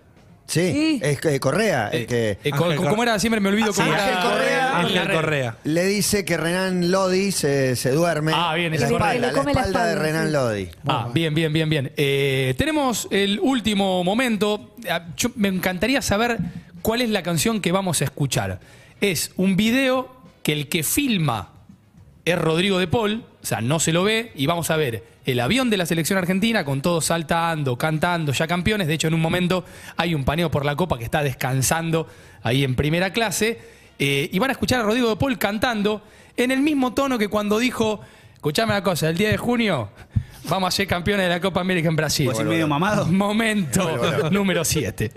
Sí, 0.47 0.73
Sí. 0.73 1.01
es 1.03 1.21
que 1.21 1.41
Correa, 1.41 1.89
el 1.89 2.07
que 2.07 2.39
Eh, 2.45 2.51
co- 2.51 2.65
Ángel 2.67 2.77
¿Cómo 2.77 2.97
Cor- 2.97 3.09
era? 3.09 3.19
Siempre 3.19 3.41
me 3.41 3.49
olvido 3.49 3.73
cómo 3.73 3.91
Ángel 3.91 4.09
era. 4.11 4.23
Correa. 4.23 4.79
Ángel 4.79 5.11
Correa. 5.11 5.57
le 5.65 5.85
dice 5.87 6.25
que 6.27 6.37
Renan 6.37 6.91
Lodi 6.91 7.33
se, 7.33 7.77
se 7.77 7.91
duerme. 7.93 8.33
Ah, 8.35 8.55
bien, 8.55 8.75
en 8.75 8.81
la 8.81 8.87
ese 8.87 8.95
espalda, 8.95 9.21
la 9.21 9.29
espalda 9.29 9.53
de 9.63 9.69
espalda, 9.69 9.95
Renan 10.03 10.27
sí. 10.27 10.33
Lodi. 10.33 10.69
Ah, 10.87 11.09
bien, 11.15 11.35
bien, 11.35 11.51
bien, 11.53 11.71
bien. 11.71 11.93
Eh, 11.97 12.55
tenemos 12.59 13.09
el 13.11 13.41
último 13.41 14.05
momento. 14.05 14.75
Ah, 14.91 15.07
yo- 15.17 15.31
me 15.37 15.49
encantaría 15.49 16.03
saber 16.03 16.37
cuál 16.83 17.01
es 17.01 17.09
la 17.09 17.23
canción 17.23 17.63
que 17.63 17.73
vamos 17.73 18.03
a 18.03 18.05
escuchar. 18.05 18.61
Es 19.01 19.33
un 19.37 19.57
video 19.57 20.15
que 20.43 20.53
el 20.53 20.69
que 20.69 20.83
filma 20.83 21.53
es 22.25 22.39
Rodrigo 22.39 22.79
de 22.79 22.87
Paul, 22.87 23.25
o 23.43 23.47
sea, 23.47 23.61
no 23.61 23.79
se 23.79 23.93
lo 23.93 24.03
ve, 24.05 24.33
y 24.35 24.47
vamos 24.47 24.71
a 24.71 24.77
ver 24.77 25.05
el 25.27 25.41
avión 25.41 25.71
de 25.71 25.77
la 25.77 25.87
selección 25.87 26.19
argentina 26.19 26.65
con 26.65 26.83
todos 26.83 27.07
saltando, 27.07 27.77
cantando, 27.77 28.33
ya 28.33 28.47
campeones. 28.47 28.87
De 28.87 28.95
hecho, 28.95 29.09
en 29.09 29.15
un 29.15 29.21
momento 29.21 29.65
hay 29.97 30.15
un 30.15 30.25
paneo 30.25 30.51
por 30.51 30.65
la 30.65 30.77
copa 30.77 30.99
que 30.99 31.05
está 31.05 31.23
descansando 31.23 32.07
ahí 32.43 32.65
en 32.65 32.75
primera 32.75 33.13
clase. 33.13 33.59
eh, 33.99 34.29
y 34.33 34.39
van 34.39 34.51
a 34.51 34.53
escuchar 34.53 34.81
a 34.81 34.83
Rodrigo 34.83 35.09
de 35.09 35.17
Paul 35.17 35.39
cantando 35.39 36.03
en 36.37 36.51
el 36.51 36.61
mismo 36.61 36.95
tono 36.95 37.17
que 37.19 37.29
cuando 37.29 37.59
dijo, 37.59 38.01
escuchame 38.35 38.73
una 38.73 38.83
cosa, 38.83 39.09
el 39.09 39.17
10 39.17 39.33
de 39.33 39.37
junio 39.39 39.91
vamos 40.49 40.69
a 40.69 40.71
ser 40.71 40.87
campeones 40.87 41.27
de 41.27 41.31
la 41.31 41.41
Copa 41.41 41.61
América 41.61 41.89
en 41.89 41.97
Brasil. 41.97 42.29
¿Vos 42.29 42.43
medio 42.45 42.69
mamado? 42.69 43.07
Momento 43.07 44.31
número 44.31 44.65
7. 44.65 45.13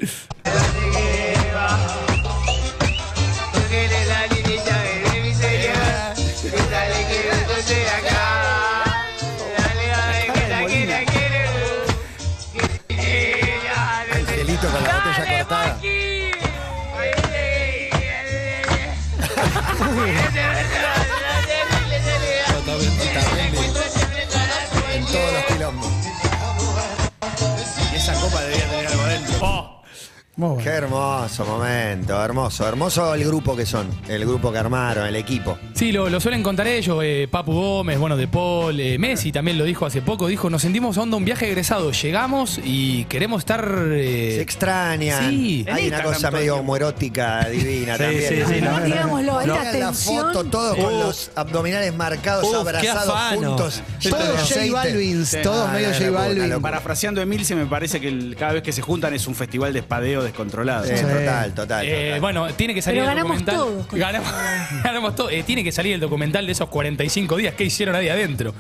Muy 30.38 30.50
bueno. 30.50 30.64
Qué 30.64 30.70
hermoso 30.70 31.46
momento, 31.46 32.24
hermoso, 32.24 32.68
hermoso 32.68 33.16
el 33.16 33.24
grupo 33.26 33.56
que 33.56 33.66
son, 33.66 33.88
el 34.08 34.24
grupo 34.24 34.52
que 34.52 34.60
armaron, 34.60 35.08
el 35.08 35.16
equipo. 35.16 35.58
Sí, 35.74 35.92
lo, 35.92 36.10
lo 36.10 36.20
suelen 36.20 36.44
contar 36.44 36.68
ellos, 36.68 37.00
eh, 37.04 37.28
Papu 37.30 37.54
Gómez, 37.54 37.98
bueno, 37.98 38.16
De 38.16 38.28
Paul, 38.28 38.80
eh, 38.80 39.00
Messi 39.00 39.32
también 39.32 39.58
lo 39.58 39.64
dijo 39.64 39.88
hace 39.88 40.04
poco, 40.04 40.28
dijo, 40.28 40.48
nos 40.52 40.62
sentimos 40.62 40.96
onda 41.00 41.18
un 41.18 41.26
viaje 41.26 41.48
egresado, 41.48 41.92
llegamos 41.92 42.60
y 42.64 43.06
queremos 43.06 43.40
estar... 43.40 43.68
eh, 43.92 44.34
Se 44.36 44.42
extrañan. 44.42 45.28
Sí. 45.32 45.66
Hay 45.72 45.88
una 45.88 46.04
cosa 46.04 46.30
medio 46.30 46.58
homoerótica 46.58 47.46
divina 47.50 47.94
Sí, 47.98 48.04
también. 48.04 48.30
sí, 48.48 48.54
sí, 48.54 48.62
No, 48.62 48.80
no, 48.80 48.86
digámoslo, 48.86 49.40
Hagan 49.40 49.64
la 49.66 49.72
tensión. 49.72 50.26
foto 50.34 50.44
todos 50.44 50.78
con 50.78 51.00
los 51.00 51.32
abdominales 51.34 51.96
marcados, 51.96 52.54
abrazados 52.54 53.34
juntos. 53.34 53.82
Todos 54.08 54.54
J. 54.54 54.72
Balvin, 54.72 55.26
todos 55.42 55.68
Ah, 55.68 55.74
medio 55.74 55.88
una 55.90 55.98
J 55.98 56.12
Balvin. 56.12 56.62
Parafraseando 56.62 57.22
a 57.22 57.24
Emilce, 57.24 57.56
me 57.56 57.66
parece 57.66 58.00
que 58.00 58.10
el- 58.10 58.36
cada 58.38 58.54
vez 58.54 58.62
que 58.62 58.72
se 58.72 58.84
juntan 58.84 59.16
es 59.16 59.26
un 59.26 59.34
festival 59.34 59.74
de 59.74 59.80
espadeo 59.80 60.27
descontrolado. 60.28 60.86
Sí, 60.86 60.94
total, 61.02 61.54
total. 61.54 61.86
eh, 61.88 62.06
total. 62.06 62.22
bueno, 62.22 62.48
tiene 62.54 62.74
que 62.74 62.82
salir 62.82 63.02
Pero 63.02 63.12
el 63.12 63.18
ganamos 63.18 63.40
documental. 63.46 63.56
todos 63.74 63.88
con 63.88 64.00
Ganamos, 64.00 64.30
ganamos 64.84 65.16
todos. 65.16 65.32
Eh, 65.32 65.44
tiene 65.46 65.64
que 65.64 65.72
salir 65.72 65.94
el 65.94 66.00
documental 66.00 66.46
de 66.46 66.52
esos 66.52 66.70
45 66.70 67.36
días 67.38 67.54
que 67.56 67.64
hicieron 67.66 67.96
ahí 67.96 68.10
adentro. 68.10 68.54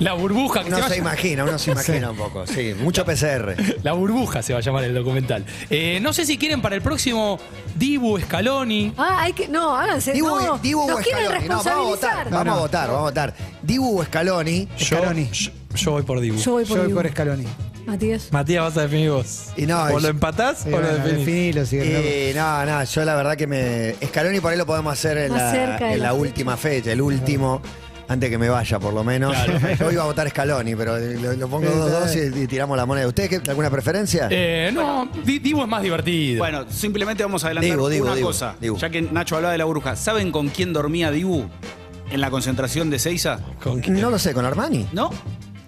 La 0.00 0.14
burbuja 0.14 0.62
que 0.62 0.68
Uno 0.68 0.76
se, 0.78 0.82
va 0.82 0.88
se 0.88 0.96
imagina, 0.96 1.44
uno 1.44 1.58
se 1.58 1.70
imagina 1.72 2.10
un 2.12 2.16
poco, 2.16 2.46
sí. 2.46 2.74
Mucho 2.80 3.04
PCR. 3.04 3.54
La 3.82 3.92
burbuja 3.92 4.42
se 4.42 4.54
va 4.54 4.60
a 4.60 4.62
llamar 4.62 4.84
el 4.84 4.94
documental. 4.94 5.44
Eh, 5.68 5.98
no 6.00 6.14
sé 6.14 6.24
si 6.24 6.38
quieren 6.38 6.62
para 6.62 6.74
el 6.74 6.80
próximo 6.80 7.38
Dibu 7.76 8.18
Scaloni. 8.18 8.94
Ah, 8.96 9.18
hay 9.20 9.34
que. 9.34 9.46
No, 9.48 9.76
háganse. 9.76 10.12
Dibu, 10.12 10.28
no, 10.40 10.56
Dibu 10.58 10.86
nos 10.88 11.00
o 11.00 11.02
quieren 11.02 11.24
Scaloni. 11.26 11.48
No, 11.48 11.56
vamos 11.62 11.66
a 11.66 11.74
votar, 11.74 12.10
responsabilizar. 12.26 12.30
vamos 12.30 12.54
a 12.56 12.60
votar, 12.60 12.86
vamos 12.88 13.00
a 13.00 13.02
votar. 13.02 13.34
Dibu 13.62 14.00
o 14.00 14.04
Scaloni. 14.04 14.68
Yo, 14.78 14.86
Scaloni. 14.86 15.28
yo, 15.30 15.50
yo 15.74 15.90
voy 15.92 16.02
por 16.02 16.20
Dibu. 16.20 16.38
Yo 16.38 16.52
voy 16.52 16.64
por, 16.64 16.76
Yo 16.76 16.82
voy 16.82 16.88
Dibu. 16.88 17.00
por 17.02 17.10
Scaloni. 17.10 17.46
Matías. 17.86 18.28
Matías, 18.32 18.62
vas 18.64 18.76
a 18.76 18.82
definir 18.82 19.10
vos. 19.10 19.46
Y 19.56 19.66
no, 19.66 19.82
o 19.84 19.98
y- 19.98 20.02
lo 20.02 20.08
empatás 20.08 20.64
o 20.66 20.70
lo 20.70 20.80
definís. 20.80 21.18
definilo, 21.26 21.66
si 21.66 21.76
querés. 21.78 21.92
Eh, 22.04 22.32
no, 22.36 22.64
no, 22.66 22.84
yo 22.84 23.04
la 23.04 23.14
verdad 23.16 23.36
que 23.36 23.46
me. 23.46 23.94
Scaloni 24.06 24.40
por 24.40 24.52
ahí 24.52 24.58
lo 24.58 24.66
podemos 24.66 24.92
hacer 24.92 25.18
en 25.18 25.32
Más 25.32 25.40
la, 25.42 25.50
cerca 25.52 25.86
de 25.86 25.92
en 25.94 25.98
la 26.00 26.04
la 26.06 26.10
fecha. 26.12 26.20
última 26.22 26.56
fecha, 26.56 26.92
el 26.92 27.00
último, 27.00 27.60
antes 28.08 28.30
que 28.30 28.38
me 28.38 28.48
vaya 28.48 28.78
por 28.78 28.92
lo 28.94 29.02
menos. 29.02 29.34
Yo 29.80 29.90
iba 29.90 30.02
a 30.02 30.06
votar 30.06 30.28
Scaloni, 30.28 30.76
pero 30.76 30.98
lo, 30.98 31.32
lo 31.32 31.48
pongo 31.48 31.66
2-2 31.68 32.36
y, 32.36 32.42
y 32.42 32.46
tiramos 32.46 32.76
la 32.76 32.86
moneda. 32.86 33.08
¿Ustedes 33.08 33.28
qué- 33.40 33.50
alguna 33.50 33.70
preferencia? 33.70 34.28
Eh, 34.30 34.70
no, 34.72 35.08
Di- 35.24 35.38
Dibu 35.40 35.62
es 35.62 35.68
más 35.68 35.82
divertido. 35.82 36.38
Bueno, 36.38 36.66
simplemente 36.70 37.22
vamos 37.24 37.42
a 37.44 37.48
adelantar 37.48 37.70
Dibu, 37.76 37.88
Dibu, 37.88 38.04
una 38.06 38.14
Dibu, 38.14 38.26
cosa. 38.28 38.54
Dibu. 38.60 38.76
Ya 38.78 38.90
que 38.90 39.02
Nacho 39.02 39.36
hablaba 39.36 39.52
de 39.52 39.58
la 39.58 39.64
burbuja, 39.64 39.96
¿saben 39.96 40.30
con 40.30 40.48
quién 40.48 40.72
dormía 40.72 41.10
Dibu 41.10 41.44
en 42.12 42.20
la 42.20 42.30
concentración 42.30 42.88
de 42.90 42.98
Seiza? 42.98 43.40
¿Con 43.62 43.80
quién? 43.80 44.00
no 44.00 44.10
lo 44.10 44.18
sé, 44.18 44.32
¿con 44.34 44.44
Armani? 44.44 44.86
¿No? 44.92 45.10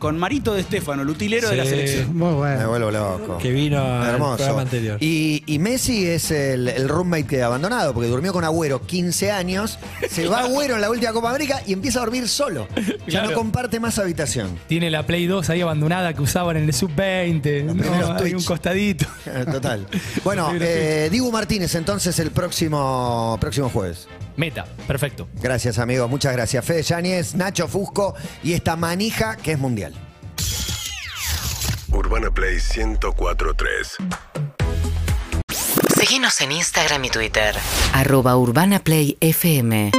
Con 0.03 0.19
Marito 0.19 0.53
de 0.53 0.65
Stefano, 0.65 1.03
el 1.03 1.09
utilero 1.11 1.49
de 1.49 1.55
la 1.57 1.63
Sí. 1.63 1.71
selección. 1.71 2.17
Muy 2.19 2.31
Me 2.31 2.35
bueno. 2.35 2.69
vuelvo 2.71 2.91
loco. 2.91 3.39
Que 3.39 3.53
vino 3.53 3.81
al 3.81 4.15
Hermoso. 4.15 4.37
programa 4.39 4.63
anterior. 4.63 4.99
Y, 5.01 5.45
y 5.47 5.61
Messi 5.61 6.05
es 6.09 6.33
el, 6.33 6.67
el 6.67 6.89
roommate 6.89 7.25
que 7.25 7.41
ha 7.41 7.47
abandonado, 7.47 7.95
porque 7.95 8.09
durmió 8.09 8.33
con 8.33 8.43
Agüero 8.43 8.85
15 8.85 9.31
años, 9.31 9.79
se 10.11 10.27
va 10.27 10.41
Agüero 10.41 10.75
en 10.75 10.81
la 10.81 10.91
última 10.91 11.13
Copa 11.13 11.31
América 11.31 11.63
y 11.69 11.73
empieza 11.73 12.01
a 12.01 12.03
dormir 12.03 12.27
solo. 12.29 12.67
Ya 12.75 12.97
Claro. 13.07 13.31
no 13.31 13.37
comparte 13.37 13.79
más 13.79 13.97
habitación. 14.01 14.59
Tiene 14.67 14.91
la 14.91 15.07
Play 15.07 15.27
2 15.27 15.49
ahí 15.51 15.61
abandonada 15.61 16.13
que 16.15 16.23
usaban 16.23 16.57
en 16.57 16.65
el 16.65 16.75
Sub-20. 16.75 17.63
No, 17.63 17.75
primeros 17.75 18.11
hay 18.11 18.17
Twitch. 18.23 18.35
un 18.35 18.43
costadito. 18.45 19.07
Total. 19.53 19.87
Bueno, 20.25 20.51
eh, 20.61 21.09
Dibu 21.13 21.31
Martínez 21.31 21.77
entonces 21.77 22.19
el 22.19 22.33
próximo, 22.33 23.39
próximo 23.41 23.69
jueves. 23.69 24.09
Meta, 24.37 24.67
perfecto. 24.87 25.29
Gracias 25.41 25.79
amigos, 25.79 26.09
muchas 26.09 26.33
gracias. 26.33 26.65
Fede 26.65 26.83
Yáñez, 26.83 27.35
Nacho 27.35 27.69
Fusco 27.69 28.15
y 28.43 28.53
esta 28.55 28.77
manija 28.77 29.37
que 29.37 29.53
es 29.53 29.59
mundial. 29.59 29.95
Urbana 31.91 32.31
Play 32.31 32.55
1043. 32.55 33.97
Síguenos 35.99 36.41
en 36.41 36.53
Instagram 36.53 37.05
y 37.05 37.11
Twitter. 37.11 37.55
Arroba 37.93 38.37
Urbana 38.37 38.81
Play 38.81 39.17
FM. 39.21 39.93